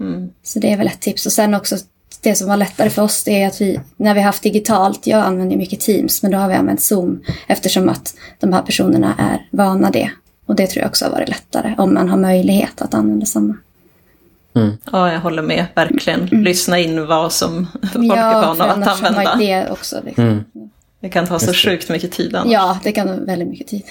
Mm. 0.00 0.30
Så 0.42 0.58
det 0.58 0.72
är 0.72 0.76
väl 0.76 0.86
ett 0.86 1.00
tips. 1.00 1.26
Och 1.26 1.32
sen 1.32 1.54
också 1.54 1.76
det 2.22 2.34
som 2.34 2.48
var 2.48 2.56
lättare 2.56 2.90
för 2.90 3.02
oss 3.02 3.24
det 3.24 3.42
är 3.42 3.46
att 3.46 3.60
vi, 3.60 3.80
när 3.96 4.14
vi 4.14 4.20
haft 4.20 4.42
digitalt, 4.42 5.06
jag 5.06 5.20
använder 5.20 5.56
mycket 5.56 5.80
Teams, 5.80 6.22
men 6.22 6.30
då 6.32 6.38
har 6.38 6.48
vi 6.48 6.54
använt 6.54 6.82
Zoom 6.82 7.20
eftersom 7.46 7.88
att 7.88 8.14
de 8.40 8.52
här 8.52 8.62
personerna 8.62 9.14
är 9.18 9.56
vana 9.56 9.90
det. 9.90 10.10
Och 10.46 10.54
det 10.56 10.66
tror 10.66 10.80
jag 10.82 10.88
också 10.88 11.04
har 11.04 11.12
varit 11.12 11.28
lättare 11.28 11.74
om 11.78 11.94
man 11.94 12.08
har 12.08 12.16
möjlighet 12.18 12.82
att 12.82 12.94
använda 12.94 13.26
samma. 13.26 13.56
Ja, 14.92 15.12
jag 15.12 15.20
håller 15.20 15.42
med, 15.42 15.66
verkligen. 15.74 16.26
Lyssna 16.26 16.78
in 16.78 17.06
vad 17.06 17.32
som 17.32 17.66
folk 17.92 17.94
är 17.94 17.98
Mm. 17.98 18.16
ja, 18.18 18.40
vana 18.42 18.54
för 18.54 18.82
att 18.82 19.04
använda. 19.06 19.36
det 19.36 19.70
också. 19.70 20.00
Liksom. 20.04 20.24
Mm. 20.24 20.44
Det 21.00 21.08
kan 21.08 21.26
ta 21.26 21.38
så 21.38 21.46
det. 21.46 21.52
sjukt 21.56 21.88
mycket 21.90 22.12
tid 22.12 22.36
annars. 22.36 22.52
Ja, 22.52 22.78
det 22.84 22.92
kan 22.92 23.06
vara 23.06 23.16
väldigt 23.16 23.48
mycket 23.48 23.66
tid. 23.68 23.82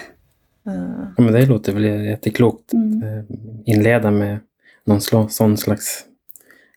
Ja, 1.18 1.24
men 1.24 1.34
det 1.34 1.46
låter 1.46 1.74
väl 1.74 1.84
jätteklokt. 1.84 2.74
Mm. 2.74 3.04
Eh, 3.04 3.24
Inleda 3.66 4.12
med 4.12 4.40
någon 4.86 5.02
slå, 5.02 5.28
sån 5.30 5.58
slags 5.58 6.04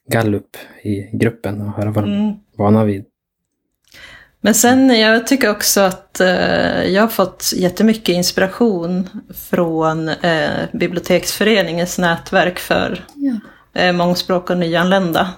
gallup 0.09 0.57
i 0.83 1.17
gruppen 1.17 1.61
och 1.61 1.73
höra 1.73 1.91
vad 1.91 2.05
de 2.05 2.13
Mm. 2.13 2.29
är 2.29 2.37
vana 2.59 2.85
vid. 2.85 3.05
Men 4.41 4.55
sen, 4.55 5.01
jag 5.01 5.27
tycker 5.27 5.51
också 5.51 5.81
att 5.81 6.21
eh, 6.21 6.85
jag 6.85 7.03
har 7.03 7.09
fått 7.09 7.53
jättemycket 7.57 8.09
inspiration 8.15 9.09
från 9.35 10.09
eh, 10.09 10.51
Biblioteksföreningens 10.73 11.99
nätverk 11.99 12.59
för 12.59 13.05
Ja. 13.15 13.37
Eh, 13.75 13.93
mångspråk 13.93 14.51
och 14.51 14.59
nyanlända. 14.59 15.29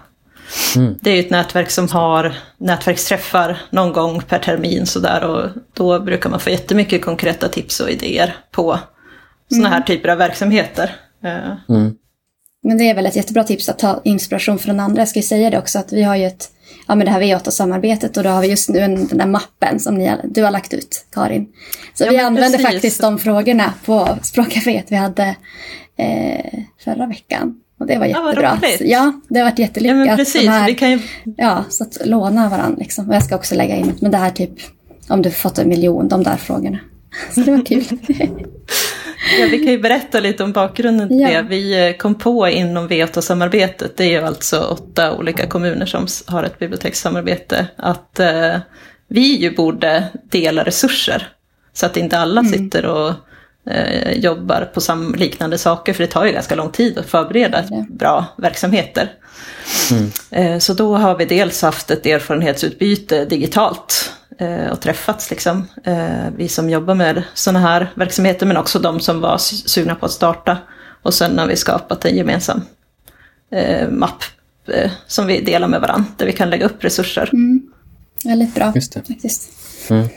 Mm. 0.77 0.95
Det 1.01 1.11
är 1.11 1.15
ju 1.15 1.21
ett 1.21 1.31
nätverk 1.31 1.71
som 1.71 1.89
har 1.89 2.37
nätverksträffar 2.59 3.59
någon 3.71 3.93
gång 3.93 4.23
per 4.23 4.39
termin 4.39 4.87
sådär 4.87 5.25
och 5.25 5.49
då 5.75 6.01
brukar 6.01 6.31
man 6.31 6.41
få 6.41 6.51
jättemycket 6.51 7.03
konkreta 7.05 7.49
tips 7.49 7.81
och 7.81 7.91
idéer 7.91 8.37
på 8.51 8.79
sådana 9.49 9.69
här 9.69 9.81
typer 9.81 10.09
av 10.09 10.19
verksamheter. 10.19 10.97
Eh, 11.25 11.53
Mm. 11.69 11.95
Men 12.67 12.79
det 12.79 12.91
är 12.91 12.95
väl 12.95 13.07
ett 13.07 13.17
jättebra 13.17 13.45
tips 13.45 13.69
att 13.69 13.79
ta 13.79 14.01
inspiration 14.05 14.59
från 14.59 14.81
andra. 14.81 15.01
Jag 15.01 15.09
ska 15.09 15.19
ju 15.19 15.23
säga 15.23 15.51
det 15.51 15.59
också 15.59 15.79
att 15.79 15.93
vi 15.93 16.03
har 16.03 16.17
ju 16.17 16.25
ett, 16.25 16.51
ja 16.87 16.95
men 16.95 17.05
det 17.05 17.11
här 17.13 17.21
V8-samarbetet 17.21 18.17
och 18.17 18.23
då 18.23 18.31
har 18.31 18.43
vi 18.43 18.49
just 18.49 18.69
nu 18.69 18.79
en, 18.79 19.07
den 19.07 19.19
där 19.19 19.27
mappen 19.27 19.81
som 19.81 19.95
ni 19.95 20.07
har, 20.07 20.21
du 20.25 20.43
har 20.43 20.51
lagt 20.51 20.75
ut, 20.75 21.07
Karin. 21.13 21.47
Så 21.95 22.05
Ja, 22.05 22.11
vi 22.11 22.17
men 22.17 22.27
använder 22.27 22.59
precis. 22.59 22.73
faktiskt 22.73 23.01
de 23.01 23.19
frågorna 23.19 23.75
på 23.85 24.19
språkcaféet 24.23 24.85
vi 24.89 24.97
hade 24.97 25.37
eh, 25.99 26.61
förra 26.85 27.07
veckan. 27.07 27.61
Och 27.85 27.89
det 27.89 27.99
var 27.99 28.07
Ja, 28.07 28.29
jättebra. 28.29 28.53
roligt. 28.63 28.81
ja, 28.81 29.13
det 29.29 29.39
har 29.39 29.45
varit 29.45 29.59
ja 29.59 29.65
jättelyckat. 29.65 29.97
men 29.97 30.07
De 30.09 30.17
precis, 30.17 30.49
här, 30.49 30.67
vi 30.67 30.75
kan 30.75 30.91
ju 30.91 30.99
Ja, 31.37 31.65
så 31.69 31.85
att 31.85 31.99
låna 32.05 32.49
varandra 32.49 32.79
liksom. 32.79 33.09
Och 33.09 33.15
jag 33.15 33.23
ska 33.25 33.37
också 33.37 33.55
lägga 33.55 33.77
in, 33.77 33.93
men 34.01 34.11
det 34.11 34.17
här 34.17 34.31
typ, 34.31 34.51
om 35.09 35.23
du 35.23 35.31
fått 35.31 35.59
en 35.59 35.69
miljon, 35.69 36.09
de 36.09 36.23
där 36.23 36.37
frågorna. 36.37 36.79
Så 37.35 37.41
det 37.41 37.51
var 37.51 37.67
kul. 37.67 37.85
Ja, 39.41 39.47
vi 39.51 39.59
kan 39.59 39.73
ju 39.73 39.79
berätta 39.79 40.21
lite 40.21 40.45
om 40.45 40.53
bakgrunden 40.53 41.09
till 41.09 41.21
Ja. 41.21 41.29
det. 41.29 41.43
Vi 41.49 41.89
eh, 41.89 41.97
kom 41.97 42.15
på 42.15 42.49
inom 42.49 42.89
V8-samarbetet, 42.89 43.97
det 43.97 44.05
är 44.05 44.09
ju 44.21 44.27
alltså 44.27 44.61
åtta 44.61 45.17
olika 45.17 45.47
kommuner 45.47 45.87
som 45.87 46.07
har 46.27 46.43
ett 46.43 46.59
bibliotekssamarbete, 46.59 47.67
att 47.77 48.21
eh, 48.21 48.57
vi 49.09 49.37
ju 49.37 49.55
borde 49.55 50.05
dela 50.31 50.65
resurser. 50.65 51.29
Så 51.73 51.87
att 51.87 51.97
inte 51.97 52.19
alla 52.19 52.45
sitter 52.45 52.87
och 52.87 53.13
eh, 53.71 54.13
jobbar 54.13 54.71
på 54.75 54.81
sam- 54.81 55.15
liknande 55.19 55.59
saker, 55.59 55.93
för 55.93 56.03
det 56.05 56.11
tar 56.11 56.25
ju 56.25 56.33
ganska 56.33 56.55
lång 56.55 56.71
tid 56.71 56.99
att 56.99 57.07
förbereda 57.07 57.65
Ja. 57.71 57.85
bra 57.91 58.27
verksamheter. 58.39 59.13
Eh, 60.31 60.59
Så 60.59 60.75
då 60.75 60.97
har 60.97 61.17
vi 61.17 61.25
dels 61.25 61.63
haft 61.63 61.91
ett 61.91 62.07
erfarenhetsutbyte 62.07 63.25
digitalt 63.25 64.13
eh, 64.39 64.67
och 64.71 64.81
träffats 64.81 65.31
liksom. 65.31 65.67
Eh, 65.85 66.31
Vi 66.37 66.49
som 66.49 66.71
jobbar 66.71 66.95
med 66.95 67.23
sådana 67.35 67.59
här 67.61 67.93
verksamheter 67.95 68.47
men 68.47 68.57
också 68.57 68.79
de 68.79 69.01
som 69.01 69.21
var 69.21 69.37
su- 69.37 69.69
sugna 69.69 69.95
på 69.95 70.07
att 70.07 70.13
starta. 70.13 70.59
Och 71.03 71.15
sen 71.15 71.39
har 71.39 71.47
vi 71.47 71.57
skapat 71.57 72.05
en 72.05 72.17
gemensam 72.17 72.61
eh, 73.51 73.89
mapp 73.89 74.23
eh, 74.69 74.91
som 75.07 75.27
vi 75.27 75.41
delar 75.41 75.69
med 75.69 75.81
varandra 75.81 76.07
där 76.17 76.27
vi 76.27 76.33
kan 76.33 76.51
lägga 76.51 76.67
upp 76.67 76.85
resurser. 76.85 77.31
Väldigt 78.25 78.55
bra 78.55 78.73
Just 78.75 78.93
det. 78.93 79.03
faktiskt. 79.07 79.51
Mm. 79.91 80.09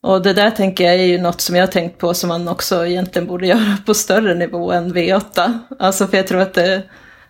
Och 0.00 0.22
det 0.22 0.32
där 0.32 0.50
tänker 0.50 0.84
jag 0.84 0.94
är 0.94 1.04
ju 1.04 1.18
något 1.18 1.40
som 1.40 1.56
jag 1.56 1.62
har 1.62 1.72
tänkt 1.72 1.98
på 1.98 2.14
som 2.14 2.28
man 2.28 2.48
också 2.48 2.86
egentligen 2.86 3.28
borde 3.28 3.46
göra 3.54 3.76
på 3.86 3.94
större 3.94 4.34
nivå 4.34 4.72
än 4.72 4.94
V8. 4.94 5.58
Alltså 5.78 6.06
för 6.06 6.16
jag 6.16 6.26
tror 6.26 6.40
att 6.40 6.54
det, 6.54 6.82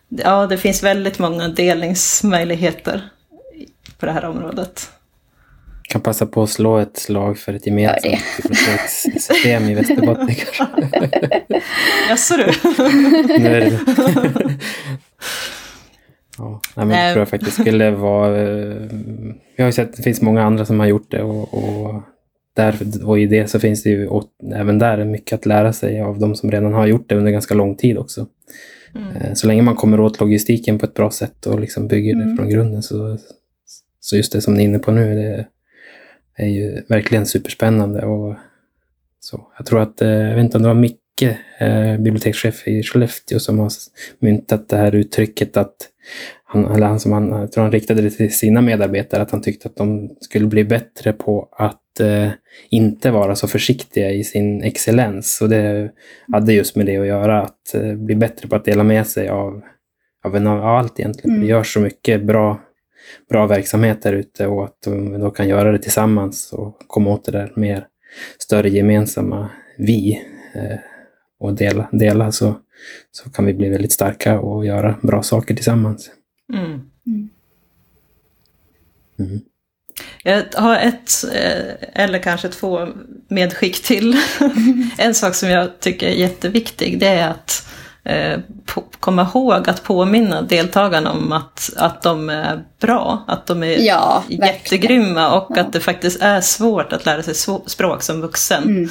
ja, 0.09 0.47
det 0.47 0.59
finns 0.59 0.83
väldigt 0.83 1.19
många 1.19 1.49
delningsmöjligheter 1.49 3.09
på 3.99 4.07
det 4.07 4.13
här 4.13 4.25
området. 4.25 4.91
Jag 5.83 5.93
kan 5.93 6.01
passa 6.01 6.27
på 6.27 6.43
att 6.43 6.51
slå 6.51 6.79
ett 6.79 6.97
slag 6.97 7.39
för 7.39 7.55
ett 7.55 7.67
gemensamt 7.67 8.03
bibliotekssystem 8.43 9.65
i 9.65 9.75
Västerbotten. 9.75 10.29
Jaså 12.09 12.37
du? 12.37 12.53
Ja, 16.39 16.61
nej, 16.75 16.87
men 16.87 16.99
jag 16.99 17.13
tror 17.13 17.21
jag 17.21 17.29
faktiskt 17.29 17.61
skulle 17.61 17.91
vara... 17.91 18.37
Eh, 18.37 18.77
jag 19.57 19.65
har 19.65 19.69
ju 19.69 19.73
sett 19.73 19.91
att 19.91 19.97
det 19.97 20.03
finns 20.03 20.23
många 20.23 20.43
andra 20.43 20.67
som 20.67 20.81
har 20.81 20.87
gjort 20.87 21.11
det 21.11 21.23
och, 21.23 21.55
och, 21.55 22.03
där, 22.63 22.77
och 23.05 23.19
i 23.19 23.27
det 23.27 23.51
så 23.51 23.61
finns 23.61 23.83
det 23.83 23.91
ju 23.91 24.09
även 24.55 24.79
där 24.79 25.05
mycket 25.05 25.39
att 25.39 25.47
lära 25.47 25.73
sig 25.73 26.01
av 26.01 26.19
de 26.19 26.35
som 26.35 26.51
redan 26.51 26.73
har 26.73 26.87
gjort 26.87 27.09
det 27.09 27.15
under 27.15 27.33
ganska 27.33 27.55
lång 27.55 27.77
tid 27.77 27.99
också. 27.99 28.27
Mm. 28.95 29.17
Eh, 29.17 29.35
så 29.35 29.47
länge 29.47 29.63
man 29.63 29.77
kommer 29.77 30.01
åt 30.01 30.21
logistiken 30.21 30.79
på 30.79 30.87
ett 30.87 30.95
bra 30.95 31.11
sätt 31.11 31.47
och 31.47 31.61
liksom 31.61 31.89
bygger 31.89 32.15
mm. 32.15 32.29
det 32.29 32.37
från 32.37 32.51
grunden 32.51 32.83
så, 32.83 33.19
så 34.01 34.17
just 34.17 34.33
det 34.33 34.41
som 34.41 34.55
ni 34.55 34.63
är 34.63 34.65
inne 34.65 34.79
på 34.79 34.93
nu, 34.93 35.15
det 35.17 35.47
är 36.43 36.49
ju 36.49 36.83
verkligen 36.89 37.27
superspännande. 37.27 38.07
Och 38.07 38.35
så. 39.21 39.47
Jag 39.57 39.67
tror 39.67 39.81
att, 39.81 40.03
eh, 40.03 40.09
jag 40.09 40.35
vet 40.35 40.45
inte 40.45 40.57
om 40.57 40.63
det 40.63 40.69
var 40.69 40.75
Micke, 40.75 40.99
bibliotekschef 41.99 42.69
i 42.69 42.83
Skellefteå, 42.83 43.39
som 43.39 43.59
har 43.59 43.73
myntat 44.19 44.69
det 44.69 44.77
här 44.77 44.95
uttrycket 44.95 45.57
att 45.57 45.77
han, 46.51 46.65
eller 46.65 46.87
han 46.87 47.01
som 47.01 47.13
han, 47.13 47.29
jag 47.29 47.53
tror 47.53 47.63
han 47.63 47.73
riktade 47.73 48.03
det 48.03 48.11
till 48.11 48.35
sina 48.35 48.61
medarbetare, 48.61 49.23
att 49.23 49.31
han 49.31 49.43
tyckte 49.43 49.69
att 49.69 49.77
de 49.77 50.17
skulle 50.21 50.47
bli 50.47 50.65
bättre 50.65 51.13
på 51.13 51.49
att 51.53 52.01
eh, 52.01 52.29
inte 52.71 53.11
vara 53.11 53.37
så 53.37 53.49
försiktiga 53.49 54.11
i 54.11 54.25
sin 54.25 54.63
excellens. 54.63 55.41
Och 55.43 55.49
det 55.49 55.91
hade 56.33 56.53
just 56.53 56.77
med 56.77 56.87
det 56.87 56.97
att 56.97 57.07
göra, 57.07 57.43
att 57.43 57.75
eh, 57.75 57.95
bli 57.95 58.15
bättre 58.15 58.49
på 58.49 58.57
att 58.57 58.65
dela 58.65 58.85
med 58.85 59.07
sig 59.07 59.29
av, 59.29 59.63
av, 60.25 60.37
en, 60.37 60.47
av 60.47 60.65
allt 60.65 61.01
egentligen. 61.01 61.31
Mm. 61.31 61.41
Det 61.41 61.51
görs 61.51 61.73
så 61.73 61.81
mycket 61.81 62.25
bra, 62.25 62.61
bra 63.31 63.47
verksamhet 63.47 64.03
där 64.03 64.13
ute 64.13 64.47
och 64.47 64.65
att 64.65 64.83
de 64.85 65.21
då 65.21 65.31
kan 65.31 65.49
göra 65.49 65.73
det 65.73 65.79
tillsammans 65.79 66.53
och 66.53 66.79
komma 66.87 67.11
åt 67.11 67.25
det 67.25 67.33
där 67.33 67.53
mer 67.57 67.87
större 68.39 68.69
gemensamma 68.69 69.51
vi 69.79 70.23
eh, 70.55 70.79
och 71.41 71.55
dela, 71.55 71.89
dela 71.93 72.33
så, 72.33 72.55
så 73.11 73.31
kan 73.31 73.47
vi 73.47 73.55
bli 73.55 73.69
väldigt 73.69 73.93
starka 73.93 74.41
och 74.41 74.67
göra 74.67 74.99
bra 75.03 75.23
saker 75.23 75.55
tillsammans. 75.55 76.11
Mm. 76.53 76.91
Mm. 79.19 79.41
Jag 80.23 80.45
har 80.55 80.77
ett, 80.77 81.25
eh, 81.33 82.03
eller 82.05 82.19
kanske 82.19 82.49
två 82.49 82.89
medskick 83.29 83.83
till. 83.83 84.17
en 84.99 85.15
sak 85.15 85.35
som 85.35 85.49
jag 85.49 85.81
tycker 85.81 86.07
är 86.07 86.15
jätteviktig, 86.15 87.01
det 87.01 87.07
är 87.07 87.29
att 87.29 87.69
eh, 88.05 88.41
komma 89.01 89.29
ihåg 89.35 89.69
att 89.69 89.83
påminna 89.83 90.43
deltagarna 90.43 91.13
om 91.13 91.33
att, 91.33 91.71
att 91.77 92.03
de 92.03 92.31
är 92.31 92.65
bra, 92.81 93.25
att 93.27 93.47
de 93.47 93.63
är 93.63 93.87
ja, 93.87 94.25
jättegrymma 94.29 95.33
och 95.37 95.53
ja. 95.57 95.61
att 95.61 95.73
det 95.73 95.81
faktiskt 95.81 96.23
är 96.23 96.41
svårt 96.41 96.93
att 96.93 97.07
lära 97.07 97.23
sig 97.23 97.35
språk 97.67 98.03
som 98.03 98.21
vuxen. 98.21 98.63
Mm. 98.63 98.91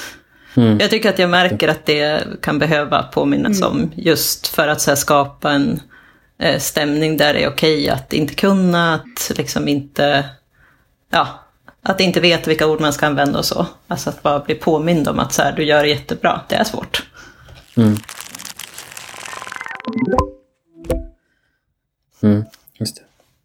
Mm. 0.56 0.78
Jag 0.80 0.90
tycker 0.90 1.10
att 1.10 1.20
jag 1.20 1.30
märker 1.30 1.68
att 1.68 1.86
det 1.86 2.24
kan 2.42 2.60
behöva 2.60 3.04
påminnas 3.04 3.62
mm. 3.62 3.72
om 3.72 3.92
just 3.96 4.48
för 4.48 4.68
att 4.68 4.82
så 4.82 4.92
här, 4.92 4.96
skapa 4.96 5.52
en 5.52 5.72
eh, 5.72 5.80
stämning 6.60 7.18
där 7.18 7.34
det 7.34 7.44
är 7.44 7.50
okej 7.50 7.90
att 7.90 8.14
inte 8.14 8.36
kunna, 8.36 8.94
att 8.94 9.38
liksom 9.38 9.68
inte, 9.68 10.26
ja, 11.10 11.28
att 11.82 12.00
inte 12.02 12.20
veta 12.20 12.50
vilka 12.50 12.68
ord 12.68 12.82
man 12.82 12.94
ska 12.94 13.06
använda 13.06 13.40
och 13.40 13.46
så. 13.46 13.66
Alltså 13.88 14.10
att 14.10 14.24
bara 14.24 14.40
bli 14.40 14.56
påmind 14.56 15.08
om 15.08 15.20
att 15.20 15.34
så 15.34 15.42
här, 15.42 15.52
du 15.52 15.64
gör 15.64 15.84
det 15.84 15.90
jättebra, 15.90 16.42
det 16.48 16.56
är 16.56 16.64
svårt. 16.64 17.04
Mm. 17.78 17.98
Mm, 22.24 22.46
just 22.80 22.96
det. 22.96 23.02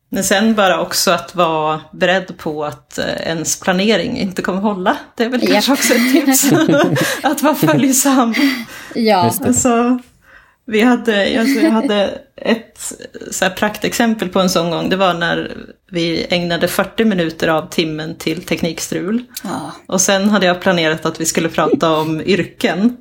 Men 0.09 0.25
sen 0.25 0.55
bara 0.55 0.81
också 0.81 1.11
att 1.11 1.35
vara 1.35 1.81
beredd 1.93 2.39
på 2.39 2.65
att 2.65 2.99
eh, 2.99 3.05
ens 3.07 3.61
planering 3.61 4.19
inte 4.19 4.43
kommer 4.43 4.61
hålla. 4.61 4.97
Det 5.17 5.25
är 5.25 5.29
väl 5.29 5.43
yep. 5.43 5.53
kanske 5.53 5.73
också 5.73 5.95
ett 5.95 6.13
tips. 6.13 6.53
att 7.23 7.43
vara 7.43 7.55
följsam. 7.55 8.35
Ja. 8.95 9.17
Alltså, 9.17 9.99
vi 10.67 10.81
hade, 10.81 11.41
alltså 11.41 11.61
jag 11.61 11.71
hade 11.71 12.19
ett 12.37 12.93
så 13.31 13.51
praktexempel 13.51 14.29
på 14.29 14.41
en 14.41 14.51
sån 14.51 14.71
gång. 14.71 14.89
Det 14.89 14.97
var 14.97 15.15
när 15.15 15.57
vi 15.91 16.27
ägnade 16.31 16.69
40 16.69 17.05
minuter 17.05 17.49
av 17.49 17.69
timmen 17.69 18.15
till 18.17 18.43
teknikstrul. 18.43 19.23
Ja. 19.45 19.73
Och 19.87 20.01
sen 20.01 20.31
hade 20.31 20.47
jag 20.47 20.61
planerat 20.61 21.07
att 21.07 21.21
vi 21.21 21.27
skulle 21.27 21.49
prata 21.49 21.97
om 21.97 22.21
yrken. 22.21 22.97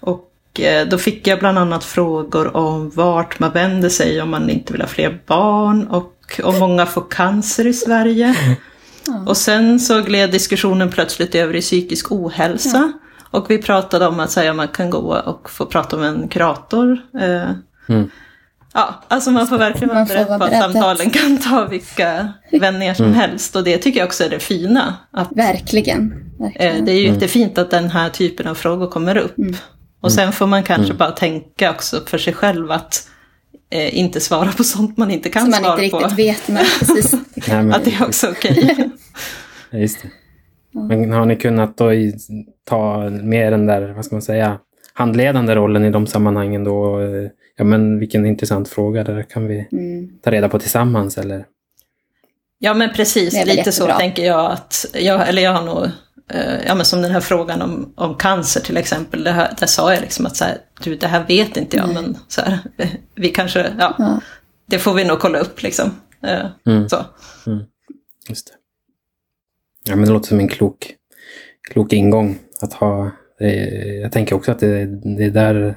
Och 0.00 0.60
eh, 0.60 0.88
då 0.88 0.98
fick 0.98 1.26
jag 1.26 1.38
bland 1.38 1.58
annat 1.58 1.84
frågor 1.84 2.56
om 2.56 2.90
vart 2.90 3.38
man 3.38 3.52
vänder 3.52 3.88
sig 3.88 4.22
om 4.22 4.30
man 4.30 4.50
inte 4.50 4.72
vill 4.72 4.82
ha 4.82 4.88
fler 4.88 5.20
barn. 5.26 5.86
Och 5.86 6.40
om 6.42 6.58
många 6.58 6.86
får 6.86 7.04
cancer 7.10 7.66
i 7.66 7.72
Sverige. 7.72 8.34
Ja. 9.06 9.24
Och 9.26 9.36
sen 9.36 9.80
så 9.80 10.02
gled 10.02 10.30
diskussionen 10.30 10.90
plötsligt 10.90 11.34
över 11.34 11.56
i 11.56 11.60
psykisk 11.60 12.12
ohälsa. 12.12 12.92
Ja. 12.92 13.05
Och 13.30 13.50
vi 13.50 13.58
pratade 13.58 14.06
om 14.06 14.20
att 14.20 14.30
säga 14.30 14.54
man 14.54 14.68
kan 14.68 14.90
gå 14.90 15.16
och 15.16 15.50
få 15.50 15.66
prata 15.66 15.96
med 15.96 16.08
en 16.08 16.28
kurator. 16.28 16.98
Eh, 17.20 17.50
mm. 17.88 18.10
Ja, 18.74 19.02
alltså 19.08 19.30
man 19.30 19.46
får 19.46 19.58
verkligen 19.58 19.88
vara 19.88 20.04
beredd 20.04 20.26
på 20.26 20.44
att 20.44 20.52
samtalen 20.52 21.10
kan 21.10 21.38
ta 21.38 21.64
vilka 21.64 22.32
vändningar 22.52 22.94
som 22.94 23.06
mm. 23.06 23.18
helst. 23.18 23.56
Och 23.56 23.64
det 23.64 23.78
tycker 23.78 24.00
jag 24.00 24.06
också 24.06 24.24
är 24.24 24.30
det 24.30 24.38
fina. 24.38 24.96
Att, 25.10 25.32
verkligen. 25.32 26.32
verkligen. 26.38 26.84
det 26.84 26.92
är 26.92 26.96
ju 26.96 27.06
jättefint 27.06 27.58
att 27.58 27.70
den 27.70 27.90
här 27.90 28.08
typen 28.08 28.46
av 28.46 28.54
frågor 28.54 28.86
kommer 28.86 29.16
upp. 29.16 29.38
Mm. 29.38 29.56
Och 30.00 30.12
sen 30.12 30.32
får 30.32 30.46
man 30.46 30.62
kanske 30.62 30.84
mm. 30.84 30.96
bara 30.96 31.10
tänka 31.10 31.70
också 31.70 32.00
för 32.06 32.18
sig 32.18 32.32
själv 32.32 32.70
att 32.70 33.08
eh, 33.70 33.98
inte 33.98 34.20
svara 34.20 34.52
på 34.52 34.64
sånt 34.64 34.96
man 34.96 35.10
inte 35.10 35.28
kan 35.28 35.42
Som 35.42 35.52
svara 35.52 35.62
på. 35.62 35.68
man 35.68 35.84
inte 35.84 35.96
riktigt 35.96 36.18
vet. 36.18 36.48
Men 36.48 36.64
precis. 36.78 37.14
att 37.74 37.84
det 37.84 37.94
är 37.94 38.04
också 38.04 38.30
okej. 38.30 38.70
Okay. 38.72 38.88
ja, 39.70 39.88
det. 40.80 40.96
Men 40.96 41.12
har 41.12 41.26
ni 41.26 41.36
kunnat 41.36 41.76
då 41.76 41.90
ta 42.64 43.10
mer 43.10 43.50
den 43.50 43.66
där, 43.66 43.92
vad 43.92 44.04
ska 44.04 44.14
man 44.14 44.22
säga, 44.22 44.58
handledande 44.92 45.54
rollen 45.54 45.84
i 45.84 45.90
de 45.90 46.06
sammanhangen 46.06 46.64
då? 46.64 47.00
Ja 47.56 47.64
men 47.64 47.98
vilken 47.98 48.26
intressant 48.26 48.68
fråga, 48.68 49.04
det 49.04 49.22
kan 49.22 49.46
vi 49.46 49.68
mm. 49.72 50.18
ta 50.22 50.30
reda 50.30 50.48
på 50.48 50.58
tillsammans 50.58 51.18
eller? 51.18 51.44
Ja 52.58 52.74
men 52.74 52.92
precis, 52.92 53.32
lite 53.32 53.50
jättebra. 53.50 53.72
så 53.72 53.98
tänker 53.98 54.24
jag 54.24 54.52
att, 54.52 54.86
jag, 54.94 55.28
eller 55.28 55.42
jag 55.42 55.52
har 55.52 55.64
nog, 55.64 55.84
eh, 56.30 56.66
ja 56.66 56.74
men 56.74 56.84
som 56.84 57.02
den 57.02 57.10
här 57.10 57.20
frågan 57.20 57.62
om, 57.62 57.92
om 57.96 58.14
cancer 58.14 58.60
till 58.60 58.76
exempel, 58.76 59.24
det 59.24 59.30
här, 59.30 59.54
där 59.58 59.66
sa 59.66 59.94
jag 59.94 60.00
liksom 60.00 60.26
att 60.26 60.36
så 60.36 60.44
här, 60.44 60.58
du 60.84 60.96
det 60.96 61.06
här 61.06 61.24
vet 61.28 61.56
inte 61.56 61.76
jag, 61.76 61.86
Nej. 61.86 61.94
men 61.94 62.18
så 62.28 62.40
här, 62.40 62.58
vi 63.14 63.28
kanske, 63.28 63.72
ja, 63.78 63.94
ja, 63.98 64.20
det 64.66 64.78
får 64.78 64.94
vi 64.94 65.04
nog 65.04 65.18
kolla 65.18 65.38
upp 65.38 65.62
liksom. 65.62 65.90
Eh, 66.22 66.46
mm. 66.66 66.88
Så. 66.88 66.96
Mm. 67.46 67.64
Just 68.28 68.46
det. 68.46 68.52
Ja, 69.86 69.96
men 69.96 70.04
det 70.04 70.12
låter 70.12 70.28
som 70.28 70.40
en 70.40 70.48
klok, 70.48 70.94
klok 71.70 71.92
ingång 71.92 72.38
att 72.60 72.72
ha. 72.72 73.10
Jag 74.02 74.12
tänker 74.12 74.36
också 74.36 74.52
att 74.52 74.58
det, 74.58 74.86
det 74.86 75.24
är 75.24 75.30
där 75.30 75.74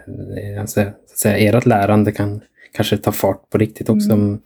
alltså, 0.60 0.82
att 0.82 1.10
säga, 1.10 1.58
ert 1.58 1.66
lärande 1.66 2.12
kan 2.12 2.42
kanske 2.74 2.98
ta 2.98 3.12
fart 3.12 3.50
på 3.50 3.58
riktigt 3.58 3.90
också. 3.90 4.12
Mm. 4.12 4.30
Om 4.30 4.42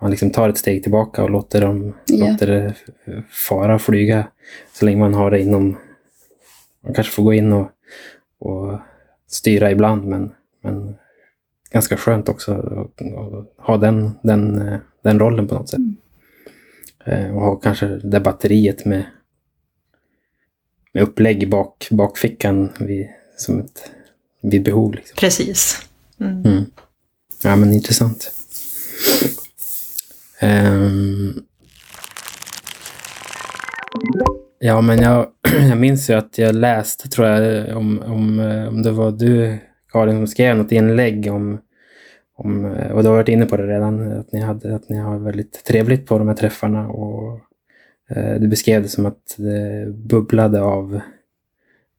man 0.00 0.10
liksom 0.10 0.30
tar 0.30 0.48
ett 0.48 0.58
steg 0.58 0.82
tillbaka 0.82 1.22
och 1.22 1.30
låter, 1.30 1.60
dem, 1.60 1.94
yeah. 2.12 2.32
låter 2.32 2.46
det 2.46 2.74
fara 3.30 3.74
och 3.74 3.82
flyga. 3.82 4.28
Så 4.72 4.84
länge 4.84 4.98
man 4.98 5.14
har 5.14 5.30
det 5.30 5.40
inom... 5.40 5.76
Man 6.84 6.94
kanske 6.94 7.12
får 7.12 7.22
gå 7.22 7.34
in 7.34 7.52
och, 7.52 7.70
och 8.38 8.78
styra 9.28 9.70
ibland, 9.70 10.04
men, 10.04 10.32
men 10.62 10.94
ganska 11.70 11.96
skönt 11.96 12.28
också 12.28 12.52
att 12.54 13.66
ha 13.66 13.76
den, 13.76 14.10
den, 14.22 14.72
den 15.02 15.18
rollen 15.18 15.48
på 15.48 15.54
något 15.54 15.68
sätt. 15.68 15.78
Mm. 15.78 15.96
Eh, 17.04 17.36
och 17.36 17.40
ha 17.42 17.56
kanske 17.56 17.86
det 17.86 18.20
batteriet 18.20 18.84
med, 18.84 19.04
med 20.92 21.02
upplägg 21.02 21.42
i 21.42 21.46
bak, 21.46 21.88
bakfickan 21.90 22.72
vid, 22.78 23.08
som 23.36 23.60
ett, 23.60 23.90
vid 24.42 24.62
behov. 24.62 24.94
Liksom. 24.94 25.16
Precis. 25.16 25.86
Mm. 26.20 26.44
Mm. 26.44 26.64
Ja, 27.42 27.56
men 27.56 27.72
intressant. 27.72 28.32
Um, 30.42 31.42
ja, 34.58 34.80
men 34.80 34.98
jag, 34.98 35.26
jag 35.68 35.78
minns 35.78 36.10
ju 36.10 36.14
att 36.14 36.38
jag 36.38 36.54
läste, 36.54 37.08
tror 37.08 37.28
jag, 37.28 37.76
om, 37.76 38.02
om, 38.02 38.40
om 38.68 38.82
det 38.82 38.90
var 38.90 39.10
du, 39.10 39.58
Karin, 39.92 40.16
som 40.16 40.26
skrev 40.26 40.56
något 40.56 40.72
inlägg 40.72 41.32
om 41.32 41.60
om, 42.44 42.64
eh, 42.64 42.92
och 42.92 43.02
du 43.02 43.08
har 43.08 43.16
varit 43.16 43.28
inne 43.28 43.46
på 43.46 43.56
det 43.56 43.66
redan, 43.66 44.12
att 44.12 44.32
ni, 44.32 44.40
hade, 44.40 44.74
att 44.74 44.88
ni 44.88 44.96
har 44.96 45.18
väldigt 45.18 45.64
trevligt 45.64 46.06
på 46.06 46.18
de 46.18 46.28
här 46.28 46.34
träffarna. 46.34 46.88
Och, 46.88 47.40
eh, 48.10 48.34
du 48.40 48.48
beskrev 48.48 48.82
det 48.82 48.88
som 48.88 49.06
att 49.06 49.34
det 49.36 49.86
bubblade 49.94 50.60
av 50.60 51.00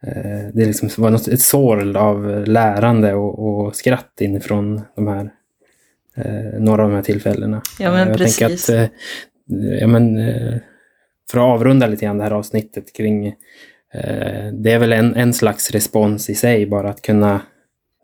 eh, 0.04 0.48
det 0.54 0.66
liksom 0.66 0.90
var 0.98 1.10
något, 1.10 1.28
ett 1.28 1.42
sorl 1.42 1.96
av 1.96 2.48
lärande 2.48 3.14
och, 3.14 3.40
och 3.40 3.76
skratt 3.76 4.22
inifrån 4.22 4.82
de 4.96 5.08
här, 5.08 5.32
eh, 6.16 6.60
några 6.60 6.84
av 6.84 6.90
de 6.90 6.96
här 6.96 7.04
tillfällena. 7.04 7.62
Ja, 7.80 7.92
men 7.92 8.08
jag 8.08 8.18
precis. 8.18 8.70
Att, 8.70 8.76
eh, 8.76 8.88
ja, 9.80 9.88
men, 9.88 10.18
eh, 10.18 10.54
för 11.32 11.38
att 11.38 11.60
avrunda 11.60 11.88
lite 11.88 12.06
grann 12.06 12.18
det 12.18 12.24
här 12.24 12.32
avsnittet 12.32 12.94
kring 12.94 13.28
eh, 13.94 14.52
det 14.54 14.72
är 14.72 14.80
väl 14.80 14.94
en, 14.94 15.16
en 15.16 15.34
slags 15.34 15.72
respons 15.72 16.30
i 16.30 16.36
sig, 16.36 16.66
bara 16.66 16.90
att 16.90 17.02
kunna 17.02 17.42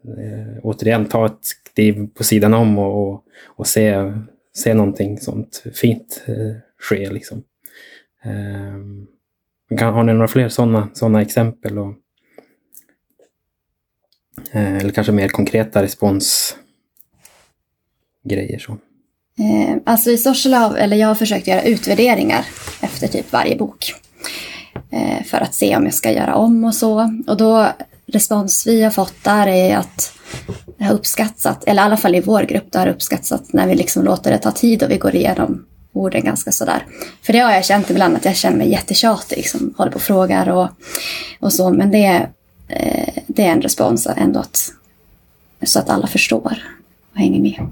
eh, 0.04 0.60
återigen 0.64 1.06
ta 1.06 1.26
ett 1.26 1.48
kliv 1.74 2.08
på 2.14 2.24
sidan 2.24 2.54
om 2.54 2.80
och, 2.80 3.08
och, 3.08 3.24
och 3.46 3.68
se, 3.68 4.14
se 4.56 4.74
någonting 4.74 5.20
sånt 5.20 5.64
fint 5.74 6.24
eh, 6.26 6.56
ske. 6.80 7.10
Liksom. 7.10 7.44
Eh, 8.24 8.78
kan, 9.78 9.94
har 9.94 10.04
ni 10.04 10.14
några 10.14 10.28
fler 10.28 10.50
sådana 10.50 10.90
såna 10.94 11.22
exempel? 11.22 11.78
Och, 11.78 11.94
eh, 14.52 14.78
eller 14.78 14.90
kanske 14.90 15.12
mer 15.12 15.30
konkreta 15.30 15.84
responsgrejer? 15.84 16.60
Så. 18.60 18.78
Eh, 19.40 19.76
alltså 19.86 20.12
i 20.12 20.18
Sorsele, 20.18 20.78
eller 20.78 20.98
jag 20.98 21.08
har 21.08 21.16
försökt 21.16 21.48
göra 21.48 21.64
utvärderingar 21.64 22.46
efter 22.82 23.08
typ 23.08 23.32
varje 23.32 23.56
bok. 23.56 23.94
Eh, 24.92 25.24
för 25.24 25.38
att 25.38 25.56
se 25.56 25.78
om 25.78 25.84
jag 25.84 25.94
ska 25.94 26.12
göra 26.12 26.36
om 26.36 26.64
och 26.64 26.76
så. 26.76 27.22
Och 27.28 27.38
då 27.38 27.68
respons 28.08 28.68
vi 28.68 28.84
har 28.84 28.92
fått 28.92 29.24
där 29.24 29.48
är 29.48 29.78
att 29.78 30.14
det 30.78 30.84
har 30.84 30.94
uppskattat, 30.94 31.64
eller 31.64 31.82
i 31.82 31.86
alla 31.86 31.98
fall 31.98 32.16
i 32.16 32.22
vår 32.22 32.44
grupp, 32.44 32.72
det 32.72 32.80
har 32.80 32.88
uppskattat 32.88 33.54
när 33.54 33.68
vi 33.68 33.76
liksom 33.76 34.04
låter 34.04 34.32
det 34.32 34.38
ta 34.38 34.52
tid 34.52 34.84
och 34.84 34.92
vi 34.92 34.98
går 34.98 35.16
igenom 35.16 35.66
orden 35.94 36.24
ganska 36.24 36.52
sådär. 36.52 36.86
För 37.22 37.34
det 37.34 37.40
har 37.40 37.52
jag 37.52 37.66
känt 37.66 37.90
ibland 37.90 38.16
att 38.16 38.26
jag 38.26 38.36
känner 38.36 38.58
mig 38.58 38.72
jättetjatig, 38.72 39.38
liksom, 39.38 39.74
håller 39.78 39.92
på 39.92 39.96
och 39.96 40.02
frågar 40.02 40.50
och, 40.50 40.70
och 41.40 41.54
så. 41.54 41.70
Men 41.70 41.92
det, 41.92 42.30
eh, 42.68 43.24
det 43.28 43.44
är 43.44 43.52
en 43.52 43.62
respons 43.62 44.08
ändå 44.18 44.40
att, 44.40 44.74
så 45.66 45.80
att 45.80 45.90
alla 45.90 46.08
förstår 46.08 46.64
och 47.12 47.20
hänger 47.20 47.42
med. 47.42 47.68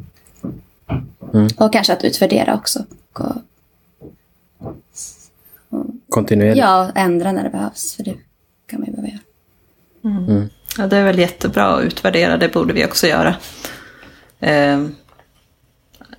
Mm. 1.34 1.50
Och 1.58 1.74
kanske 1.74 1.94
att 1.94 2.04
utvärdera 2.04 2.56
också. 2.56 2.86
Och, 3.14 3.26
och, 5.70 5.86
Kontinuerligt? 6.10 6.58
Ja, 6.58 6.92
ändra 6.96 7.32
när 7.32 7.44
det 7.44 7.50
behövs. 7.50 7.96
För 7.96 8.04
det 8.04 8.16
kan 8.68 8.80
man 8.80 8.88
ju 8.88 8.92
behöva 8.92 9.08
göra. 9.08 9.20
Mm. 10.06 10.30
Mm. 10.30 10.50
Ja, 10.78 10.88
det 10.88 10.98
är 10.98 11.04
väl 11.04 11.20
jättebra 11.20 11.66
att 11.66 11.84
utvärdera, 11.84 12.38
det 12.38 12.54
borde 12.54 12.74
vi 12.74 12.86
också 12.86 13.08
göra. 13.08 13.36
Eh, 14.40 14.86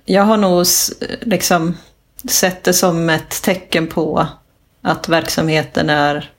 jag 0.05 0.23
har 0.23 0.37
nog 0.37 0.65
liksom 1.21 1.77
sett 2.29 2.63
det 2.63 2.73
som 2.73 3.09
ett 3.09 3.41
tecken 3.43 3.87
på 3.87 4.27
att 4.81 5.09
verksamheten 5.09 5.89
är 5.89 6.31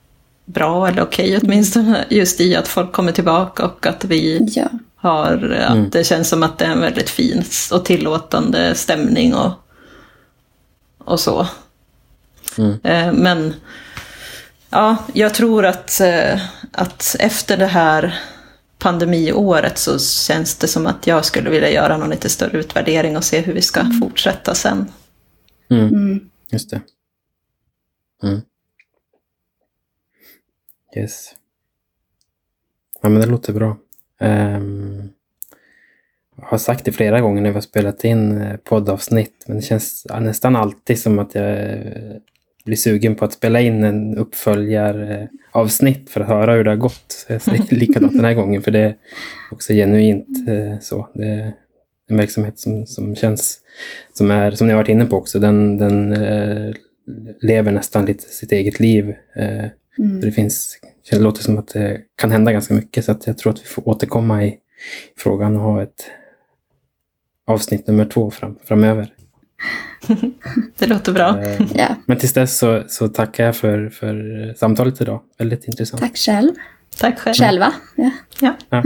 bra 0.45 0.87
eller 0.87 1.01
okej 1.01 1.37
okay, 1.37 1.39
åtminstone. 1.43 2.05
Just 2.09 2.41
i 2.41 2.55
att 2.55 2.67
folk 2.67 2.91
kommer 2.91 3.11
tillbaka 3.11 3.65
och 3.65 3.85
att 3.85 4.05
vi 4.05 4.47
ja. 4.55 4.67
har, 4.95 5.57
att 5.67 5.71
mm. 5.71 5.89
det 5.89 6.03
känns 6.03 6.29
som 6.29 6.43
att 6.43 6.57
det 6.57 6.65
är 6.65 6.71
en 6.71 6.81
väldigt 6.81 7.09
fin 7.09 7.43
och 7.71 7.85
tillåtande 7.85 8.75
stämning 8.75 9.35
och, 9.35 9.51
och 10.97 11.19
så. 11.19 11.47
Mm. 12.57 12.79
Eh, 12.83 13.13
men 13.13 13.53
ja, 14.69 14.95
jag 15.13 15.33
tror 15.33 15.65
att, 15.65 16.01
eh, 16.01 16.39
att 16.71 17.15
efter 17.19 17.57
det 17.57 17.65
här 17.65 18.19
pandemiåret 18.77 19.77
så 19.77 19.99
känns 19.99 20.55
det 20.55 20.67
som 20.67 20.87
att 20.87 21.07
jag 21.07 21.25
skulle 21.25 21.49
vilja 21.49 21.71
göra 21.71 21.97
någon 21.97 22.09
lite 22.09 22.29
större 22.29 22.57
utvärdering 22.57 23.17
och 23.17 23.23
se 23.23 23.39
hur 23.39 23.53
vi 23.53 23.61
ska 23.61 23.79
mm. 23.79 23.99
fortsätta 23.99 24.55
sen. 24.55 24.91
Mm. 25.69 25.87
Mm. 25.87 26.29
Just 26.51 26.69
det. 26.69 26.81
Mm. 28.23 28.41
Yes. 30.97 31.35
Ja, 33.01 33.09
men 33.09 33.21
det 33.21 33.27
låter 33.27 33.53
bra. 33.53 33.77
Um, 34.19 35.09
jag 36.35 36.45
har 36.45 36.57
sagt 36.57 36.85
det 36.85 36.91
flera 36.91 37.21
gånger 37.21 37.41
när 37.41 37.49
vi 37.49 37.53
har 37.53 37.61
spelat 37.61 38.03
in 38.03 38.41
eh, 38.41 38.57
poddavsnitt, 38.57 39.43
men 39.47 39.57
det 39.57 39.63
känns 39.63 40.07
nästan 40.19 40.55
alltid 40.55 40.99
som 40.99 41.19
att 41.19 41.35
jag 41.35 41.67
blir 42.69 42.77
sugen 42.77 43.15
på 43.15 43.25
att 43.25 43.33
spela 43.33 43.61
in 43.61 43.83
en 43.83 44.17
uppföljaravsnitt 44.17 46.09
för 46.09 46.21
att 46.21 46.27
höra 46.27 46.53
hur 46.53 46.63
det 46.63 46.69
har 46.69 46.77
gått. 46.77 47.27
Likadant 47.69 48.13
den 48.13 48.25
här 48.25 48.33
gången, 48.33 48.61
för 48.61 48.71
det 48.71 48.79
är 48.79 48.95
också 49.51 49.73
genuint 49.73 50.49
eh, 50.49 50.79
så. 50.79 51.09
Det 51.13 51.25
är 51.25 51.53
en 52.09 52.17
verksamhet 52.17 52.59
som, 52.59 52.85
som 52.85 53.15
känns, 53.15 53.59
som, 54.13 54.31
är, 54.31 54.51
som 54.51 54.67
ni 54.67 54.73
har 54.73 54.77
varit 54.79 54.89
inne 54.89 55.05
på 55.05 55.17
också, 55.17 55.39
den, 55.39 55.77
den 55.77 56.13
eh, 56.13 56.73
lever 57.41 57.71
nästan 57.71 58.05
lite 58.05 58.23
sitt 58.23 58.51
eget 58.51 58.79
liv. 58.79 59.13
Eh, 59.35 59.65
mm. 59.99 60.21
Det 60.21 60.31
finns, 60.31 60.79
det 61.11 61.19
låter 61.19 61.43
som 61.43 61.57
att 61.57 61.67
det 61.67 62.01
kan 62.15 62.31
hända 62.31 62.51
ganska 62.51 62.73
mycket, 62.73 63.05
så 63.05 63.11
att 63.11 63.27
jag 63.27 63.37
tror 63.37 63.53
att 63.53 63.61
vi 63.61 63.65
får 63.65 63.89
återkomma 63.89 64.43
i 64.43 64.57
frågan 65.17 65.55
och 65.55 65.61
ha 65.61 65.83
ett 65.83 66.05
avsnitt 67.47 67.87
nummer 67.87 68.05
två 68.05 68.31
fram, 68.31 68.55
framöver. 68.63 69.13
det 70.77 70.87
låter 70.87 71.11
bra. 71.13 71.41
Eh, 71.43 71.61
ja. 71.75 71.87
Men 72.05 72.17
tills 72.17 72.33
dess 72.33 72.57
så, 72.57 72.83
så 72.87 73.07
tackar 73.07 73.45
jag 73.45 73.55
för, 73.55 73.89
för 73.89 74.47
eh, 74.47 74.53
samtalet 74.53 75.01
idag. 75.01 75.21
Väldigt 75.37 75.67
intressant. 75.67 76.01
Tack 76.01 76.17
själv. 76.17 76.51
Tack 76.97 77.19
själv. 77.19 77.35
Själva. 77.35 77.73
Ja. 77.95 78.11
ja. 78.39 78.53
ja. 78.69 78.83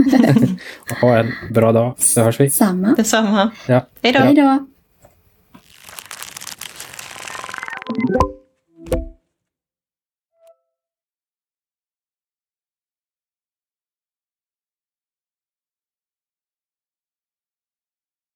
ha 1.00 1.18
en 1.18 1.32
bra 1.50 1.72
dag, 1.72 1.94
så 1.98 2.22
hörs 2.22 2.40
vi. 2.40 2.50
Samma. 2.50 2.94
Detsamma. 2.94 3.50
Ja. 3.68 3.86
Hej 4.02 4.12
då. 4.12 4.18
Hej 4.18 4.34
då. 4.34 4.66